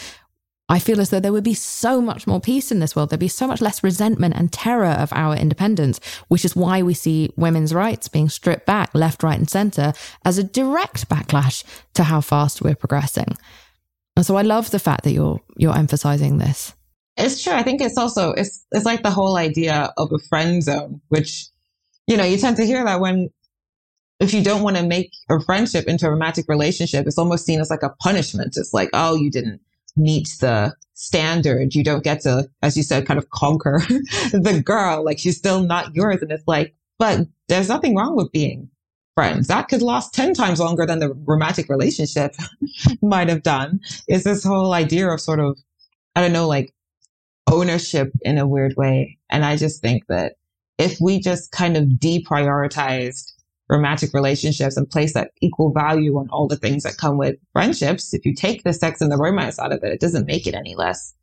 I 0.67 0.79
feel 0.79 0.99
as 0.99 1.11
though 1.11 1.19
there 1.19 1.31
would 1.31 1.43
be 1.43 1.53
so 1.53 2.01
much 2.01 2.25
more 2.25 2.41
peace 2.41 2.71
in 2.71 2.79
this 2.79 2.95
world. 2.95 3.11
There'd 3.11 3.19
be 3.19 3.27
so 3.27 3.45
much 3.45 3.61
less 3.61 3.83
resentment 3.83 4.33
and 4.35 4.51
terror 4.51 4.87
of 4.87 5.13
our 5.13 5.35
independence, 5.35 5.99
which 6.27 6.43
is 6.43 6.55
why 6.55 6.81
we 6.81 6.95
see 6.95 7.31
women's 7.35 7.73
rights 7.73 8.07
being 8.07 8.29
stripped 8.29 8.65
back 8.65 8.89
left, 8.95 9.21
right, 9.21 9.37
and 9.37 9.49
center 9.49 9.93
as 10.23 10.39
a 10.39 10.43
direct 10.43 11.07
backlash 11.07 11.63
to 11.93 12.05
how 12.05 12.19
fast 12.19 12.63
we're 12.63 12.75
progressing. 12.75 13.37
And 14.15 14.25
so 14.25 14.37
I 14.37 14.41
love 14.41 14.71
the 14.71 14.79
fact 14.79 15.03
that 15.03 15.11
you're 15.11 15.41
you're 15.57 15.77
emphasizing 15.77 16.37
this. 16.37 16.73
It's 17.17 17.43
true. 17.43 17.53
I 17.53 17.63
think 17.63 17.81
it's 17.81 17.97
also 17.97 18.31
it's 18.31 18.65
it's 18.71 18.85
like 18.85 19.03
the 19.03 19.09
whole 19.11 19.37
idea 19.37 19.93
of 19.97 20.11
a 20.11 20.19
friend 20.19 20.61
zone, 20.61 21.01
which 21.09 21.47
you 22.07 22.17
know 22.17 22.25
you 22.25 22.37
tend 22.37 22.57
to 22.57 22.65
hear 22.65 22.83
that 22.83 22.99
when 22.99 23.29
if 24.19 24.33
you 24.33 24.43
don't 24.43 24.61
want 24.61 24.77
to 24.77 24.83
make 24.83 25.11
a 25.29 25.39
friendship 25.41 25.85
into 25.87 26.07
a 26.07 26.09
romantic 26.09 26.45
relationship, 26.47 27.05
it's 27.05 27.17
almost 27.17 27.45
seen 27.45 27.59
as 27.59 27.69
like 27.69 27.83
a 27.83 27.89
punishment. 28.01 28.55
It's 28.57 28.73
like, 28.73 28.89
oh, 28.93 29.15
you 29.15 29.29
didn't 29.29 29.61
meet 29.97 30.29
the 30.39 30.73
standard. 30.93 31.75
You 31.75 31.83
don't 31.83 32.03
get 32.03 32.21
to, 32.21 32.49
as 32.61 32.77
you 32.77 32.83
said, 32.83 33.05
kind 33.05 33.17
of 33.17 33.29
conquer 33.29 33.79
the 34.31 34.61
girl. 34.63 35.03
Like 35.03 35.19
she's 35.19 35.37
still 35.37 35.61
not 35.61 35.95
yours. 35.95 36.21
And 36.21 36.31
it's 36.31 36.47
like, 36.47 36.73
but 36.97 37.27
there's 37.49 37.69
nothing 37.69 37.95
wrong 37.95 38.15
with 38.15 38.31
being 38.31 38.69
friends. 39.15 39.47
That 39.47 39.67
could 39.67 39.81
last 39.81 40.13
10 40.13 40.33
times 40.33 40.59
longer 40.59 40.85
than 40.85 40.99
the 40.99 41.13
romantic 41.25 41.69
relationship 41.69 42.35
might 43.01 43.29
have 43.29 43.43
done. 43.43 43.79
Is 44.07 44.23
this 44.23 44.43
whole 44.43 44.73
idea 44.73 45.09
of 45.09 45.21
sort 45.21 45.39
of, 45.39 45.57
I 46.15 46.21
don't 46.21 46.33
know, 46.33 46.47
like 46.47 46.73
ownership 47.51 48.11
in 48.21 48.37
a 48.37 48.47
weird 48.47 48.75
way. 48.75 49.17
And 49.29 49.45
I 49.45 49.55
just 49.55 49.81
think 49.81 50.07
that 50.07 50.33
if 50.77 50.97
we 50.99 51.19
just 51.19 51.51
kind 51.51 51.77
of 51.77 51.83
deprioritized 51.85 53.31
romantic 53.69 54.13
relationships 54.13 54.77
and 54.77 54.89
place 54.89 55.13
that 55.13 55.31
equal 55.41 55.71
value 55.71 56.17
on 56.17 56.29
all 56.29 56.47
the 56.47 56.57
things 56.57 56.83
that 56.83 56.97
come 56.97 57.17
with 57.17 57.35
friendships, 57.53 58.13
if 58.13 58.25
you 58.25 58.35
take 58.35 58.63
the 58.63 58.73
sex 58.73 59.01
and 59.01 59.11
the 59.11 59.17
romance 59.17 59.59
out 59.59 59.71
of 59.71 59.83
it, 59.83 59.93
it 59.93 59.99
doesn't 59.99 60.27
make 60.27 60.45
it 60.45 60.53
any 60.53 60.75
less 60.75 61.13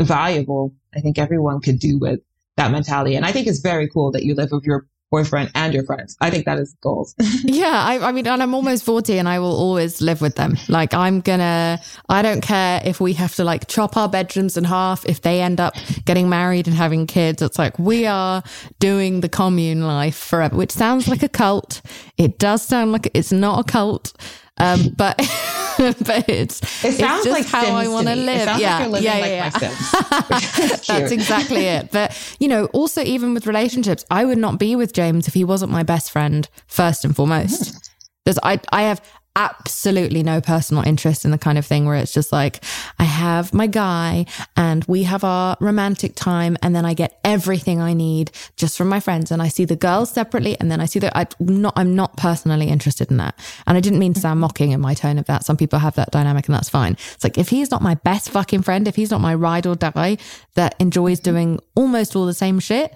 valuable. 0.00 0.74
I 0.94 1.00
think 1.00 1.18
everyone 1.18 1.60
could 1.60 1.78
do 1.78 1.98
with 1.98 2.20
that 2.56 2.70
mentality. 2.70 3.16
And 3.16 3.26
I 3.26 3.32
think 3.32 3.46
it's 3.46 3.60
very 3.60 3.88
cool 3.88 4.12
that 4.12 4.24
you 4.24 4.34
live 4.34 4.50
with 4.52 4.64
your 4.64 4.86
boyfriend 5.14 5.48
and 5.54 5.72
your 5.72 5.84
friends. 5.84 6.16
I 6.20 6.28
think 6.30 6.44
that 6.46 6.58
is 6.58 6.74
goals. 6.80 7.14
yeah, 7.44 7.84
I, 7.86 8.08
I, 8.08 8.10
mean, 8.10 8.26
and 8.26 8.42
I'm 8.42 8.52
almost 8.52 8.84
40 8.84 9.16
and 9.16 9.28
I 9.28 9.38
will 9.38 9.56
always 9.56 10.00
live 10.00 10.20
with 10.20 10.34
them. 10.34 10.56
Like, 10.68 10.92
I'm 10.92 11.20
gonna, 11.20 11.80
I 12.08 12.22
don't 12.22 12.40
care 12.40 12.82
if 12.84 13.00
we 13.00 13.12
have 13.12 13.32
to 13.36 13.44
like 13.44 13.68
chop 13.68 13.96
our 13.96 14.08
bedrooms 14.08 14.56
in 14.56 14.64
half, 14.64 15.04
if 15.06 15.22
they 15.22 15.40
end 15.40 15.60
up 15.60 15.74
getting 16.04 16.28
married 16.28 16.66
and 16.66 16.76
having 16.76 17.06
kids. 17.06 17.42
It's 17.42 17.60
like 17.60 17.78
we 17.78 18.06
are 18.06 18.42
doing 18.80 19.20
the 19.20 19.28
commune 19.28 19.86
life 19.86 20.16
forever, 20.16 20.56
which 20.56 20.72
sounds 20.72 21.06
like 21.06 21.22
a 21.22 21.28
cult. 21.28 21.80
It 22.18 22.40
does 22.40 22.62
sound 22.62 22.90
like 22.90 23.08
it's 23.14 23.30
not 23.30 23.60
a 23.60 23.64
cult. 23.70 24.12
Um, 24.58 24.90
but 24.96 25.16
but 25.78 26.28
it's 26.28 26.60
it 26.84 26.92
sounds 26.92 27.26
it's 27.26 27.32
like 27.32 27.46
how 27.46 27.62
Sims 27.62 27.74
I 27.74 27.88
want 27.88 28.06
to 28.06 28.14
live. 28.14 28.58
yeah, 28.58 28.86
like 28.86 29.02
yeah, 29.02 29.18
yeah, 29.18 29.50
like 29.52 29.62
yeah. 30.88 31.00
That's 31.00 31.12
exactly 31.12 31.64
it. 31.64 31.90
But 31.90 32.16
you 32.38 32.48
know, 32.48 32.66
also 32.66 33.02
even 33.02 33.34
with 33.34 33.46
relationships, 33.46 34.04
I 34.10 34.24
would 34.24 34.38
not 34.38 34.58
be 34.58 34.76
with 34.76 34.92
James 34.92 35.26
if 35.26 35.34
he 35.34 35.44
wasn't 35.44 35.72
my 35.72 35.82
best 35.82 36.10
friend 36.10 36.48
first 36.66 37.04
and 37.04 37.14
foremost. 37.16 37.72
Hmm. 37.72 37.78
There's 38.24 38.38
I 38.42 38.60
I 38.70 38.82
have 38.82 39.02
absolutely 39.36 40.22
no 40.22 40.40
personal 40.40 40.86
interest 40.86 41.24
in 41.24 41.32
the 41.32 41.38
kind 41.38 41.58
of 41.58 41.66
thing 41.66 41.86
where 41.86 41.96
it's 41.96 42.12
just 42.12 42.30
like, 42.30 42.62
I 42.98 43.04
have 43.04 43.52
my 43.52 43.66
guy 43.66 44.26
and 44.56 44.84
we 44.84 45.02
have 45.04 45.24
our 45.24 45.56
romantic 45.60 46.14
time 46.14 46.56
and 46.62 46.74
then 46.74 46.84
I 46.84 46.94
get 46.94 47.18
everything 47.24 47.80
I 47.80 47.94
need 47.94 48.30
just 48.56 48.78
from 48.78 48.88
my 48.88 49.00
friends 49.00 49.32
and 49.32 49.42
I 49.42 49.48
see 49.48 49.64
the 49.64 49.76
girls 49.76 50.10
separately 50.10 50.58
and 50.60 50.70
then 50.70 50.80
I 50.80 50.86
see 50.86 51.00
that 51.00 51.12
I'm 51.16 51.26
not, 51.40 51.72
I'm 51.76 51.96
not 51.96 52.16
personally 52.16 52.68
interested 52.68 53.10
in 53.10 53.16
that. 53.16 53.36
And 53.66 53.76
I 53.76 53.80
didn't 53.80 53.98
mean 53.98 54.14
to 54.14 54.20
sound 54.20 54.34
mm-hmm. 54.34 54.40
mocking 54.42 54.70
in 54.70 54.80
my 54.80 54.94
tone 54.94 55.18
of 55.18 55.26
that. 55.26 55.44
Some 55.44 55.56
people 55.56 55.80
have 55.80 55.96
that 55.96 56.12
dynamic 56.12 56.46
and 56.46 56.54
that's 56.54 56.68
fine. 56.68 56.92
It's 56.92 57.24
like, 57.24 57.36
if 57.36 57.48
he's 57.48 57.72
not 57.72 57.82
my 57.82 57.94
best 57.96 58.30
fucking 58.30 58.62
friend, 58.62 58.86
if 58.86 58.94
he's 58.94 59.10
not 59.10 59.20
my 59.20 59.34
ride 59.34 59.66
or 59.66 59.74
die 59.74 60.16
that 60.54 60.76
enjoys 60.78 61.18
mm-hmm. 61.18 61.30
doing 61.30 61.60
almost 61.74 62.14
all 62.14 62.26
the 62.26 62.34
same 62.34 62.60
shit, 62.60 62.94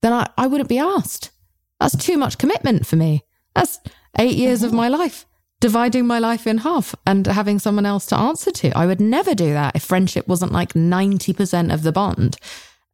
then 0.00 0.14
I, 0.14 0.30
I 0.38 0.46
wouldn't 0.46 0.68
be 0.68 0.78
asked. 0.78 1.30
That's 1.78 1.96
too 1.96 2.16
much 2.16 2.38
commitment 2.38 2.86
for 2.86 2.96
me. 2.96 3.24
That's 3.54 3.80
eight 4.18 4.36
years 4.36 4.62
of 4.62 4.68
mm-hmm. 4.68 4.78
my 4.78 4.88
life 4.88 5.26
dividing 5.64 6.06
my 6.06 6.18
life 6.18 6.46
in 6.46 6.58
half 6.58 6.94
and 7.06 7.26
having 7.26 7.58
someone 7.58 7.86
else 7.86 8.04
to 8.04 8.14
answer 8.14 8.50
to. 8.50 8.70
I 8.76 8.84
would 8.84 9.00
never 9.00 9.34
do 9.34 9.54
that 9.54 9.74
if 9.74 9.82
friendship 9.82 10.28
wasn't 10.28 10.52
like 10.52 10.74
90% 10.74 11.72
of 11.72 11.82
the 11.82 11.90
bond. 11.90 12.36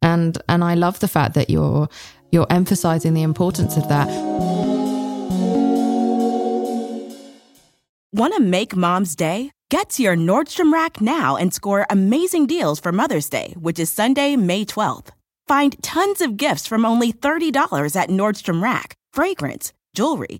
And 0.01 0.37
and 0.47 0.63
I 0.63 0.75
love 0.75 1.01
the 1.01 1.09
fact 1.09 1.33
that 1.33 1.49
you're 1.49 1.89
you're 2.31 2.47
emphasizing 2.49 3.13
the 3.13 3.23
importance 3.23 3.75
of 3.75 3.89
that. 3.89 4.07
Want 8.13 8.33
to 8.35 8.41
make 8.41 8.73
mom's 8.73 9.17
day? 9.17 9.51
Get 9.69 9.89
to 9.89 10.03
your 10.03 10.15
Nordstrom 10.15 10.71
Rack 10.71 11.01
now 11.01 11.35
and 11.35 11.53
score 11.53 11.85
amazing 11.89 12.47
deals 12.47 12.79
for 12.79 12.93
Mother's 12.93 13.27
Day, 13.27 13.53
which 13.59 13.79
is 13.79 13.91
Sunday, 13.91 14.37
May 14.37 14.63
12th. 14.63 15.09
Find 15.45 15.75
tons 15.83 16.21
of 16.21 16.37
gifts 16.37 16.67
from 16.67 16.85
only 16.85 17.11
$30 17.11 17.51
at 17.97 18.09
Nordstrom 18.09 18.63
Rack. 18.63 18.95
Fragrance, 19.11 19.73
jewelry, 19.93 20.39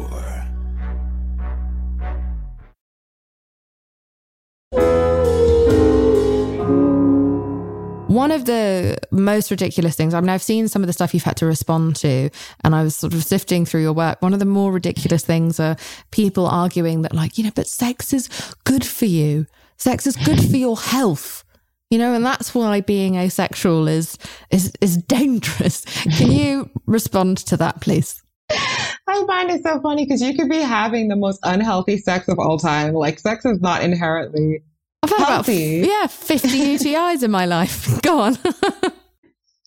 One 8.21 8.29
of 8.29 8.45
the 8.45 8.99
most 9.09 9.49
ridiculous 9.49 9.95
things, 9.95 10.13
I 10.13 10.21
mean, 10.21 10.29
I've 10.29 10.43
seen 10.43 10.67
some 10.67 10.83
of 10.83 10.87
the 10.87 10.93
stuff 10.93 11.15
you've 11.15 11.23
had 11.23 11.37
to 11.37 11.47
respond 11.47 11.95
to, 11.97 12.29
and 12.63 12.75
I 12.75 12.83
was 12.83 12.95
sort 12.95 13.15
of 13.15 13.23
sifting 13.23 13.65
through 13.65 13.81
your 13.81 13.93
work. 13.93 14.21
One 14.21 14.31
of 14.31 14.37
the 14.37 14.45
more 14.45 14.71
ridiculous 14.71 15.25
things 15.25 15.59
are 15.59 15.75
people 16.11 16.45
arguing 16.45 17.01
that, 17.01 17.15
like, 17.15 17.39
you 17.39 17.43
know, 17.43 17.49
but 17.55 17.65
sex 17.65 18.13
is 18.13 18.29
good 18.63 18.85
for 18.85 19.05
you. 19.05 19.47
Sex 19.77 20.05
is 20.05 20.15
good 20.17 20.39
for 20.39 20.55
your 20.55 20.77
health. 20.77 21.43
You 21.89 21.97
know, 21.97 22.13
and 22.13 22.23
that's 22.23 22.53
why 22.53 22.81
being 22.81 23.15
asexual 23.15 23.87
is 23.87 24.19
is 24.51 24.71
is 24.81 24.97
dangerous. 24.97 25.83
Can 26.15 26.31
you 26.31 26.69
respond 26.85 27.39
to 27.39 27.57
that, 27.57 27.81
please? 27.81 28.21
I 28.51 29.23
find 29.25 29.49
it 29.49 29.63
so 29.63 29.81
funny 29.81 30.05
because 30.05 30.21
you 30.21 30.35
could 30.35 30.47
be 30.47 30.61
having 30.61 31.07
the 31.07 31.15
most 31.15 31.39
unhealthy 31.41 31.97
sex 31.97 32.27
of 32.27 32.37
all 32.37 32.59
time. 32.59 32.93
Like, 32.93 33.17
sex 33.17 33.45
is 33.45 33.61
not 33.61 33.81
inherently 33.81 34.61
I've 35.03 35.09
had 35.09 35.25
healthy. 35.27 35.81
about 35.81 35.89
yeah, 35.91 36.07
50 36.07 36.47
UTIs 36.77 37.23
in 37.23 37.31
my 37.31 37.45
life. 37.45 38.01
Go 38.03 38.19
on. 38.19 38.37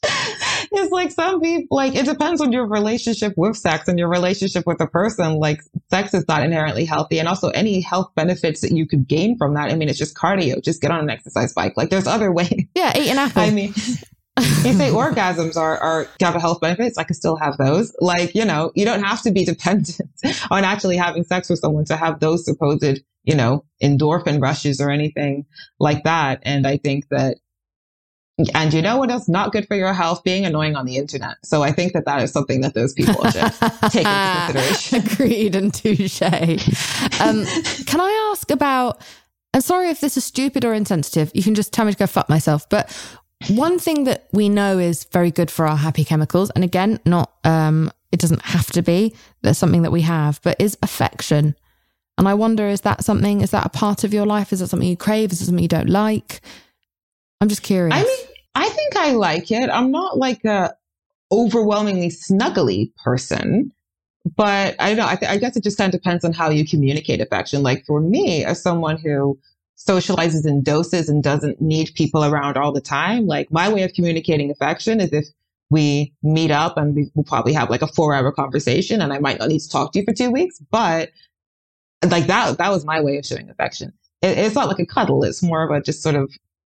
it's 0.06 0.92
like 0.92 1.10
some 1.10 1.40
people 1.40 1.76
like 1.76 1.94
it 1.94 2.04
depends 2.04 2.40
on 2.40 2.52
your 2.52 2.66
relationship 2.66 3.32
with 3.36 3.56
sex 3.56 3.88
and 3.88 3.98
your 3.98 4.08
relationship 4.08 4.64
with 4.66 4.80
a 4.80 4.86
person. 4.86 5.38
Like 5.38 5.60
sex 5.90 6.14
is 6.14 6.26
not 6.28 6.42
inherently 6.42 6.84
healthy. 6.84 7.18
And 7.18 7.28
also 7.28 7.48
any 7.50 7.80
health 7.80 8.12
benefits 8.14 8.60
that 8.60 8.72
you 8.72 8.86
could 8.86 9.08
gain 9.08 9.36
from 9.38 9.54
that. 9.54 9.70
I 9.70 9.74
mean, 9.76 9.88
it's 9.88 9.98
just 9.98 10.16
cardio. 10.16 10.62
Just 10.62 10.80
get 10.80 10.90
on 10.90 11.00
an 11.00 11.10
exercise 11.10 11.52
bike. 11.52 11.74
Like 11.76 11.90
there's 11.90 12.06
other 12.06 12.30
ways. 12.38 12.66
Yeah, 12.74 12.96
eat 12.96 13.08
an 13.10 13.18
apple. 13.18 13.42
I 13.42 13.50
mean 13.50 13.74
you 14.36 14.72
say 14.72 14.90
orgasms 14.90 15.56
are, 15.56 15.78
are 15.78 16.08
have 16.20 16.34
a 16.34 16.40
health 16.40 16.60
benefits. 16.60 16.98
I 16.98 17.04
could 17.04 17.16
still 17.16 17.36
have 17.36 17.56
those. 17.56 17.94
Like, 18.00 18.34
you 18.34 18.44
know, 18.44 18.72
you 18.74 18.84
don't 18.84 19.02
have 19.02 19.22
to 19.22 19.30
be 19.30 19.44
dependent 19.44 20.00
on 20.50 20.64
actually 20.64 20.96
having 20.96 21.22
sex 21.24 21.48
with 21.48 21.60
someone 21.60 21.84
to 21.86 21.96
have 21.96 22.18
those 22.20 22.44
supposed 22.44 22.82
you 23.24 23.34
know, 23.34 23.64
endorphin 23.82 24.40
rushes 24.40 24.80
or 24.80 24.90
anything 24.90 25.46
like 25.80 26.04
that. 26.04 26.40
And 26.42 26.66
I 26.66 26.76
think 26.76 27.08
that, 27.08 27.38
and 28.54 28.72
you 28.74 28.82
know 28.82 28.96
what 28.96 29.10
else 29.10 29.28
not 29.28 29.52
good 29.52 29.66
for 29.66 29.76
your 29.76 29.92
health? 29.92 30.24
Being 30.24 30.44
annoying 30.44 30.76
on 30.76 30.86
the 30.86 30.96
internet. 30.96 31.36
So 31.44 31.62
I 31.62 31.70
think 31.72 31.92
that 31.92 32.04
that 32.06 32.22
is 32.22 32.32
something 32.32 32.62
that 32.62 32.74
those 32.74 32.92
people 32.92 33.22
should 33.30 33.52
take 33.92 34.06
into 34.06 34.52
consideration. 34.52 34.98
Agreed 35.06 35.54
and 35.56 35.72
touche. 35.72 36.20
Um, 36.20 37.44
can 37.86 38.00
I 38.00 38.30
ask 38.32 38.50
about, 38.50 39.00
and 39.52 39.62
sorry 39.62 39.88
if 39.88 40.00
this 40.00 40.16
is 40.16 40.24
stupid 40.24 40.64
or 40.64 40.74
insensitive, 40.74 41.30
you 41.32 41.42
can 41.44 41.54
just 41.54 41.72
tell 41.72 41.84
me 41.84 41.92
to 41.92 41.98
go 41.98 42.06
fuck 42.06 42.28
myself, 42.28 42.68
but 42.68 42.90
One 43.48 43.78
thing 43.78 44.04
that 44.04 44.26
we 44.32 44.48
know 44.48 44.78
is 44.78 45.04
very 45.04 45.30
good 45.30 45.50
for 45.50 45.66
our 45.66 45.76
happy 45.76 46.04
chemicals, 46.04 46.50
and 46.50 46.64
again, 46.64 46.98
not 47.04 47.32
um, 47.44 47.90
it 48.10 48.18
doesn't 48.20 48.42
have 48.42 48.66
to 48.72 48.82
be 48.82 49.14
that's 49.42 49.58
something 49.58 49.82
that 49.82 49.92
we 49.92 50.02
have, 50.02 50.40
but 50.42 50.56
is 50.60 50.78
affection. 50.82 51.54
And 52.16 52.28
I 52.28 52.34
wonder, 52.34 52.68
is 52.68 52.82
that 52.82 53.04
something? 53.04 53.40
Is 53.40 53.50
that 53.50 53.66
a 53.66 53.70
part 53.70 54.04
of 54.04 54.14
your 54.14 54.26
life? 54.26 54.52
Is 54.52 54.60
it 54.60 54.68
something 54.68 54.88
you 54.88 54.96
crave? 54.96 55.32
Is 55.32 55.40
it 55.40 55.46
something 55.46 55.62
you 55.62 55.68
don't 55.68 55.90
like? 55.90 56.40
I'm 57.40 57.48
just 57.48 57.62
curious. 57.62 57.94
I 57.94 58.02
mean, 58.02 58.34
I 58.54 58.68
think 58.68 58.96
I 58.96 59.12
like 59.12 59.50
it. 59.50 59.68
I'm 59.68 59.90
not 59.90 60.16
like 60.16 60.44
a 60.44 60.74
overwhelmingly 61.32 62.08
snuggly 62.08 62.94
person, 63.02 63.72
but 64.36 64.76
I 64.78 64.88
don't 64.88 64.98
know. 64.98 65.08
I, 65.08 65.16
th- 65.16 65.30
I 65.30 65.36
guess 65.38 65.56
it 65.56 65.64
just 65.64 65.76
kind 65.76 65.92
of 65.92 66.00
depends 66.00 66.24
on 66.24 66.32
how 66.32 66.50
you 66.50 66.64
communicate 66.64 67.20
affection. 67.20 67.62
Like 67.62 67.84
for 67.84 68.00
me, 68.00 68.44
as 68.44 68.62
someone 68.62 68.96
who 68.96 69.38
socializes 69.76 70.46
in 70.46 70.62
doses 70.62 71.08
and 71.08 71.22
doesn't 71.22 71.60
need 71.60 71.90
people 71.94 72.24
around 72.24 72.56
all 72.56 72.72
the 72.72 72.80
time, 72.80 73.26
like 73.26 73.50
my 73.50 73.68
way 73.68 73.82
of 73.82 73.92
communicating 73.92 74.50
affection 74.50 75.00
is 75.00 75.12
if 75.12 75.26
we 75.70 76.12
meet 76.22 76.52
up 76.52 76.76
and 76.76 76.94
we 76.94 77.10
will 77.14 77.24
probably 77.24 77.52
have 77.52 77.70
like 77.70 77.82
a 77.82 77.88
four 77.88 78.14
hour 78.14 78.30
conversation 78.30 79.02
and 79.02 79.12
I 79.12 79.18
might 79.18 79.40
not 79.40 79.48
need 79.48 79.60
to 79.60 79.68
talk 79.68 79.92
to 79.92 79.98
you 79.98 80.04
for 80.04 80.14
two 80.14 80.30
weeks, 80.30 80.60
but 80.70 81.10
like 82.10 82.26
that, 82.26 82.58
that 82.58 82.70
was 82.70 82.84
my 82.84 83.00
way 83.00 83.18
of 83.18 83.26
showing 83.26 83.50
affection. 83.50 83.92
It, 84.22 84.38
it's 84.38 84.54
not 84.54 84.68
like 84.68 84.78
a 84.78 84.86
cuddle. 84.86 85.24
It's 85.24 85.42
more 85.42 85.62
of 85.62 85.70
a 85.70 85.82
just 85.82 86.02
sort 86.02 86.16
of 86.16 86.30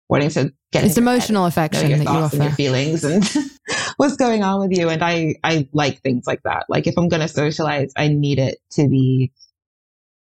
wanting 0.09 0.30
to 0.30 0.53
get 0.71 0.84
it's 0.84 0.97
emotional 0.97 1.43
head, 1.43 1.49
affection 1.49 1.91
that 1.91 2.03
you 2.03 2.07
offer 2.07 2.36
your 2.36 2.51
feelings 2.51 3.03
and 3.03 3.28
what's 3.97 4.15
going 4.15 4.43
on 4.43 4.59
with 4.59 4.78
you. 4.78 4.89
And 4.89 5.03
i 5.03 5.36
i 5.43 5.67
like 5.73 6.01
things 6.01 6.28
like 6.28 6.43
that. 6.43 6.65
Like 6.69 6.88
if 6.88 6.97
i'm 6.97 7.09
going 7.09 7.21
to 7.21 7.28
socialize 7.28 7.91
i 7.95 8.07
need 8.07 8.39
it 8.39 8.59
to 8.71 8.88
be 8.88 9.32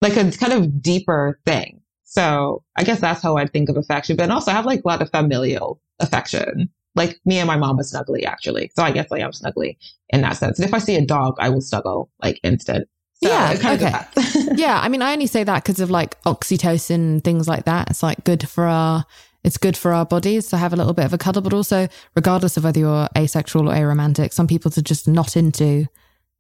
like 0.03 0.17
a 0.17 0.31
kind 0.33 0.53
of 0.53 0.83
deeper 0.83 1.39
thing. 1.45 1.81
So 2.05 2.65
i 2.77 2.85
guess 2.85 3.01
that's 3.01 3.23
how 3.23 3.37
i 3.37 3.47
think 3.47 3.69
of 3.69 3.77
affection. 3.77 4.17
But 4.17 4.31
also 4.31 4.51
i 4.51 4.55
have 4.55 4.67
like 4.67 4.81
a 4.85 4.89
lot 4.89 5.03
of 5.03 5.11
familial 5.11 5.81
affection. 6.01 6.71
Like 6.95 7.21
me 7.25 7.39
and 7.39 7.47
my 7.47 7.57
mom 7.57 7.79
are 7.79 7.85
snuggly 7.85 8.25
actually. 8.25 8.71
So 8.75 8.83
i 8.83 8.91
guess 8.91 9.13
i 9.13 9.19
am 9.19 9.31
snuggly 9.31 9.77
in 10.09 10.23
that 10.23 10.37
sense. 10.37 10.59
And 10.59 10.67
if 10.67 10.75
i 10.75 10.79
see 10.79 10.97
a 10.97 11.05
dog 11.05 11.37
i 11.39 11.49
will 11.49 11.61
snuggle 11.61 12.11
like 12.23 12.41
instant 12.43 12.89
so 13.23 13.29
yeah. 13.29 13.57
Okay. 13.75 14.49
yeah. 14.55 14.81
I 14.81 14.89
mean, 14.89 15.03
I 15.03 15.13
only 15.13 15.27
say 15.27 15.45
that 15.45 15.63
because 15.65 15.81
of 15.81 15.91
like 15.91 16.21
oxytocin, 16.23 17.23
things 17.25 17.49
like 17.49 17.65
that. 17.65 17.91
It's 17.91 18.03
like 18.03 18.25
good 18.25 18.49
for 18.49 18.65
our 18.65 19.05
it's 19.45 19.57
good 19.57 19.77
for 19.77 19.93
our 19.93 20.05
bodies 20.05 20.49
to 20.49 20.57
have 20.57 20.73
a 20.73 20.77
little 20.77 20.93
bit 20.93 21.05
of 21.05 21.13
a 21.13 21.19
cuddle, 21.19 21.43
but 21.43 21.55
also, 21.55 21.89
regardless 22.15 22.57
of 22.57 22.65
whether 22.65 22.81
you're 22.81 23.09
asexual 23.17 23.71
or 23.71 23.75
aromantic, 23.75 24.33
some 24.33 24.47
people 24.47 24.71
are 24.77 24.83
just 24.83 25.07
not 25.07 25.37
into, 25.37 25.87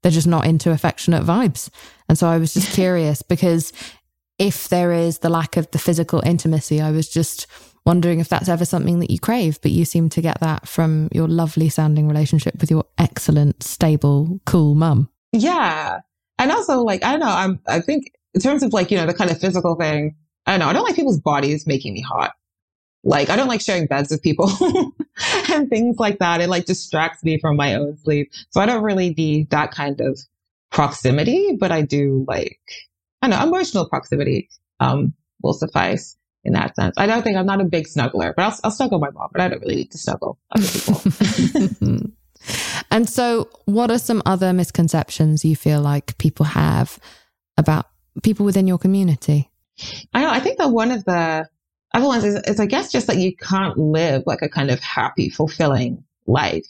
they're 0.02 0.12
just 0.12 0.26
not 0.26 0.46
into 0.46 0.72
affectionate 0.72 1.24
vibes. 1.24 1.70
And 2.08 2.18
so 2.18 2.26
I 2.26 2.38
was 2.38 2.54
just 2.54 2.72
curious 2.74 3.22
because 3.22 3.72
if 4.38 4.68
there 4.68 4.92
is 4.92 5.18
the 5.18 5.28
lack 5.28 5.56
of 5.56 5.70
the 5.70 5.78
physical 5.78 6.20
intimacy, 6.26 6.80
I 6.80 6.90
was 6.90 7.08
just 7.08 7.46
wondering 7.86 8.20
if 8.20 8.28
that's 8.28 8.48
ever 8.48 8.64
something 8.64 8.98
that 9.00 9.10
you 9.10 9.18
crave, 9.18 9.60
but 9.62 9.70
you 9.70 9.84
seem 9.84 10.08
to 10.10 10.20
get 10.20 10.40
that 10.40 10.68
from 10.68 11.08
your 11.12 11.28
lovely 11.28 11.68
sounding 11.68 12.08
relationship 12.08 12.60
with 12.60 12.70
your 12.70 12.84
excellent, 12.98 13.62
stable, 13.62 14.40
cool 14.44 14.74
mum. 14.74 15.08
Yeah. 15.32 16.00
And 16.38 16.52
also, 16.52 16.82
like, 16.82 17.04
I 17.04 17.10
don't 17.10 17.20
know, 17.20 17.26
I'm, 17.26 17.60
I 17.66 17.80
think 17.80 18.12
in 18.34 18.40
terms 18.40 18.62
of 18.62 18.72
like, 18.72 18.90
you 18.90 18.96
know, 18.96 19.06
the 19.06 19.14
kind 19.14 19.30
of 19.30 19.40
physical 19.40 19.74
thing, 19.74 20.16
I 20.46 20.52
don't 20.52 20.60
know, 20.60 20.68
I 20.68 20.72
don't 20.72 20.84
like 20.84 20.96
people's 20.96 21.20
bodies 21.20 21.66
making 21.66 21.94
me 21.94 22.00
hot. 22.00 22.32
Like, 23.04 23.30
I 23.30 23.36
don't 23.36 23.48
like 23.48 23.60
sharing 23.60 23.86
beds 23.86 24.10
with 24.10 24.22
people 24.22 24.50
and 25.50 25.68
things 25.68 25.98
like 25.98 26.18
that. 26.18 26.40
It 26.40 26.48
like 26.48 26.64
distracts 26.64 27.22
me 27.24 27.38
from 27.38 27.56
my 27.56 27.74
own 27.74 27.96
sleep. 27.98 28.30
So 28.50 28.60
I 28.60 28.66
don't 28.66 28.82
really 28.82 29.10
need 29.10 29.50
that 29.50 29.72
kind 29.72 30.00
of 30.00 30.18
proximity, 30.70 31.56
but 31.58 31.72
I 31.72 31.82
do 31.82 32.24
like, 32.28 32.60
I 33.22 33.28
know, 33.28 33.42
emotional 33.42 33.88
proximity, 33.88 34.48
um, 34.80 35.14
will 35.42 35.54
suffice 35.54 36.16
in 36.44 36.52
that 36.54 36.76
sense. 36.76 36.94
I 36.98 37.06
don't 37.06 37.22
think 37.22 37.36
I'm 37.36 37.46
not 37.46 37.60
a 37.60 37.64
big 37.64 37.86
snuggler, 37.86 38.34
but 38.34 38.42
I'll, 38.42 38.58
I'll 38.64 38.70
snuggle 38.70 38.98
my 38.98 39.10
mom, 39.10 39.28
but 39.32 39.40
I 39.40 39.48
don't 39.48 39.60
really 39.60 39.76
need 39.76 39.92
to 39.92 39.98
snuggle 39.98 40.38
other 40.50 40.66
people. 40.66 42.02
and 42.90 43.08
so, 43.08 43.48
what 43.64 43.90
are 43.90 43.98
some 43.98 44.22
other 44.26 44.52
misconceptions 44.52 45.44
you 45.44 45.56
feel 45.56 45.80
like 45.80 46.16
people 46.18 46.46
have 46.46 46.98
about 47.56 47.86
people 48.22 48.46
within 48.46 48.66
your 48.66 48.78
community? 48.78 49.50
I. 50.14 50.26
I 50.26 50.40
think 50.40 50.58
that 50.58 50.70
one 50.70 50.90
of 50.90 51.04
the 51.04 51.48
otherwise 51.94 52.24
it's, 52.24 52.48
is, 52.48 52.60
I 52.60 52.66
guess, 52.66 52.90
just 52.90 53.06
that 53.06 53.16
you 53.16 53.34
can't 53.36 53.76
live 53.78 54.22
like 54.26 54.42
a 54.42 54.48
kind 54.48 54.70
of 54.70 54.80
happy, 54.80 55.28
fulfilling 55.30 56.04
life 56.26 56.66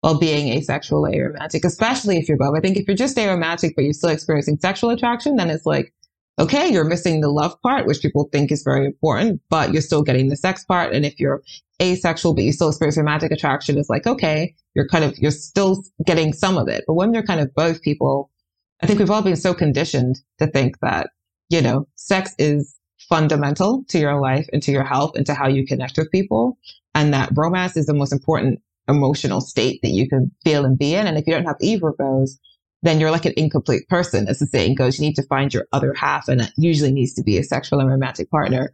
while 0.00 0.18
being 0.18 0.52
asexual 0.56 1.06
or 1.06 1.10
aromantic, 1.10 1.64
especially 1.64 2.18
if 2.18 2.28
you're 2.28 2.38
both. 2.38 2.56
I 2.56 2.60
think 2.60 2.76
if 2.76 2.86
you're 2.86 2.96
just 2.96 3.16
aromantic, 3.16 3.74
but 3.74 3.84
you're 3.84 3.92
still 3.92 4.10
experiencing 4.10 4.58
sexual 4.60 4.90
attraction, 4.90 5.36
then 5.36 5.50
it's 5.50 5.66
like, 5.66 5.92
okay, 6.38 6.68
you're 6.68 6.84
missing 6.84 7.20
the 7.20 7.30
love 7.30 7.60
part, 7.62 7.86
which 7.86 8.00
people 8.00 8.28
think 8.32 8.52
is 8.52 8.62
very 8.62 8.86
important, 8.86 9.40
but 9.50 9.72
you're 9.72 9.82
still 9.82 10.02
getting 10.02 10.28
the 10.28 10.36
sex 10.36 10.64
part. 10.64 10.92
And 10.92 11.04
if 11.04 11.18
you're 11.18 11.42
asexual, 11.82 12.34
but 12.34 12.44
you 12.44 12.52
still 12.52 12.68
experience 12.68 12.96
romantic 12.96 13.32
attraction, 13.32 13.78
it's 13.78 13.90
like, 13.90 14.06
okay, 14.06 14.54
you're 14.74 14.88
kind 14.88 15.04
of, 15.04 15.18
you're 15.18 15.30
still 15.30 15.82
getting 16.04 16.32
some 16.32 16.56
of 16.56 16.68
it. 16.68 16.84
But 16.86 16.94
when 16.94 17.12
you're 17.12 17.22
kind 17.22 17.40
of 17.40 17.54
both 17.54 17.82
people, 17.82 18.30
I 18.82 18.86
think 18.86 18.98
we've 18.98 19.10
all 19.10 19.22
been 19.22 19.36
so 19.36 19.54
conditioned 19.54 20.20
to 20.38 20.46
think 20.46 20.78
that, 20.80 21.10
you 21.48 21.60
know, 21.60 21.88
sex 21.96 22.34
is 22.38 22.76
fundamental 23.08 23.84
to 23.88 23.98
your 23.98 24.20
life 24.20 24.46
and 24.52 24.62
to 24.62 24.70
your 24.70 24.84
health 24.84 25.16
and 25.16 25.26
to 25.26 25.34
how 25.34 25.48
you 25.48 25.66
connect 25.66 25.98
with 25.98 26.10
people. 26.12 26.58
And 26.94 27.12
that 27.14 27.30
romance 27.34 27.76
is 27.76 27.86
the 27.86 27.94
most 27.94 28.12
important 28.12 28.60
emotional 28.86 29.40
state 29.40 29.80
that 29.82 29.90
you 29.90 30.08
can 30.08 30.30
feel 30.44 30.64
and 30.64 30.78
be 30.78 30.94
in. 30.94 31.06
And 31.06 31.18
if 31.18 31.26
you 31.26 31.32
don't 31.32 31.44
have 31.44 31.56
either 31.60 31.88
of 31.88 31.96
those, 31.98 32.38
then 32.82 33.00
you're 33.00 33.10
like 33.10 33.24
an 33.24 33.34
incomplete 33.36 33.88
person. 33.88 34.28
As 34.28 34.38
the 34.38 34.46
saying 34.46 34.76
goes, 34.76 34.98
you 34.98 35.06
need 35.06 35.16
to 35.16 35.22
find 35.24 35.52
your 35.52 35.66
other 35.72 35.94
half. 35.94 36.28
And 36.28 36.40
that 36.40 36.52
usually 36.56 36.92
needs 36.92 37.14
to 37.14 37.22
be 37.22 37.38
a 37.38 37.42
sexual 37.42 37.80
and 37.80 37.90
romantic 37.90 38.30
partner. 38.30 38.72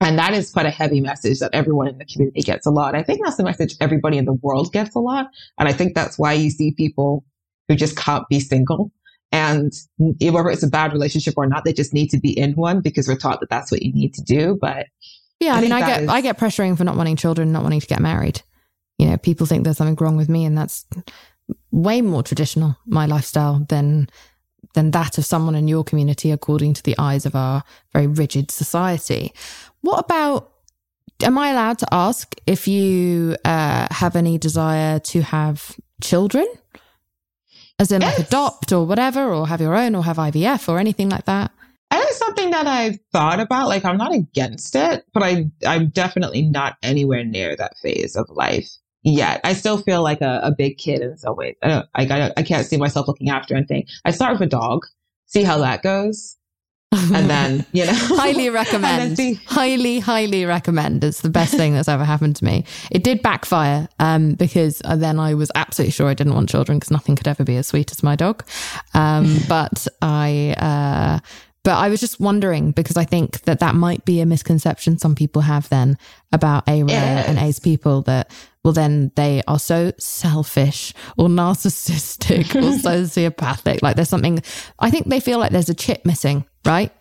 And 0.00 0.18
that 0.18 0.34
is 0.34 0.50
quite 0.50 0.66
a 0.66 0.70
heavy 0.70 1.00
message 1.00 1.38
that 1.38 1.54
everyone 1.54 1.88
in 1.88 1.98
the 1.98 2.04
community 2.04 2.42
gets 2.42 2.66
a 2.66 2.70
lot. 2.70 2.94
I 2.94 3.02
think 3.02 3.20
that's 3.24 3.36
the 3.36 3.44
message 3.44 3.76
everybody 3.80 4.18
in 4.18 4.24
the 4.24 4.32
world 4.32 4.72
gets 4.72 4.94
a 4.96 4.98
lot. 4.98 5.28
And 5.58 5.68
I 5.68 5.72
think 5.72 5.94
that's 5.94 6.18
why 6.18 6.32
you 6.32 6.50
see 6.50 6.72
people 6.72 7.24
who 7.68 7.76
just 7.76 7.96
can't 7.96 8.28
be 8.28 8.40
single 8.40 8.90
and 9.30 9.72
whether 9.96 10.50
it's 10.50 10.62
a 10.62 10.68
bad 10.68 10.92
relationship 10.92 11.34
or 11.36 11.46
not, 11.46 11.64
they 11.64 11.72
just 11.72 11.94
need 11.94 12.08
to 12.08 12.18
be 12.18 12.36
in 12.38 12.52
one 12.52 12.80
because 12.80 13.08
we're 13.08 13.16
taught 13.16 13.40
that 13.40 13.48
that's 13.48 13.72
what 13.72 13.82
you 13.82 13.92
need 13.92 14.12
to 14.14 14.22
do. 14.22 14.58
But 14.60 14.86
yeah, 15.40 15.54
I, 15.54 15.58
I 15.58 15.60
mean, 15.62 15.72
I 15.72 15.80
get, 15.80 16.02
is... 16.02 16.08
I 16.08 16.20
get 16.20 16.38
pressuring 16.38 16.76
for 16.76 16.84
not 16.84 16.96
wanting 16.96 17.16
children, 17.16 17.50
not 17.50 17.62
wanting 17.62 17.80
to 17.80 17.86
get 17.86 18.00
married. 18.00 18.42
You 18.98 19.06
know, 19.06 19.16
people 19.16 19.46
think 19.46 19.64
there's 19.64 19.78
something 19.78 19.96
wrong 20.04 20.16
with 20.16 20.28
me 20.28 20.44
and 20.44 20.56
that's 20.56 20.84
way 21.70 22.02
more 22.02 22.22
traditional, 22.22 22.76
my 22.86 23.06
lifestyle 23.06 23.64
than, 23.68 24.08
than 24.74 24.90
that 24.92 25.18
of 25.18 25.24
someone 25.24 25.54
in 25.54 25.68
your 25.68 25.84
community, 25.84 26.30
according 26.30 26.74
to 26.74 26.82
the 26.82 26.94
eyes 26.98 27.26
of 27.26 27.34
our 27.34 27.62
very 27.92 28.06
rigid 28.06 28.50
society. 28.50 29.32
What 29.80 30.04
about 30.04 30.52
am 31.22 31.38
I 31.38 31.50
allowed 31.50 31.78
to 31.78 31.88
ask 31.92 32.34
if 32.46 32.66
you 32.66 33.36
uh, 33.44 33.86
have 33.90 34.16
any 34.16 34.38
desire 34.38 34.98
to 34.98 35.22
have 35.22 35.76
children? 36.00 36.46
As 37.78 37.90
in, 37.90 38.02
like, 38.02 38.18
adopt 38.18 38.70
or 38.72 38.86
whatever, 38.86 39.32
or 39.32 39.48
have 39.48 39.60
your 39.60 39.74
own, 39.74 39.94
or 39.94 40.04
have 40.04 40.16
IVF 40.16 40.68
or 40.68 40.78
anything 40.78 41.08
like 41.08 41.24
that? 41.24 41.50
And 41.90 42.00
it's 42.04 42.18
something 42.18 42.50
that 42.50 42.66
I've 42.66 42.98
thought 43.12 43.40
about. 43.40 43.68
Like, 43.68 43.84
I'm 43.84 43.96
not 43.96 44.14
against 44.14 44.76
it, 44.76 45.04
but 45.12 45.22
I, 45.22 45.50
I'm 45.66 45.88
definitely 45.88 46.42
not 46.42 46.76
anywhere 46.82 47.24
near 47.24 47.56
that 47.56 47.76
phase 47.82 48.14
of 48.14 48.28
life 48.30 48.70
yet. 49.02 49.40
I 49.44 49.52
still 49.52 49.78
feel 49.78 50.02
like 50.02 50.20
a, 50.20 50.40
a 50.42 50.50
big 50.50 50.78
kid 50.78 51.00
in 51.00 51.16
some 51.16 51.36
ways. 51.36 51.56
I 51.62 51.68
don't, 51.68 51.88
I, 51.94 52.06
I, 52.06 52.32
I 52.38 52.42
can't 52.42 52.66
see 52.66 52.76
myself 52.76 53.08
looking 53.08 53.30
after 53.30 53.54
anything. 53.54 53.86
I 54.04 54.10
start 54.10 54.32
with 54.32 54.42
a 54.42 54.46
dog, 54.46 54.86
see 55.26 55.42
how 55.42 55.58
that 55.58 55.82
goes 55.82 56.36
and 56.92 57.28
then 57.28 57.64
you 57.72 57.84
know 57.86 57.92
highly 57.94 58.50
recommend 58.50 59.18
highly 59.46 59.98
highly 59.98 60.44
recommend 60.44 61.02
it's 61.02 61.20
the 61.20 61.30
best 61.30 61.54
thing 61.54 61.72
that's 61.72 61.88
ever 61.88 62.04
happened 62.04 62.36
to 62.36 62.44
me 62.44 62.64
it 62.90 63.02
did 63.02 63.22
backfire 63.22 63.88
um, 63.98 64.34
because 64.34 64.82
uh, 64.84 64.96
then 64.96 65.18
i 65.18 65.34
was 65.34 65.50
absolutely 65.54 65.92
sure 65.92 66.08
i 66.08 66.14
didn't 66.14 66.34
want 66.34 66.48
children 66.48 66.78
because 66.78 66.90
nothing 66.90 67.16
could 67.16 67.28
ever 67.28 67.44
be 67.44 67.56
as 67.56 67.66
sweet 67.66 67.90
as 67.90 68.02
my 68.02 68.16
dog 68.16 68.44
um, 68.94 69.38
but 69.48 69.86
i 70.00 70.54
uh, 70.58 71.18
but 71.64 71.74
I 71.76 71.88
was 71.88 72.00
just 72.00 72.18
wondering 72.18 72.72
because 72.72 72.96
I 72.96 73.04
think 73.04 73.42
that 73.42 73.60
that 73.60 73.74
might 73.74 74.04
be 74.04 74.20
a 74.20 74.26
misconception 74.26 74.98
some 74.98 75.14
people 75.14 75.42
have 75.42 75.68
then 75.68 75.96
about 76.32 76.66
aro 76.66 76.90
and 76.90 77.38
ace 77.38 77.58
people 77.58 78.02
that 78.02 78.30
well 78.64 78.72
then 78.72 79.12
they 79.14 79.42
are 79.46 79.58
so 79.58 79.92
selfish 79.98 80.92
or 81.16 81.28
narcissistic 81.28 82.54
or 82.54 82.76
sociopathic. 82.78 83.82
Like 83.82 83.96
there's 83.96 84.08
something 84.08 84.42
I 84.78 84.90
think 84.90 85.06
they 85.06 85.20
feel 85.20 85.38
like 85.38 85.52
there's 85.52 85.70
a 85.70 85.74
chip 85.74 86.04
missing, 86.04 86.44
right? 86.64 86.92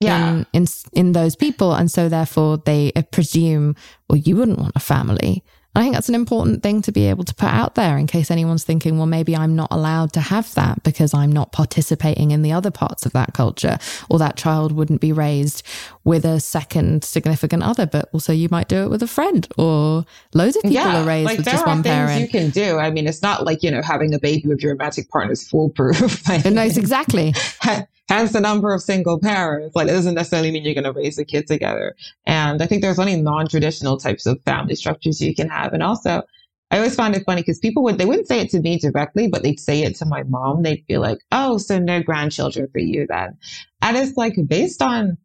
Yeah. 0.00 0.32
In, 0.32 0.46
in 0.52 0.66
in 0.92 1.12
those 1.12 1.36
people. 1.36 1.72
And 1.72 1.90
so 1.90 2.08
therefore 2.08 2.58
they 2.58 2.92
presume, 3.12 3.76
well, 4.08 4.18
you 4.18 4.36
wouldn't 4.36 4.58
want 4.58 4.72
a 4.74 4.80
family 4.80 5.44
I 5.74 5.80
think 5.80 5.94
that's 5.94 6.10
an 6.10 6.14
important 6.14 6.62
thing 6.62 6.82
to 6.82 6.92
be 6.92 7.06
able 7.06 7.24
to 7.24 7.34
put 7.34 7.48
out 7.48 7.76
there 7.76 7.96
in 7.96 8.06
case 8.06 8.30
anyone's 8.30 8.62
thinking, 8.62 8.98
well, 8.98 9.06
maybe 9.06 9.34
I'm 9.34 9.56
not 9.56 9.68
allowed 9.70 10.12
to 10.14 10.20
have 10.20 10.52
that 10.54 10.82
because 10.82 11.14
I'm 11.14 11.32
not 11.32 11.50
participating 11.50 12.30
in 12.30 12.42
the 12.42 12.52
other 12.52 12.70
parts 12.70 13.06
of 13.06 13.12
that 13.12 13.32
culture, 13.32 13.78
or 14.10 14.18
that 14.18 14.36
child 14.36 14.72
wouldn't 14.72 15.00
be 15.00 15.12
raised 15.12 15.62
with 16.04 16.26
a 16.26 16.40
second 16.40 17.04
significant 17.04 17.62
other. 17.62 17.86
But 17.86 18.10
also, 18.12 18.34
you 18.34 18.48
might 18.50 18.68
do 18.68 18.82
it 18.84 18.90
with 18.90 19.02
a 19.02 19.06
friend, 19.06 19.48
or 19.56 20.04
loads 20.34 20.56
of 20.56 20.62
people 20.62 20.74
yeah, 20.74 21.02
are 21.02 21.06
raised 21.06 21.26
like 21.26 21.38
with 21.38 21.46
there 21.46 21.54
just 21.54 21.64
are 21.64 21.68
one 21.68 21.82
things 21.82 21.94
parent. 21.94 22.20
you 22.20 22.28
can 22.28 22.50
do. 22.50 22.78
I 22.78 22.90
mean, 22.90 23.06
it's 23.06 23.22
not 23.22 23.44
like 23.44 23.62
you 23.62 23.70
know 23.70 23.80
having 23.82 24.12
a 24.12 24.18
baby 24.18 24.48
with 24.48 24.62
your 24.62 24.72
romantic 24.72 25.08
partner 25.08 25.32
is 25.32 25.48
foolproof. 25.48 26.22
No, 26.52 26.62
it's 26.62 26.76
exactly. 26.76 27.32
hence 28.08 28.32
the 28.32 28.40
number 28.40 28.72
of 28.72 28.82
single 28.82 29.18
parents. 29.18 29.74
Like, 29.74 29.88
it 29.88 29.92
doesn't 29.92 30.14
necessarily 30.14 30.50
mean 30.50 30.64
you're 30.64 30.74
going 30.74 30.84
to 30.84 30.92
raise 30.92 31.18
a 31.18 31.24
kid 31.24 31.46
together. 31.46 31.94
And 32.26 32.62
I 32.62 32.66
think 32.66 32.82
there's 32.82 32.98
only 32.98 33.20
non-traditional 33.20 33.98
types 33.98 34.26
of 34.26 34.42
family 34.42 34.74
structures 34.74 35.20
you 35.20 35.34
can 35.34 35.48
have. 35.48 35.72
And 35.72 35.82
also, 35.82 36.22
I 36.70 36.78
always 36.78 36.94
find 36.94 37.14
it 37.14 37.24
funny 37.26 37.42
because 37.42 37.58
people 37.58 37.82
would, 37.82 37.98
they 37.98 38.06
wouldn't 38.06 38.28
say 38.28 38.40
it 38.40 38.50
to 38.50 38.60
me 38.60 38.78
directly, 38.78 39.28
but 39.28 39.42
they'd 39.42 39.60
say 39.60 39.82
it 39.82 39.94
to 39.96 40.06
my 40.06 40.22
mom. 40.22 40.62
They'd 40.62 40.86
be 40.86 40.96
like, 40.96 41.18
oh, 41.30 41.58
so 41.58 41.78
no 41.78 42.02
grandchildren 42.02 42.68
for 42.72 42.78
you 42.78 43.06
then. 43.06 43.36
And 43.82 43.96
it's 43.96 44.16
like 44.16 44.34
based 44.46 44.80
on 44.80 45.18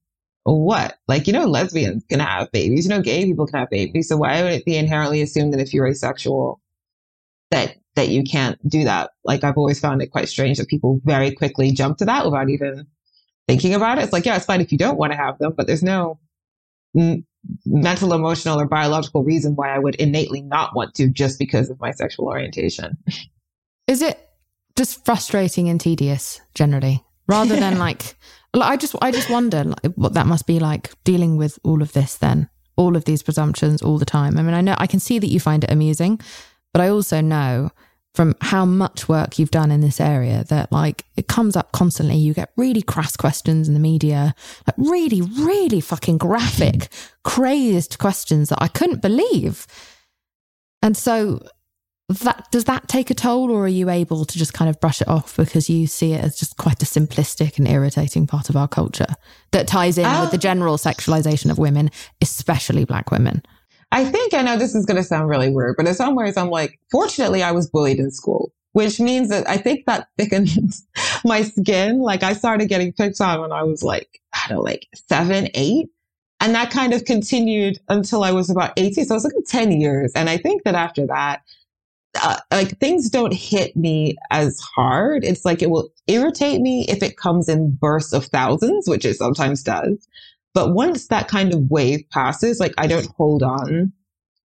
what? 0.44 0.98
Like, 1.08 1.26
you 1.26 1.34
know, 1.34 1.46
lesbians 1.46 2.04
can 2.10 2.20
have 2.20 2.52
babies, 2.52 2.86
you 2.86 2.90
know, 2.90 3.02
gay 3.02 3.24
people 3.26 3.48
can 3.48 3.60
have 3.60 3.70
babies. 3.70 4.10
So 4.10 4.18
why 4.18 4.44
would 4.44 4.52
it 4.52 4.66
be 4.66 4.76
inherently 4.76 5.22
assumed 5.22 5.54
that 5.54 5.62
if 5.62 5.74
you're 5.74 5.88
asexual, 5.88 6.60
that 7.52 7.78
that 7.98 8.10
you 8.10 8.24
can't 8.24 8.58
do 8.68 8.86
that. 8.86 9.12
Like 9.26 9.44
I've 9.44 9.58
always 9.58 9.80
found 9.80 10.02
it 10.02 10.12
quite 10.12 10.30
strange 10.30 10.58
that 10.58 10.70
people 10.70 11.02
very 11.04 11.32
quickly 11.32 11.72
jump 11.72 11.98
to 11.98 12.06
that 12.06 12.24
without 12.24 12.50
even 12.50 12.88
thinking 13.48 13.74
about 13.74 13.98
it. 13.98 14.06
It's 14.06 14.14
like, 14.14 14.26
yeah, 14.26 14.38
it's 14.38 14.46
fine 14.46 14.62
if 14.62 14.72
you 14.72 14.78
don't 14.78 14.98
want 14.98 15.12
to 15.12 15.18
have 15.18 15.38
them, 15.40 15.54
but 15.56 15.68
there's 15.68 15.84
no 15.84 16.20
m- 16.96 17.26
mental, 17.66 18.14
emotional, 18.14 18.60
or 18.60 18.66
biological 18.66 19.24
reason 19.24 19.56
why 19.56 19.76
I 19.76 19.80
would 19.80 19.96
innately 19.96 20.42
not 20.42 20.76
want 20.76 20.94
to 20.96 21.10
just 21.10 21.40
because 21.40 21.70
of 21.70 21.80
my 21.80 21.92
sexual 21.92 22.28
orientation. 22.28 22.98
Is 23.88 24.02
it 24.02 24.20
just 24.76 25.04
frustrating 25.06 25.70
and 25.70 25.80
tedious 25.80 26.40
generally, 26.54 27.04
rather 27.28 27.56
than 27.56 27.78
like? 27.86 28.16
I 28.54 28.76
just, 28.76 28.96
I 29.02 29.12
just 29.12 29.30
wonder 29.30 29.64
like, 29.66 29.94
what 29.96 30.14
that 30.14 30.26
must 30.26 30.48
be 30.48 30.60
like 30.60 30.92
dealing 31.04 31.38
with 31.38 31.60
all 31.64 31.84
of 31.84 31.94
this. 31.94 32.16
Then 32.16 32.50
all 32.76 32.96
of 32.96 33.06
these 33.06 33.24
presumptions 33.24 33.82
all 33.82 33.98
the 33.98 34.06
time. 34.06 34.38
I 34.38 34.42
mean, 34.44 34.54
I 34.54 34.62
know 34.62 34.76
I 34.78 34.88
can 34.88 35.00
see 35.00 35.20
that 35.20 35.28
you 35.28 35.40
find 35.40 35.64
it 35.64 35.72
amusing, 35.72 36.20
but 36.74 36.82
I 36.82 36.90
also 36.90 37.22
know 37.22 37.72
from 38.18 38.34
how 38.42 38.66
much 38.66 39.08
work 39.08 39.38
you've 39.38 39.52
done 39.52 39.70
in 39.70 39.80
this 39.80 40.02
area 40.02 40.44
that 40.46 40.72
like 40.72 41.06
it 41.16 41.28
comes 41.28 41.56
up 41.56 41.72
constantly. 41.72 42.16
You 42.16 42.34
get 42.34 42.52
really 42.58 42.82
crass 42.82 43.16
questions 43.16 43.68
in 43.68 43.76
the 43.76 43.80
media, 43.80 44.34
like 44.66 44.76
really, 44.76 45.22
really 45.22 45.80
fucking 45.80 46.18
graphic, 46.18 46.90
crazed 47.24 48.00
questions 48.00 48.50
that 48.50 48.58
I 48.60 48.70
couldn't 48.70 49.04
believe. 49.04 49.68
And 50.82 50.98
so 50.98 51.46
that 52.10 52.48
does 52.50 52.64
that 52.64 52.88
take 52.88 53.12
a 53.12 53.14
toll 53.14 53.52
or 53.52 53.66
are 53.66 53.68
you 53.68 53.88
able 53.88 54.26
to 54.26 54.36
just 54.36 54.52
kind 54.52 54.68
of 54.68 54.80
brush 54.80 55.00
it 55.00 55.08
off 55.08 55.38
because 55.38 55.70
you 55.70 55.86
see 55.86 56.14
it 56.14 56.24
as 56.24 56.40
just 56.40 56.58
quite 56.58 56.82
a 56.82 56.88
simplistic 56.88 57.60
and 57.60 57.68
irritating 57.68 58.26
part 58.26 58.50
of 58.50 58.58
our 58.58 58.68
culture 58.68 59.14
that 59.52 59.68
ties 59.68 60.00
in 60.00 60.06
Uh, 60.08 60.22
with 60.22 60.32
the 60.32 60.40
general 60.40 60.78
sexualization 60.78 61.52
of 61.52 61.60
women, 61.60 61.92
especially 62.20 62.84
black 62.84 63.12
women? 63.12 63.44
I 63.92 64.06
think 64.06 64.34
I 64.34 64.42
know 64.42 64.58
this 64.58 64.76
is 64.76 64.86
going 64.86 64.98
to 64.98 65.04
sound 65.04 65.30
really 65.30 65.50
weird, 65.50 65.76
but 65.78 65.88
in 65.88 65.94
some 65.94 66.16
ways 66.16 66.38
I'm 66.38 66.50
like, 66.50 66.80
fortunately, 66.92 67.42
I 67.44 67.52
was 67.52 67.70
bullied 67.70 68.00
in 68.00 68.12
school, 68.12 68.52
which 68.74 69.00
means 69.00 69.30
that 69.30 69.48
I 69.50 69.58
think 69.58 69.86
that 69.86 70.10
thickens 70.18 70.86
my 71.26 71.44
skin. 71.44 72.00
Like 72.00 72.24
I 72.24 72.34
started 72.34 72.68
getting 72.68 72.92
picked 72.92 73.22
on 73.22 73.42
when 73.42 73.52
I 73.52 73.64
was 73.64 73.84
like, 73.84 74.22
I 74.34 74.50
don't 74.50 74.58
know, 74.58 74.64
like 74.64 74.88
seven, 75.10 75.50
eight. 75.54 75.88
And 76.40 76.54
that 76.54 76.70
kind 76.70 76.94
of 76.94 77.06
continued 77.06 77.80
until 77.90 78.24
I 78.24 78.32
was 78.32 78.50
about 78.50 78.74
18. 78.78 79.06
So 79.06 79.14
it 79.14 79.16
was 79.16 79.24
like 79.24 79.34
10 79.48 79.80
years. 79.80 80.12
And 80.14 80.30
I 80.30 80.38
think 80.38 80.64
that 80.64 80.76
after 80.76 81.08
that, 81.08 81.42
uh, 82.22 82.40
like 82.52 82.78
things 82.80 83.10
don't 83.10 83.34
hit 83.34 83.76
me 83.76 84.16
as 84.32 84.60
hard. 84.60 85.24
It's 85.24 85.46
like 85.46 85.62
it 85.62 85.70
will 85.70 85.90
irritate 86.08 86.62
me 86.62 86.86
if 86.88 87.02
it 87.02 87.18
comes 87.18 87.50
in 87.50 87.72
bursts 87.72 88.14
of 88.14 88.26
thousands, 88.26 88.88
which 88.88 89.06
it 89.06 89.16
sometimes 89.16 89.64
does. 89.64 90.08
But 90.58 90.74
once 90.74 91.10
that 91.10 91.28
kind 91.28 91.54
of 91.54 91.70
wave 91.70 92.04
passes, 92.10 92.60
like 92.60 92.74
I 92.80 92.88
don't 92.88 93.06
hold 93.16 93.44
on 93.44 93.94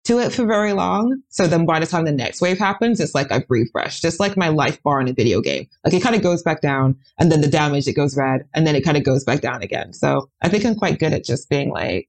to 0.04 0.20
it 0.20 0.32
for 0.32 0.46
very 0.46 0.72
long. 0.72 1.20
So 1.30 1.48
then 1.48 1.66
by 1.66 1.80
the 1.80 1.88
time 1.88 2.06
the 2.06 2.12
next 2.12 2.42
wave 2.42 2.60
happens, 2.60 3.00
it's 3.00 3.16
like 3.16 3.32
I've 3.32 3.48
refreshed, 3.50 4.04
just 4.04 4.20
like 4.20 4.38
my 4.38 4.50
life 4.50 4.84
bar 4.84 5.02
in 5.02 5.08
a 5.08 5.14
video 5.14 5.42
game. 5.42 5.68
Like 5.84 5.96
it 5.96 6.04
kind 6.04 6.16
of 6.16 6.22
goes 6.22 6.44
back 6.44 6.62
down 6.62 6.96
and 7.18 7.32
then 7.32 7.42
the 7.42 7.48
damage, 7.48 7.88
it 7.88 7.94
goes 7.94 8.16
red 8.16 8.48
and 8.54 8.68
then 8.68 8.76
it 8.76 8.84
kind 8.84 8.98
of 8.98 9.04
goes 9.04 9.24
back 9.24 9.42
down 9.42 9.64
again. 9.64 9.94
So 9.94 10.30
I 10.44 10.48
think 10.48 10.64
I'm 10.64 10.76
quite 10.76 11.00
good 11.00 11.12
at 11.12 11.26
just 11.26 11.50
being 11.50 11.72
like, 11.72 12.08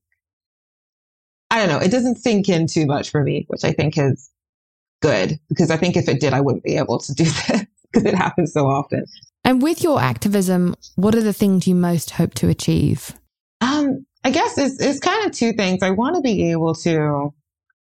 I 1.49 1.57
don't 1.57 1.69
know. 1.69 1.83
It 1.83 1.89
doesn't 1.89 2.17
sink 2.17 2.49
in 2.49 2.67
too 2.67 2.85
much 2.85 3.09
for 3.09 3.23
me, 3.23 3.45
which 3.47 3.63
I 3.63 3.71
think 3.71 3.97
is 3.97 4.29
good 5.01 5.39
because 5.49 5.71
I 5.71 5.77
think 5.77 5.97
if 5.97 6.07
it 6.07 6.21
did, 6.21 6.33
I 6.33 6.41
wouldn't 6.41 6.63
be 6.63 6.77
able 6.77 6.99
to 6.99 7.13
do 7.15 7.23
this 7.47 7.65
because 7.91 8.05
it 8.05 8.13
happens 8.13 8.53
so 8.53 8.67
often. 8.67 9.07
And 9.43 9.59
with 9.59 9.81
your 9.81 9.99
activism, 9.99 10.75
what 10.97 11.15
are 11.15 11.23
the 11.23 11.33
things 11.33 11.65
you 11.65 11.73
most 11.73 12.11
hope 12.11 12.35
to 12.35 12.47
achieve? 12.47 13.15
Um, 13.61 14.05
I 14.23 14.29
guess 14.29 14.57
it's, 14.57 14.79
it's 14.79 14.99
kind 14.99 15.25
of 15.25 15.31
two 15.31 15.53
things. 15.53 15.83
I 15.83 15.91
want 15.91 16.15
to 16.15 16.21
be 16.21 16.51
able 16.51 16.75
to 16.75 17.33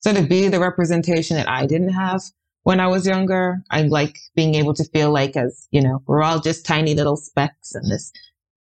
sort 0.01 0.17
of 0.17 0.29
be 0.29 0.47
the 0.47 0.59
representation 0.59 1.37
that 1.37 1.49
I 1.49 1.65
didn't 1.65 1.89
have 1.89 2.21
when 2.63 2.79
I 2.79 2.87
was 2.87 3.05
younger. 3.05 3.57
I 3.69 3.83
like 3.83 4.17
being 4.35 4.55
able 4.55 4.73
to 4.75 4.83
feel 4.85 5.11
like 5.11 5.35
as, 5.35 5.67
you 5.71 5.81
know, 5.81 6.01
we're 6.07 6.23
all 6.23 6.39
just 6.39 6.65
tiny 6.65 6.93
little 6.93 7.17
specks 7.17 7.75
in 7.75 7.89
this 7.89 8.11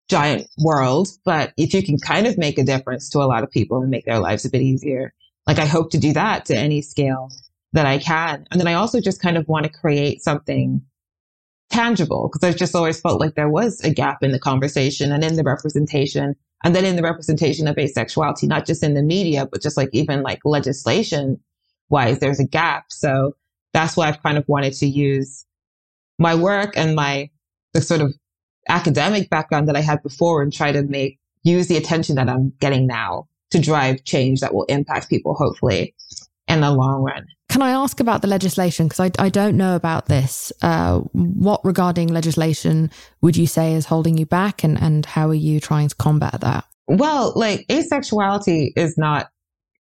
giant 0.10 0.48
world. 0.58 1.10
But 1.26 1.54
if 1.58 1.74
you 1.74 1.84
can 1.84 1.98
kind 1.98 2.28
of 2.28 2.38
make 2.38 2.58
a 2.58 2.64
difference 2.64 3.10
to 3.10 3.20
a 3.20 3.26
lot 3.26 3.43
of 3.43 3.52
people 3.52 3.82
and 3.82 3.89
make 3.89 4.06
their 4.06 4.20
lives 4.20 4.46
a 4.46 4.50
bit 4.50 4.62
easier, 4.62 5.14
like 5.48 5.60
I 5.60 5.66
hope 5.66 5.91
to 5.91 5.98
do 5.98 6.14
that 6.14 6.46
to 6.46 6.56
any 6.56 6.82
scale 6.82 7.30
that 7.74 7.86
I 7.86 7.98
can. 7.98 8.48
And 8.52 8.60
then 8.60 8.68
I 8.68 8.74
also 8.74 9.02
just 9.02 9.22
kind 9.22 9.38
of 9.38 9.48
want 9.48 9.66
to 9.66 9.72
create 9.72 10.24
something 10.24 10.82
tangible 11.70 12.30
because 12.32 12.48
I've 12.48 12.58
just 12.58 12.76
always 12.76 13.02
felt 13.02 13.20
like 13.20 13.36
there 13.36 13.50
was 13.50 13.82
a 13.82 13.89
gap 13.89 14.24
in 14.24 14.32
the 14.32 14.39
conversation 14.39 15.12
and 15.12 15.24
in 15.24 15.36
the 15.36 15.43
representation 15.43 16.36
and 16.66 16.76
then 16.76 16.84
in 16.84 16.95
the 16.95 17.03
representation 17.03 17.68
of 17.68 17.76
asexuality, 17.76 18.47
not 18.47 18.66
just 18.66 18.82
in 18.82 18.95
the 18.95 19.03
media, 19.03 19.45
but 19.45 19.61
just 19.61 19.78
like 19.78 19.89
even 19.93 20.24
like 20.24 20.39
legislation 20.43 21.39
wise, 21.89 22.18
there's 22.18 22.39
a 22.39 22.47
gap. 22.47 22.86
So 22.89 23.36
that's 23.72 23.95
why 23.95 24.07
I've 24.07 24.24
kind 24.24 24.36
of 24.36 24.49
wanted 24.49 24.74
to 24.74 24.88
use 24.88 25.45
my 26.18 26.34
work 26.34 26.76
and 26.76 26.95
my 26.95 27.30
the 27.74 27.82
sort 27.82 28.01
of 28.01 28.16
academic 28.68 29.30
background 29.30 29.68
that 29.68 29.76
I 29.76 29.82
had 29.82 30.01
before 30.01 30.41
and 30.41 30.51
try 30.51 30.72
to 30.72 30.82
make 30.82 31.20
use 31.43 31.68
the 31.68 31.78
attention 31.78 32.16
that 32.16 32.30
I'm 32.30 32.51
getting 32.59 32.88
now 32.88 33.28
to 33.51 33.59
drive 33.59 34.03
change 34.03 34.39
that 34.39 34.55
will 34.55 34.63
impact 34.63 35.07
people, 35.07 35.36
hopefully, 35.36 35.93
in 36.47 36.61
the 36.61 36.72
long 36.72 37.03
run. 37.03 37.28
Can 37.56 37.62
I 37.62 37.72
ask 37.72 38.01
about 38.01 38.22
the 38.22 38.28
legislation? 38.28 38.89
Because 38.89 38.99
I, 38.99 39.12
I 39.18 39.30
don't 39.30 39.56
know 39.56 39.78
about 39.78 40.08
this. 40.08 40.51
Uh, 40.62 40.99
what 41.14 41.64
regarding 41.64 42.10
legislation 42.10 42.91
would 43.22 43.38
you 43.38 43.47
say 43.47 43.76
is 43.76 43.86
holding 43.86 44.18
you 44.18 44.26
back 44.26 44.66
and, 44.66 44.78
and 44.78 45.06
how 45.06 45.30
are 45.30 45.34
you 45.34 45.62
trying 45.62 45.88
to 45.88 45.95
combat 45.95 46.41
that? 46.41 46.66
Well, 46.88 47.32
like 47.34 47.66
asexuality 47.70 48.74
is 48.76 48.97
not 48.97 49.30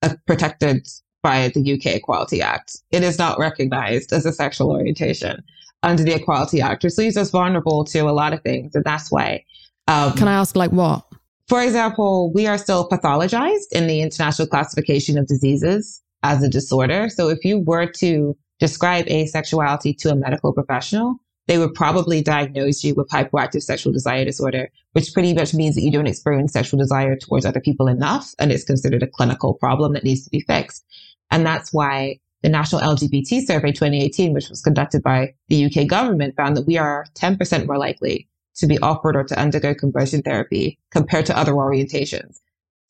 uh, 0.02 0.14
protected 0.24 0.86
by 1.20 1.48
the 1.48 1.72
UK 1.72 1.96
Equality 1.96 2.40
Act. 2.40 2.76
It 2.92 3.02
is 3.02 3.18
not 3.18 3.40
recognized 3.40 4.12
as 4.12 4.24
a 4.24 4.30
sexual 4.30 4.70
orientation 4.70 5.42
under 5.82 6.04
the 6.04 6.14
Equality 6.14 6.60
Act, 6.60 6.84
which 6.84 6.96
leaves 6.96 7.16
us 7.16 7.32
vulnerable 7.32 7.82
to 7.86 7.98
a 8.02 8.12
lot 8.12 8.32
of 8.32 8.40
things. 8.42 8.76
And 8.76 8.84
that's 8.84 9.10
why. 9.10 9.42
Um, 9.88 10.12
Can 10.12 10.28
I 10.28 10.34
ask, 10.34 10.54
like, 10.54 10.70
what? 10.70 11.04
For 11.48 11.60
example, 11.60 12.32
we 12.32 12.46
are 12.46 12.56
still 12.56 12.88
pathologized 12.88 13.72
in 13.72 13.88
the 13.88 14.00
International 14.00 14.46
Classification 14.46 15.18
of 15.18 15.26
Diseases 15.26 16.03
as 16.24 16.42
a 16.42 16.48
disorder. 16.48 17.08
So 17.08 17.28
if 17.28 17.44
you 17.44 17.60
were 17.60 17.86
to 17.98 18.36
describe 18.58 19.06
asexuality 19.06 19.96
to 19.98 20.10
a 20.10 20.16
medical 20.16 20.52
professional, 20.52 21.16
they 21.46 21.58
would 21.58 21.74
probably 21.74 22.22
diagnose 22.22 22.82
you 22.82 22.94
with 22.94 23.10
hypoactive 23.10 23.62
sexual 23.62 23.92
desire 23.92 24.24
disorder, 24.24 24.70
which 24.92 25.12
pretty 25.12 25.34
much 25.34 25.52
means 25.52 25.74
that 25.74 25.82
you 25.82 25.92
don't 25.92 26.06
experience 26.06 26.54
sexual 26.54 26.80
desire 26.80 27.14
towards 27.16 27.44
other 27.44 27.60
people 27.60 27.86
enough. 27.86 28.34
And 28.38 28.50
it's 28.50 28.64
considered 28.64 29.02
a 29.02 29.06
clinical 29.06 29.52
problem 29.52 29.92
that 29.92 30.02
needs 30.02 30.24
to 30.24 30.30
be 30.30 30.40
fixed. 30.40 30.82
And 31.30 31.44
that's 31.44 31.74
why 31.74 32.20
the 32.42 32.48
National 32.48 32.80
LGBT 32.80 33.42
Survey 33.46 33.72
2018, 33.72 34.32
which 34.32 34.48
was 34.48 34.62
conducted 34.62 35.02
by 35.02 35.34
the 35.48 35.66
UK 35.66 35.86
government, 35.86 36.36
found 36.36 36.56
that 36.56 36.66
we 36.66 36.78
are 36.78 37.04
10% 37.16 37.66
more 37.66 37.78
likely 37.78 38.28
to 38.56 38.66
be 38.66 38.78
offered 38.78 39.14
or 39.14 39.24
to 39.24 39.38
undergo 39.38 39.74
conversion 39.74 40.22
therapy 40.22 40.78
compared 40.90 41.26
to 41.26 41.36
other 41.36 41.52
orientations. 41.52 42.40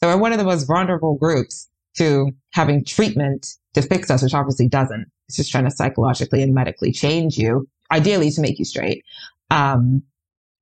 So 0.01 0.09
we're 0.09 0.19
one 0.19 0.33
of 0.33 0.39
the 0.39 0.45
most 0.45 0.65
vulnerable 0.65 1.17
groups 1.17 1.69
to 1.97 2.33
having 2.53 2.85
treatment 2.85 3.47
to 3.75 3.83
fix 3.83 4.11
us, 4.11 4.23
which 4.23 4.35
obviously 4.35 4.69
doesn't. 4.69 5.07
It's 5.29 5.37
just 5.37 5.51
trying 5.51 5.65
to 5.65 5.71
psychologically 5.71 6.43
and 6.43 6.55
medically 6.55 6.93
change 6.93 7.39
you, 7.39 7.69
ideally 7.91 8.31
to 8.33 8.41
make 8.41 8.59
you 8.59 8.65
straight. 8.65 9.05
Um, 9.51 10.03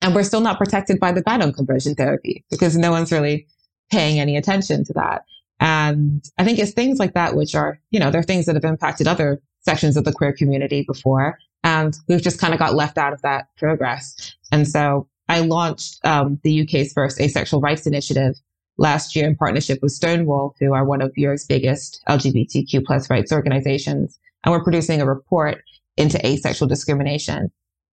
and 0.01 0.15
we're 0.15 0.25
still 0.25 0.41
not 0.41 0.59
protected 0.59 0.99
by 0.99 1.13
the 1.13 1.23
ban 1.23 1.43
on 1.43 1.53
conversion 1.53 1.95
therapy 1.95 2.45
because 2.51 2.77
no 2.77 2.91
one's 2.91 3.13
really 3.13 3.47
paying 3.91 4.19
any 4.19 4.37
attention 4.37 4.85
to 4.85 4.93
that. 4.95 5.23
And 5.61 6.25
I 6.39 6.45
think 6.45 6.59
it's 6.59 6.73
things 6.73 6.99
like 6.99 7.15
that, 7.15 7.37
which 7.37 7.55
are, 7.55 7.79
you 7.91 8.01
know, 8.01 8.11
they're 8.11 8.23
things 8.23 8.47
that 8.47 8.57
have 8.57 8.65
impacted 8.65 9.07
other 9.07 9.41
sections 9.61 9.97
of 9.97 10.05
the 10.05 10.13
queer 10.13 10.33
community 10.33 10.83
before. 10.87 11.39
And 11.63 11.97
we've 12.09 12.23
just 12.23 12.41
kind 12.41 12.53
of 12.53 12.59
got 12.59 12.75
left 12.75 12.99
out 12.99 13.13
of 13.13 13.23
that 13.23 13.47
progress. 13.57 14.35
And 14.51 14.67
so 14.67 15.09
I 15.29 15.41
launched 15.41 16.05
um, 16.05 16.41
the 16.43 16.63
UK's 16.63 16.93
first 16.93 17.21
asexual 17.21 17.61
rights 17.61 17.87
initiative 17.87 18.35
last 18.83 19.15
year 19.15 19.27
in 19.27 19.37
partnership 19.37 19.79
with 19.81 19.93
Stonewall, 19.93 20.55
who 20.61 20.75
are 20.75 20.85
one 20.85 21.01
of 21.01 21.17
Europe's 21.17 21.47
biggest 21.47 22.03
LGBTQ 22.09 22.85
plus 22.85 23.09
rights 23.09 23.33
organizations. 23.33 24.19
And 24.45 24.53
we're 24.53 24.65
producing 24.65 25.01
a 25.01 25.07
report 25.07 25.63
into 25.97 26.25
asexual 26.27 26.69
discrimination 26.69 27.51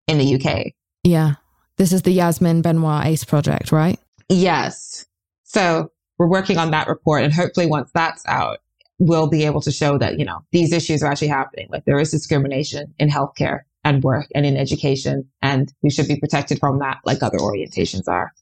in 0.06 0.18
the 0.18 0.36
UK. 0.36 0.72
Yeah. 1.02 1.34
This 1.76 1.92
is 1.92 2.02
the 2.02 2.12
Yasmin 2.12 2.62
Benoit 2.62 3.04
ACE 3.04 3.24
project, 3.24 3.72
right? 3.72 3.98
Yes. 4.28 5.04
So 5.42 5.90
we're 6.18 6.28
working 6.28 6.56
on 6.56 6.70
that 6.70 6.88
report 6.88 7.24
and 7.24 7.34
hopefully 7.34 7.66
once 7.66 7.90
that's 7.92 8.24
out, 8.26 8.60
we'll 8.98 9.28
be 9.28 9.44
able 9.44 9.60
to 9.62 9.72
show 9.72 9.98
that, 9.98 10.18
you 10.18 10.24
know, 10.24 10.38
these 10.52 10.72
issues 10.72 11.02
are 11.02 11.10
actually 11.10 11.28
happening. 11.28 11.66
Like 11.68 11.84
there 11.84 11.98
is 11.98 12.12
discrimination 12.12 12.94
in 12.98 13.10
healthcare 13.10 13.62
and 13.84 14.02
work 14.02 14.26
and 14.34 14.46
in 14.46 14.56
education, 14.56 15.28
and 15.42 15.72
we 15.82 15.90
should 15.90 16.08
be 16.08 16.18
protected 16.18 16.58
from 16.58 16.78
that 16.78 16.98
like 17.04 17.22
other 17.22 17.38
orientations 17.38 18.08
are. 18.08 18.32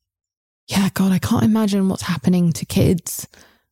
Yeah, 0.66 0.88
God, 0.94 1.12
I 1.12 1.18
can't 1.18 1.44
imagine 1.44 1.88
what's 1.88 2.02
happening 2.02 2.52
to 2.54 2.64
kids, 2.64 3.28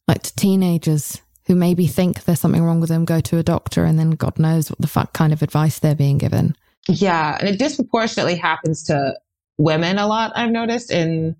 like 0.06 0.22
to 0.22 0.36
teenagers 0.36 1.20
who 1.46 1.54
maybe 1.54 1.86
think 1.86 2.24
there's 2.24 2.40
something 2.40 2.62
wrong 2.62 2.80
with 2.80 2.90
them, 2.90 3.04
go 3.04 3.20
to 3.20 3.38
a 3.38 3.42
doctor, 3.42 3.84
and 3.84 3.98
then 3.98 4.10
God 4.10 4.38
knows 4.38 4.70
what 4.70 4.80
the 4.80 4.86
fuck 4.86 5.12
kind 5.12 5.32
of 5.32 5.42
advice 5.42 5.78
they're 5.78 5.94
being 5.94 6.18
given. 6.18 6.54
Yeah. 6.88 7.36
And 7.38 7.48
it 7.48 7.58
disproportionately 7.58 8.36
happens 8.36 8.84
to 8.84 9.14
women 9.58 9.98
a 9.98 10.06
lot, 10.06 10.32
I've 10.34 10.50
noticed 10.50 10.90
in 10.90 11.36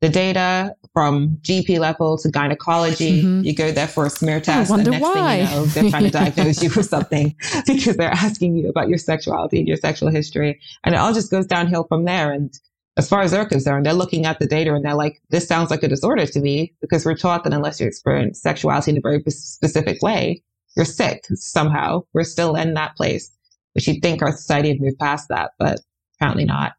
the 0.00 0.08
data 0.08 0.74
from 0.92 1.38
GP 1.42 1.78
level 1.78 2.18
to 2.18 2.30
gynecology. 2.30 3.22
Mm-hmm. 3.26 3.44
You 3.44 3.54
go 3.54 3.72
there 3.72 3.88
for 3.88 4.06
a 4.06 4.10
smear 4.10 4.40
test. 4.40 4.70
and 4.70 4.84
next 4.86 5.02
why. 5.02 5.14
thing 5.14 5.48
you 5.48 5.54
know, 5.54 5.64
they're 5.66 5.90
trying 5.90 6.04
to 6.04 6.10
diagnose 6.18 6.62
you 6.62 6.70
with 6.74 6.86
something 6.86 7.34
because 7.66 7.96
they're 7.96 8.10
asking 8.10 8.56
you 8.56 8.68
about 8.68 8.88
your 8.88 8.98
sexuality 8.98 9.58
and 9.58 9.66
your 9.68 9.76
sexual 9.76 10.10
history. 10.10 10.60
And 10.84 10.94
it 10.94 10.98
all 10.98 11.14
just 11.14 11.30
goes 11.30 11.46
downhill 11.46 11.84
from 11.84 12.04
there. 12.04 12.30
And 12.30 12.52
as 12.96 13.08
far 13.08 13.20
as 13.20 13.30
they're 13.30 13.44
concerned, 13.44 13.84
they're 13.84 13.92
looking 13.92 14.24
at 14.24 14.38
the 14.38 14.46
data 14.46 14.74
and 14.74 14.84
they're 14.84 14.94
like, 14.94 15.20
this 15.28 15.46
sounds 15.46 15.70
like 15.70 15.82
a 15.82 15.88
disorder 15.88 16.26
to 16.26 16.40
me 16.40 16.74
because 16.80 17.04
we're 17.04 17.16
taught 17.16 17.44
that 17.44 17.52
unless 17.52 17.78
you 17.80 17.86
experience 17.86 18.40
sexuality 18.40 18.90
in 18.90 18.96
a 18.96 19.00
very 19.00 19.22
specific 19.28 20.02
way, 20.02 20.42
you're 20.76 20.86
sick 20.86 21.24
somehow. 21.34 22.02
We're 22.14 22.24
still 22.24 22.56
in 22.56 22.74
that 22.74 22.96
place, 22.96 23.30
which 23.74 23.86
you'd 23.86 24.02
think 24.02 24.22
our 24.22 24.32
society 24.32 24.68
had 24.68 24.80
moved 24.80 24.98
past 24.98 25.28
that, 25.28 25.52
but 25.58 25.80
apparently 26.16 26.46
not. 26.46 26.72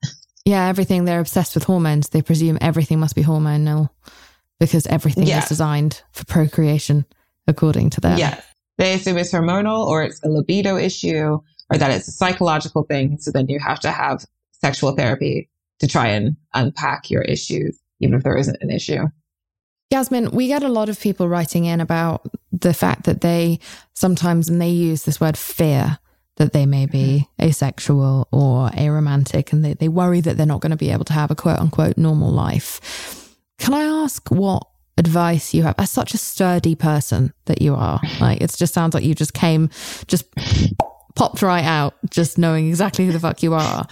Yeah, 0.44 0.68
everything. 0.68 1.06
They're 1.06 1.20
obsessed 1.20 1.56
with 1.56 1.66
hormones. 1.66 2.10
They 2.10 2.22
presume 2.22 2.58
everything 2.62 3.00
must 3.00 3.16
be 3.16 3.24
hormonal 3.24 3.90
because 4.60 4.88
everything 4.88 5.28
yeah. 5.28 5.40
is 5.40 5.50
designed 5.50 6.02
for 6.14 6.26
procreation, 6.26 7.06
according 7.48 7.92
to 7.92 8.02
them. 8.02 8.18
Yeah. 8.18 8.42
They 8.78 8.94
assume 8.94 9.18
it's 9.18 9.32
hormonal 9.32 9.86
or 9.86 10.04
it's 10.04 10.24
a 10.24 10.30
libido 10.30 10.78
issue 10.78 11.40
or 11.70 11.78
that 11.78 11.92
it's 11.92 12.08
a 12.08 12.12
psychological 12.12 12.84
thing. 12.84 13.18
So 13.20 13.32
then 13.32 13.48
you 13.50 13.60
have 13.60 13.80
to 13.82 13.92
have 13.92 14.26
sexual 14.52 14.94
therapy 14.94 15.50
to 15.80 15.88
try 15.88 16.08
and 16.08 16.36
unpack 16.54 17.10
your 17.10 17.22
issues, 17.22 17.80
even 18.00 18.16
if 18.16 18.24
there 18.24 18.38
isn't 18.38 18.62
an 18.62 18.72
issue. 18.72 19.06
Yasmin, 19.92 20.32
we 20.32 20.48
get 20.48 20.64
a 20.64 20.70
lot 20.70 20.90
of 20.90 21.00
people 21.00 21.30
writing 21.30 21.66
in 21.66 21.80
about 21.80 22.28
the 22.52 22.74
fact 22.74 23.04
that 23.06 23.22
they 23.22 23.60
sometimes, 23.94 24.50
and 24.50 24.62
they 24.62 24.70
use 24.70 25.04
this 25.04 25.22
word 25.22 25.38
fear, 25.38 26.00
that 26.38 26.54
they 26.54 26.66
may 26.66 26.86
be 26.86 27.28
mm-hmm. 27.40 27.50
asexual 27.50 28.28
or 28.32 28.70
aromantic 28.70 29.52
and 29.52 29.64
they, 29.64 29.74
they 29.74 29.88
worry 29.88 30.22
that 30.22 30.38
they're 30.38 30.46
not 30.46 30.62
going 30.62 30.72
to 30.72 30.78
be 30.78 30.92
able 30.92 31.06
to 31.06 31.14
have 31.14 31.32
a 31.32 31.36
quote 31.36 31.60
unquote 31.60 31.98
normal 31.98 32.32
life. 32.32 33.36
Can 33.60 33.74
I 33.74 34.04
ask 34.04 34.28
what 34.30 34.68
advice 34.98 35.54
you 35.54 35.64
have 35.64 35.76
as 35.78 35.92
such 35.92 36.14
a 36.14 36.18
sturdy 36.18 36.76
person 36.76 37.34
that 37.46 37.62
you 37.62 37.76
are? 37.76 38.00
Like, 38.20 38.42
it 38.42 38.54
just 38.56 38.74
sounds 38.74 38.94
like 38.94 39.04
you 39.04 39.14
just 39.14 39.34
came, 39.34 39.70
just 40.08 40.26
popped 41.16 41.42
right 41.42 41.64
out, 41.64 41.96
just 42.10 42.38
knowing 42.38 42.68
exactly 42.68 43.06
who 43.06 43.12
the 43.12 43.20
fuck 43.20 43.44
you 43.44 43.54
are. 43.54 43.88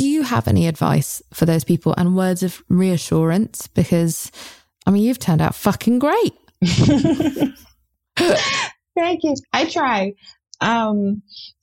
Do 0.00 0.08
you 0.08 0.22
have 0.22 0.48
any 0.48 0.66
advice 0.66 1.22
for 1.34 1.44
those 1.44 1.62
people 1.62 1.94
and 1.98 2.16
words 2.16 2.42
of 2.42 2.62
reassurance? 2.70 3.66
Because, 3.66 4.32
I 4.86 4.90
mean, 4.90 5.02
you've 5.02 5.18
turned 5.18 5.42
out 5.42 5.54
fucking 5.54 5.98
great. 5.98 6.32
Thank 8.16 9.24
you. 9.24 9.34
I 9.52 9.66
try. 9.66 10.14
Um, 10.62 11.20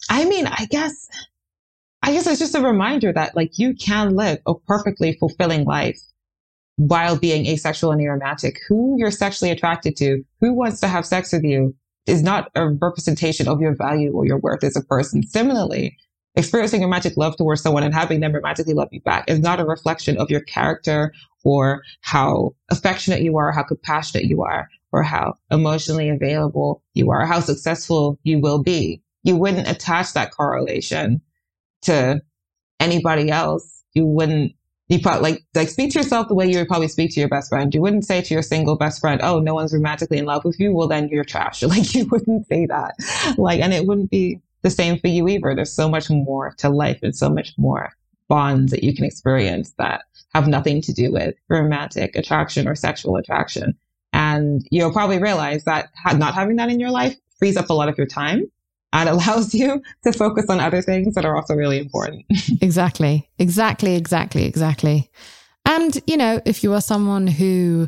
I 0.08 0.26
mean, 0.26 0.46
I 0.46 0.68
guess, 0.70 1.08
I 2.04 2.12
guess 2.12 2.28
it's 2.28 2.38
just 2.38 2.54
a 2.54 2.62
reminder 2.62 3.12
that 3.12 3.36
like 3.36 3.58
you 3.58 3.74
can 3.74 4.16
live 4.16 4.38
a 4.46 4.54
perfectly 4.54 5.14
fulfilling 5.14 5.66
life 5.66 6.00
while 6.76 7.18
being 7.18 7.48
asexual 7.48 7.92
and 7.92 8.00
aromantic. 8.00 8.58
Who 8.70 8.98
you're 9.00 9.10
sexually 9.10 9.50
attracted 9.50 9.96
to, 9.98 10.24
who 10.42 10.54
wants 10.54 10.80
to 10.82 10.88
have 10.88 11.08
sex 11.08 11.34
with 11.34 11.44
you 11.44 11.76
is 12.06 12.22
not 12.22 12.52
a 12.54 12.70
representation 12.70 13.48
of 13.48 13.62
your 13.62 13.74
value 13.76 14.12
or 14.12 14.28
your 14.28 14.38
worth 14.38 14.64
as 14.64 14.76
a 14.76 14.84
person. 14.84 15.24
Similarly, 15.24 15.98
experiencing 16.38 16.82
romantic 16.82 17.18
love 17.18 17.36
towards 17.36 17.62
someone 17.62 17.84
and 17.84 17.94
having 17.94 18.20
them 18.20 18.34
romantically 18.34 18.74
love 18.74 18.90
you 18.92 19.02
back 19.02 19.26
is 19.28 19.40
not 19.40 19.60
a 19.60 19.66
reflection 19.66 20.18
of 20.18 20.30
your 20.30 20.42
character 20.42 21.12
or 21.44 21.82
how 22.02 22.54
affectionate 22.70 23.22
you 23.22 23.38
are, 23.38 23.52
how 23.52 23.64
compassionate 23.64 24.26
you 24.26 24.44
are 24.44 24.70
or 24.92 25.04
how 25.04 25.34
emotionally 25.52 26.10
available 26.10 26.84
you 26.94 27.10
are, 27.12 27.26
how 27.26 27.40
successful 27.40 28.20
you 28.24 28.40
will 28.40 28.62
be. 28.62 29.02
You 29.24 29.36
wouldn't 29.36 29.68
attach 29.68 30.14
that 30.14 30.32
correlation 30.32 31.22
to 31.84 32.22
anybody 32.80 33.32
else. 33.32 33.84
You 33.94 34.06
wouldn't, 34.06 34.54
you 34.90 35.00
probably 35.00 35.32
like, 35.32 35.44
like 35.56 35.70
speak 35.70 35.92
to 35.94 36.00
yourself 36.00 36.28
the 36.28 36.36
way 36.36 36.50
you 36.50 36.60
would 36.60 36.68
probably 36.68 36.88
speak 36.88 37.14
to 37.16 37.20
your 37.20 37.30
best 37.30 37.50
friend. 37.50 37.74
You 37.74 37.82
wouldn't 37.82 38.06
say 38.06 38.22
to 38.22 38.34
your 38.34 38.44
single 38.44 38.78
best 38.78 39.02
friend, 39.02 39.20
Oh, 39.24 39.40
no 39.40 39.56
one's 39.56 39.74
romantically 39.74 40.20
in 40.20 40.26
love 40.26 40.46
with 40.46 40.60
you. 40.60 40.74
Well, 40.74 40.88
then 40.88 41.10
you're 41.10 41.26
trash. 41.26 41.64
Like 41.68 41.96
you 41.96 42.06
wouldn't 42.06 42.48
say 42.48 42.68
that. 42.68 42.94
Like, 43.38 43.60
and 43.60 43.74
it 43.74 43.88
wouldn't 43.88 44.12
be 44.12 44.40
the 44.68 44.76
same 44.76 44.99
for 44.99 45.07
you 45.07 45.28
either. 45.30 45.55
There's 45.55 45.74
so 45.74 45.89
much 45.89 46.09
more 46.09 46.53
to 46.57 46.70
life 46.70 46.99
and 47.01 47.15
so 47.15 47.30
much 47.30 47.53
more 47.57 47.91
bonds 48.28 48.72
that 48.72 48.84
you 48.84 48.93
can 48.93 49.05
experience 49.05 49.74
that 49.78 50.01
have 50.34 50.47
nothing 50.47 50.82
to 50.82 50.93
do 50.93 51.11
with 51.11 51.36
romantic 51.49 52.15
attraction 52.15 52.68
or 52.68 52.76
sexual 52.76 53.15
attraction. 53.15 53.78
And 54.11 54.68
you'll 54.70 54.91
probably 54.91 55.20
realize 55.20 55.63
that 55.63 55.89
not 56.15 56.34
having 56.34 56.57
that 56.57 56.70
in 56.70 56.80
your 56.80 56.91
life 56.91 57.15
frees 57.39 57.55
up 57.55 57.70
a 57.70 57.74
lot 57.74 57.88
of 57.88 57.97
your 57.97 58.07
time 58.07 58.43
and 58.91 59.07
allows 59.13 59.53
you 59.53 59.82
to 60.03 60.11
focus 60.11 60.45
on 60.49 60.59
other 60.59 60.82
things 60.82 61.15
that 61.15 61.26
are 61.26 61.36
also 61.36 61.53
really 61.53 61.80
important. 61.80 62.26
exactly. 62.61 63.30
Exactly. 63.39 63.95
Exactly. 63.95 64.45
Exactly. 64.45 65.09
And, 65.65 65.97
you 66.07 66.18
know, 66.18 66.41
if 66.45 66.63
you 66.63 66.74
are 66.74 66.82
someone 66.82 67.28
who 67.28 67.88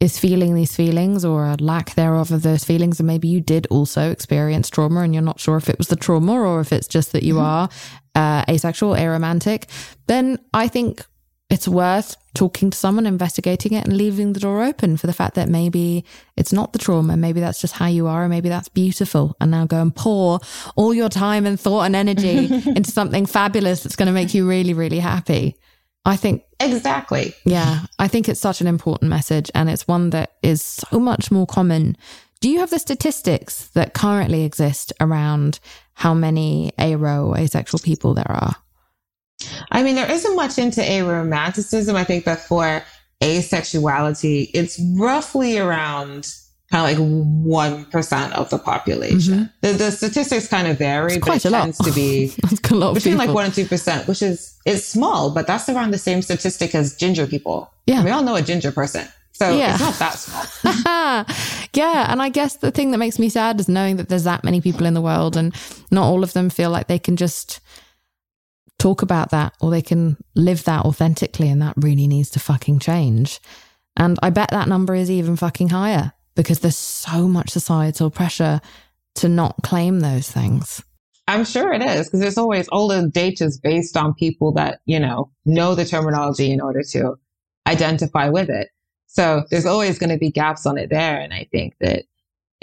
is 0.00 0.18
feeling 0.18 0.54
these 0.54 0.74
feelings 0.74 1.24
or 1.24 1.44
a 1.44 1.56
lack 1.60 1.94
thereof 1.94 2.32
of 2.32 2.42
those 2.42 2.64
feelings, 2.64 2.98
and 2.98 3.06
maybe 3.06 3.28
you 3.28 3.40
did 3.40 3.66
also 3.68 4.10
experience 4.10 4.70
trauma 4.70 5.00
and 5.00 5.14
you're 5.14 5.22
not 5.22 5.38
sure 5.38 5.58
if 5.58 5.68
it 5.68 5.76
was 5.76 5.88
the 5.88 5.96
trauma 5.96 6.32
or 6.32 6.60
if 6.60 6.72
it's 6.72 6.88
just 6.88 7.12
that 7.12 7.22
you 7.22 7.34
mm-hmm. 7.34 7.44
are 7.44 7.68
uh, 8.14 8.44
asexual, 8.48 8.94
aromantic, 8.94 9.64
then 10.06 10.38
I 10.54 10.68
think 10.68 11.04
it's 11.50 11.68
worth 11.68 12.16
talking 12.32 12.70
to 12.70 12.78
someone, 12.78 13.06
investigating 13.06 13.72
it, 13.72 13.84
and 13.84 13.96
leaving 13.96 14.32
the 14.32 14.40
door 14.40 14.62
open 14.62 14.96
for 14.96 15.08
the 15.08 15.12
fact 15.12 15.34
that 15.34 15.48
maybe 15.48 16.04
it's 16.36 16.52
not 16.52 16.72
the 16.72 16.78
trauma. 16.78 17.16
Maybe 17.16 17.40
that's 17.40 17.60
just 17.60 17.74
how 17.74 17.86
you 17.86 18.06
are, 18.06 18.22
and 18.22 18.30
maybe 18.30 18.48
that's 18.48 18.68
beautiful. 18.68 19.36
And 19.40 19.50
now 19.50 19.66
go 19.66 19.82
and 19.82 19.94
pour 19.94 20.38
all 20.76 20.94
your 20.94 21.08
time 21.08 21.44
and 21.44 21.58
thought 21.58 21.82
and 21.82 21.96
energy 21.96 22.46
into 22.66 22.90
something 22.90 23.26
fabulous 23.26 23.82
that's 23.82 23.96
going 23.96 24.06
to 24.06 24.12
make 24.12 24.32
you 24.32 24.48
really, 24.48 24.74
really 24.74 25.00
happy. 25.00 25.56
I 26.04 26.16
think 26.16 26.44
exactly. 26.58 27.34
Yeah, 27.44 27.80
I 27.98 28.08
think 28.08 28.28
it's 28.28 28.40
such 28.40 28.60
an 28.60 28.66
important 28.66 29.10
message, 29.10 29.50
and 29.54 29.68
it's 29.68 29.86
one 29.86 30.10
that 30.10 30.32
is 30.42 30.62
so 30.62 30.98
much 30.98 31.30
more 31.30 31.46
common. 31.46 31.96
Do 32.40 32.48
you 32.48 32.60
have 32.60 32.70
the 32.70 32.78
statistics 32.78 33.68
that 33.68 33.92
currently 33.92 34.44
exist 34.44 34.92
around 35.00 35.60
how 35.92 36.14
many 36.14 36.72
aro 36.78 37.36
asexual 37.38 37.80
people 37.80 38.14
there 38.14 38.30
are? 38.30 38.56
I 39.70 39.82
mean, 39.82 39.94
there 39.94 40.10
isn't 40.10 40.36
much 40.36 40.58
into 40.58 40.80
aromanticism. 40.80 41.94
I 41.94 42.04
think 42.04 42.24
that 42.24 42.40
for 42.40 42.82
asexuality, 43.22 44.50
it's 44.54 44.80
roughly 44.96 45.58
around 45.58 46.34
kind 46.70 46.98
of 46.98 46.98
like 46.98 47.86
1% 47.90 48.32
of 48.32 48.48
the 48.50 48.58
population. 48.58 49.34
Mm-hmm. 49.34 49.44
The, 49.60 49.72
the, 49.72 49.90
statistics 49.90 50.46
kind 50.46 50.68
of 50.68 50.78
vary, 50.78 51.14
it's 51.14 51.26
but 51.26 51.44
it 51.44 51.48
tends 51.48 51.80
lot. 51.80 51.88
to 51.88 51.92
be 51.92 52.32
between 52.52 53.16
like 53.16 53.30
1% 53.30 53.44
and 53.44 53.52
2%, 53.52 54.06
which 54.06 54.22
is, 54.22 54.56
is 54.64 54.86
small, 54.86 55.30
but 55.30 55.48
that's 55.48 55.68
around 55.68 55.90
the 55.90 55.98
same 55.98 56.22
statistic 56.22 56.74
as 56.74 56.96
ginger 56.96 57.26
people. 57.26 57.72
Yeah. 57.86 58.04
We 58.04 58.10
all 58.10 58.22
know 58.22 58.36
a 58.36 58.42
ginger 58.42 58.70
person. 58.70 59.08
So 59.32 59.56
yeah. 59.56 59.72
it's 59.72 59.80
not 59.80 59.94
that 59.94 60.12
small. 60.12 61.64
yeah. 61.74 62.12
And 62.12 62.22
I 62.22 62.28
guess 62.28 62.56
the 62.56 62.70
thing 62.70 62.92
that 62.92 62.98
makes 62.98 63.18
me 63.18 63.28
sad 63.28 63.58
is 63.58 63.68
knowing 63.68 63.96
that 63.96 64.08
there's 64.08 64.24
that 64.24 64.44
many 64.44 64.60
people 64.60 64.86
in 64.86 64.94
the 64.94 65.00
world 65.00 65.36
and 65.36 65.54
not 65.90 66.04
all 66.04 66.22
of 66.22 66.34
them 66.34 66.50
feel 66.50 66.70
like 66.70 66.86
they 66.86 66.98
can 66.98 67.16
just 67.16 67.58
talk 68.78 69.02
about 69.02 69.30
that 69.30 69.54
or 69.60 69.70
they 69.70 69.82
can 69.82 70.18
live 70.36 70.64
that 70.64 70.84
authentically. 70.84 71.48
And 71.48 71.62
that 71.62 71.74
really 71.76 72.06
needs 72.06 72.30
to 72.30 72.38
fucking 72.38 72.78
change. 72.78 73.40
And 73.96 74.18
I 74.22 74.30
bet 74.30 74.50
that 74.50 74.68
number 74.68 74.94
is 74.94 75.10
even 75.10 75.34
fucking 75.36 75.70
higher 75.70 76.12
because 76.40 76.60
there's 76.60 76.76
so 76.76 77.28
much 77.28 77.50
societal 77.50 78.10
pressure 78.10 78.62
to 79.14 79.28
not 79.28 79.56
claim 79.62 80.00
those 80.00 80.30
things. 80.30 80.82
I'm 81.28 81.44
sure 81.44 81.70
it 81.74 81.82
is 81.82 82.06
because 82.06 82.20
there's 82.20 82.38
always 82.38 82.66
all 82.68 82.88
the 82.88 83.08
data 83.08 83.44
is 83.44 83.58
based 83.58 83.94
on 83.94 84.14
people 84.14 84.50
that, 84.52 84.80
you 84.86 84.98
know, 84.98 85.30
know 85.44 85.74
the 85.74 85.84
terminology 85.84 86.50
in 86.50 86.62
order 86.62 86.82
to 86.92 87.16
identify 87.66 88.30
with 88.30 88.48
it. 88.48 88.70
So 89.06 89.44
there's 89.50 89.66
always 89.66 89.98
going 89.98 90.10
to 90.10 90.16
be 90.16 90.30
gaps 90.30 90.64
on 90.64 90.78
it 90.78 90.88
there. 90.88 91.20
And 91.20 91.34
I 91.34 91.46
think 91.52 91.74
that 91.80 92.04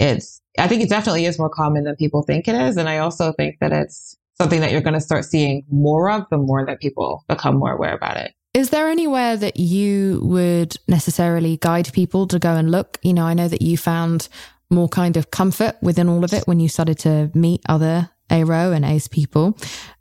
it's, 0.00 0.42
I 0.58 0.66
think 0.66 0.82
it 0.82 0.88
definitely 0.88 1.26
is 1.26 1.38
more 1.38 1.48
common 1.48 1.84
than 1.84 1.94
people 1.94 2.22
think 2.22 2.48
it 2.48 2.56
is. 2.56 2.76
And 2.76 2.88
I 2.88 2.98
also 2.98 3.32
think 3.32 3.58
that 3.60 3.72
it's 3.72 4.16
something 4.38 4.60
that 4.60 4.72
you're 4.72 4.80
going 4.80 4.94
to 4.94 5.00
start 5.00 5.24
seeing 5.24 5.64
more 5.70 6.10
of 6.10 6.24
the 6.30 6.38
more 6.38 6.66
that 6.66 6.80
people 6.80 7.24
become 7.28 7.56
more 7.56 7.72
aware 7.72 7.94
about 7.94 8.16
it. 8.16 8.34
Is 8.58 8.70
there 8.70 8.88
anywhere 8.88 9.36
that 9.36 9.56
you 9.56 10.18
would 10.24 10.74
necessarily 10.88 11.58
guide 11.58 11.92
people 11.92 12.26
to 12.26 12.40
go 12.40 12.56
and 12.56 12.72
look? 12.72 12.98
You 13.02 13.14
know, 13.14 13.24
I 13.24 13.32
know 13.32 13.46
that 13.46 13.62
you 13.62 13.76
found 13.76 14.28
more 14.68 14.88
kind 14.88 15.16
of 15.16 15.30
comfort 15.30 15.76
within 15.80 16.08
all 16.08 16.24
of 16.24 16.32
it 16.32 16.48
when 16.48 16.58
you 16.58 16.68
started 16.68 16.98
to 16.98 17.30
meet 17.34 17.62
other 17.68 18.10
ARO 18.30 18.74
and 18.74 18.84
ACE 18.84 19.06
people. 19.06 19.56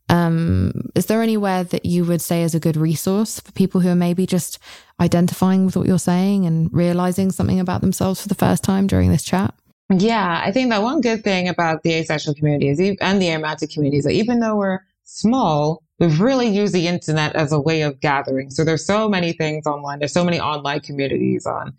Um, 0.09 0.89
is 0.95 1.05
there 1.05 1.21
anywhere 1.21 1.65
that 1.65 1.85
you 1.85 2.03
would 2.05 2.19
say 2.19 2.41
is 2.41 2.55
a 2.55 2.59
good 2.59 2.77
resource 2.77 3.39
for 3.39 3.51
people 3.51 3.79
who 3.79 3.89
are 3.89 3.95
maybe 3.95 4.25
just 4.25 4.57
identifying 4.99 5.67
with 5.67 5.77
what 5.77 5.85
you're 5.85 5.99
saying 5.99 6.47
and 6.47 6.73
realizing 6.73 7.31
something 7.31 7.59
about 7.59 7.81
themselves 7.81 8.23
for 8.23 8.27
the 8.27 8.33
first 8.33 8.63
time 8.63 8.87
during 8.87 9.11
this 9.11 9.21
chat? 9.21 9.53
Yeah, 9.91 10.41
I 10.43 10.51
think 10.51 10.71
that 10.71 10.81
one 10.81 11.01
good 11.01 11.23
thing 11.23 11.47
about 11.47 11.83
the 11.83 11.93
asexual 11.93 12.33
communities 12.33 12.79
and 12.79 13.21
the 13.21 13.27
aromantic 13.27 13.71
communities, 13.71 14.05
that 14.05 14.13
even 14.13 14.39
though 14.39 14.55
we're 14.55 14.79
small, 15.03 15.83
we've 15.99 16.19
really 16.19 16.47
used 16.47 16.73
the 16.73 16.87
internet 16.87 17.35
as 17.35 17.51
a 17.51 17.59
way 17.59 17.81
of 17.81 17.99
gathering. 17.99 18.49
So 18.49 18.63
there's 18.63 18.85
so 18.85 19.09
many 19.09 19.33
things 19.33 19.65
online. 19.65 19.99
There's 19.99 20.13
so 20.13 20.25
many 20.25 20.39
online 20.39 20.81
communities 20.81 21.45
on 21.45 21.73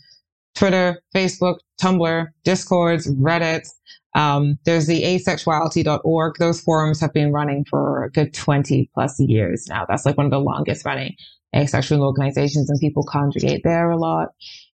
Twitter, 0.54 1.00
Facebook, 1.14 1.58
Tumblr, 1.80 2.26
Discords, 2.44 3.06
Reddit. 3.14 3.68
Um, 4.14 4.58
there's 4.64 4.86
the 4.86 5.02
asexuality.org. 5.02 6.36
Those 6.38 6.60
forums 6.60 7.00
have 7.00 7.12
been 7.12 7.32
running 7.32 7.64
for 7.64 8.04
a 8.04 8.10
good 8.10 8.34
20 8.34 8.90
plus 8.94 9.20
years 9.20 9.66
now. 9.68 9.86
That's 9.88 10.04
like 10.04 10.16
one 10.16 10.26
of 10.26 10.32
the 10.32 10.40
longest 10.40 10.84
running 10.84 11.14
asexual 11.54 12.02
organizations 12.02 12.68
and 12.68 12.80
people 12.80 13.04
congregate 13.04 13.62
there 13.64 13.90
a 13.90 13.96
lot. 13.96 14.30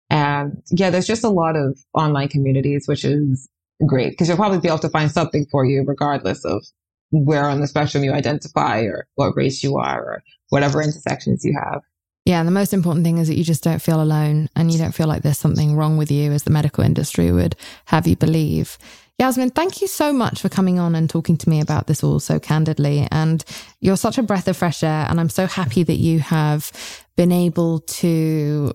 And 0.09 0.61
yeah, 0.71 0.89
there's 0.89 1.07
just 1.07 1.23
a 1.23 1.29
lot 1.29 1.55
of 1.55 1.77
online 1.93 2.27
communities, 2.27 2.87
which 2.87 3.05
is 3.05 3.47
great 3.85 4.11
because 4.11 4.27
you'll 4.27 4.37
probably 4.37 4.59
be 4.59 4.67
able 4.67 4.79
to 4.79 4.89
find 4.89 5.11
something 5.11 5.45
for 5.51 5.65
you 5.65 5.83
regardless 5.85 6.43
of 6.43 6.65
where 7.11 7.45
on 7.45 7.61
the 7.61 7.67
spectrum 7.67 8.03
you 8.03 8.13
identify 8.13 8.81
or 8.81 9.07
what 9.15 9.35
race 9.35 9.63
you 9.63 9.77
are 9.77 10.03
or 10.03 10.23
whatever 10.49 10.81
intersections 10.81 11.43
you 11.43 11.57
have. 11.57 11.81
Yeah, 12.25 12.39
and 12.39 12.47
the 12.47 12.51
most 12.51 12.73
important 12.73 13.05
thing 13.05 13.17
is 13.17 13.27
that 13.27 13.37
you 13.37 13.43
just 13.43 13.63
don't 13.63 13.81
feel 13.81 14.01
alone 14.01 14.49
and 14.55 14.71
you 14.71 14.77
don't 14.77 14.93
feel 14.93 15.07
like 15.07 15.23
there's 15.23 15.39
something 15.39 15.75
wrong 15.75 15.97
with 15.97 16.11
you 16.11 16.31
as 16.31 16.43
the 16.43 16.51
medical 16.51 16.83
industry 16.83 17.31
would 17.31 17.55
have 17.85 18.05
you 18.05 18.15
believe. 18.15 18.77
Yasmin, 19.17 19.49
thank 19.49 19.81
you 19.81 19.87
so 19.87 20.13
much 20.13 20.41
for 20.41 20.47
coming 20.47 20.79
on 20.79 20.95
and 20.95 21.09
talking 21.09 21.37
to 21.37 21.49
me 21.49 21.59
about 21.59 21.87
this 21.87 22.03
all 22.03 22.19
so 22.19 22.39
candidly. 22.39 23.07
And 23.11 23.43
you're 23.81 23.97
such 23.97 24.17
a 24.17 24.23
breath 24.23 24.47
of 24.47 24.55
fresh 24.55 24.83
air. 24.83 25.07
And 25.09 25.19
I'm 25.19 25.29
so 25.29 25.45
happy 25.45 25.83
that 25.83 25.95
you 25.95 26.19
have 26.19 26.71
been 27.17 27.31
able 27.31 27.79
to 27.79 28.73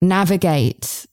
navigate 0.00 1.06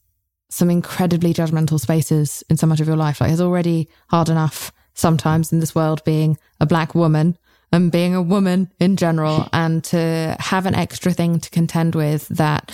some 0.48 0.70
incredibly 0.70 1.34
judgmental 1.34 1.80
spaces 1.80 2.44
in 2.48 2.56
so 2.56 2.66
much 2.66 2.80
of 2.80 2.86
your 2.86 2.96
life. 2.96 3.20
Like 3.20 3.32
it's 3.32 3.40
already 3.40 3.88
hard 4.10 4.28
enough 4.28 4.72
sometimes 4.94 5.52
in 5.52 5.60
this 5.60 5.74
world 5.74 6.02
being 6.04 6.38
a 6.60 6.66
black 6.66 6.94
woman 6.94 7.36
and 7.72 7.90
being 7.90 8.14
a 8.14 8.22
woman 8.22 8.70
in 8.78 8.96
general 8.96 9.48
and 9.52 9.82
to 9.84 10.36
have 10.38 10.66
an 10.66 10.74
extra 10.74 11.12
thing 11.12 11.40
to 11.40 11.50
contend 11.50 11.94
with 11.94 12.28
that 12.28 12.72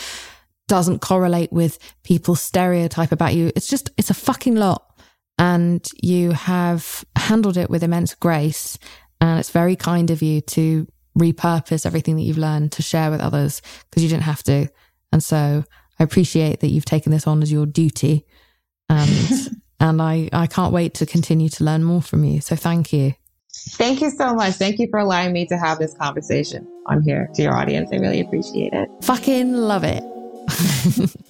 doesn't 0.69 1.01
correlate 1.01 1.53
with 1.53 1.79
people's 2.05 2.41
stereotype 2.41 3.11
about 3.11 3.35
you. 3.35 3.51
It's 3.57 3.67
just, 3.67 3.91
it's 3.97 4.11
a 4.11 4.15
fucking 4.15 4.55
lot. 4.55 4.87
And 5.37 5.85
you 6.01 6.33
have 6.33 7.05
handled 7.17 7.57
it 7.57 7.71
with 7.71 7.83
immense 7.83 8.15
grace. 8.15 8.79
And 9.21 9.41
it's 9.41 9.51
very 9.51 9.75
kind 9.75 10.11
of 10.11 10.23
you 10.23 10.43
to 10.43 10.87
repurpose 11.19 11.87
everything 11.87 12.17
that 12.17 12.23
you've 12.23 12.39
learned 12.39 12.73
to 12.73 12.83
share 12.83 13.11
with 13.11 13.21
others 13.21 13.63
because 13.89 14.03
you 14.03 14.09
didn't 14.09 14.25
have 14.25 14.43
to. 14.45 14.69
And 15.13 15.25
so 15.25 15.65
I 15.99 16.05
appreciate 16.05 16.61
that 16.61 16.69
you've 16.69 16.85
taken 16.85 17.11
this 17.11 17.27
on 17.27 17.43
as 17.43 17.51
your 17.51 17.67
duty. 17.67 18.27
And 18.89 19.11
and 19.81 20.01
I, 20.01 20.29
I 20.33 20.47
can't 20.47 20.73
wait 20.73 20.95
to 20.95 21.07
continue 21.07 21.49
to 21.49 21.65
learn 21.65 21.83
more 21.83 22.03
from 22.03 22.25
you. 22.25 22.41
So 22.41 22.55
thank 22.55 22.93
you. 22.93 23.15
Thank 23.53 24.01
you 24.01 24.11
so 24.11 24.35
much. 24.35 24.55
Thank 24.55 24.79
you 24.79 24.89
for 24.91 25.01
allowing 25.01 25.33
me 25.33 25.47
to 25.47 25.57
have 25.57 25.79
this 25.79 25.95
conversation 25.95 26.67
on 26.87 27.03
here 27.03 27.29
to 27.35 27.43
your 27.43 27.57
audience. 27.57 27.91
I 27.93 27.97
really 27.97 28.21
appreciate 28.21 28.73
it. 28.73 28.89
Fucking 29.03 29.53
love 29.55 29.85
it. 29.85 30.03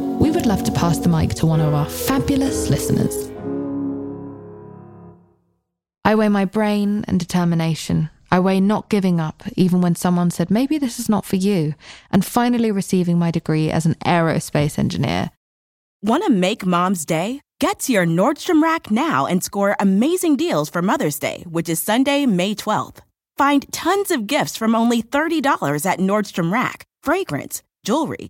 we 0.21 0.29
would 0.29 0.45
love 0.45 0.63
to 0.63 0.71
pass 0.71 0.99
the 0.99 1.09
mic 1.09 1.33
to 1.33 1.47
one 1.47 1.59
of 1.59 1.73
our 1.73 1.89
fabulous 1.89 2.69
listeners. 2.69 3.31
I 6.05 6.13
weigh 6.13 6.29
my 6.29 6.45
brain 6.45 7.03
and 7.07 7.19
determination. 7.19 8.11
I 8.31 8.39
weigh 8.39 8.59
not 8.59 8.89
giving 8.89 9.19
up, 9.19 9.41
even 9.55 9.81
when 9.81 9.95
someone 9.95 10.29
said, 10.29 10.51
maybe 10.51 10.77
this 10.77 10.99
is 10.99 11.09
not 11.09 11.25
for 11.25 11.37
you, 11.37 11.73
and 12.11 12.23
finally 12.23 12.71
receiving 12.71 13.17
my 13.17 13.31
degree 13.31 13.71
as 13.71 13.87
an 13.87 13.95
aerospace 14.05 14.77
engineer. 14.77 15.31
Want 16.03 16.23
to 16.25 16.31
make 16.31 16.67
mom's 16.67 17.03
day? 17.03 17.41
Get 17.59 17.79
to 17.81 17.91
your 17.91 18.05
Nordstrom 18.05 18.61
Rack 18.61 18.91
now 18.91 19.25
and 19.25 19.43
score 19.43 19.75
amazing 19.79 20.35
deals 20.35 20.69
for 20.69 20.83
Mother's 20.83 21.17
Day, 21.17 21.45
which 21.49 21.67
is 21.67 21.81
Sunday, 21.81 22.27
May 22.27 22.53
12th. 22.53 22.99
Find 23.37 23.71
tons 23.73 24.11
of 24.11 24.27
gifts 24.27 24.55
from 24.55 24.75
only 24.75 25.01
$30 25.01 25.85
at 25.85 25.99
Nordstrom 25.99 26.51
Rack 26.51 26.85
fragrance, 27.01 27.63
jewelry, 27.83 28.29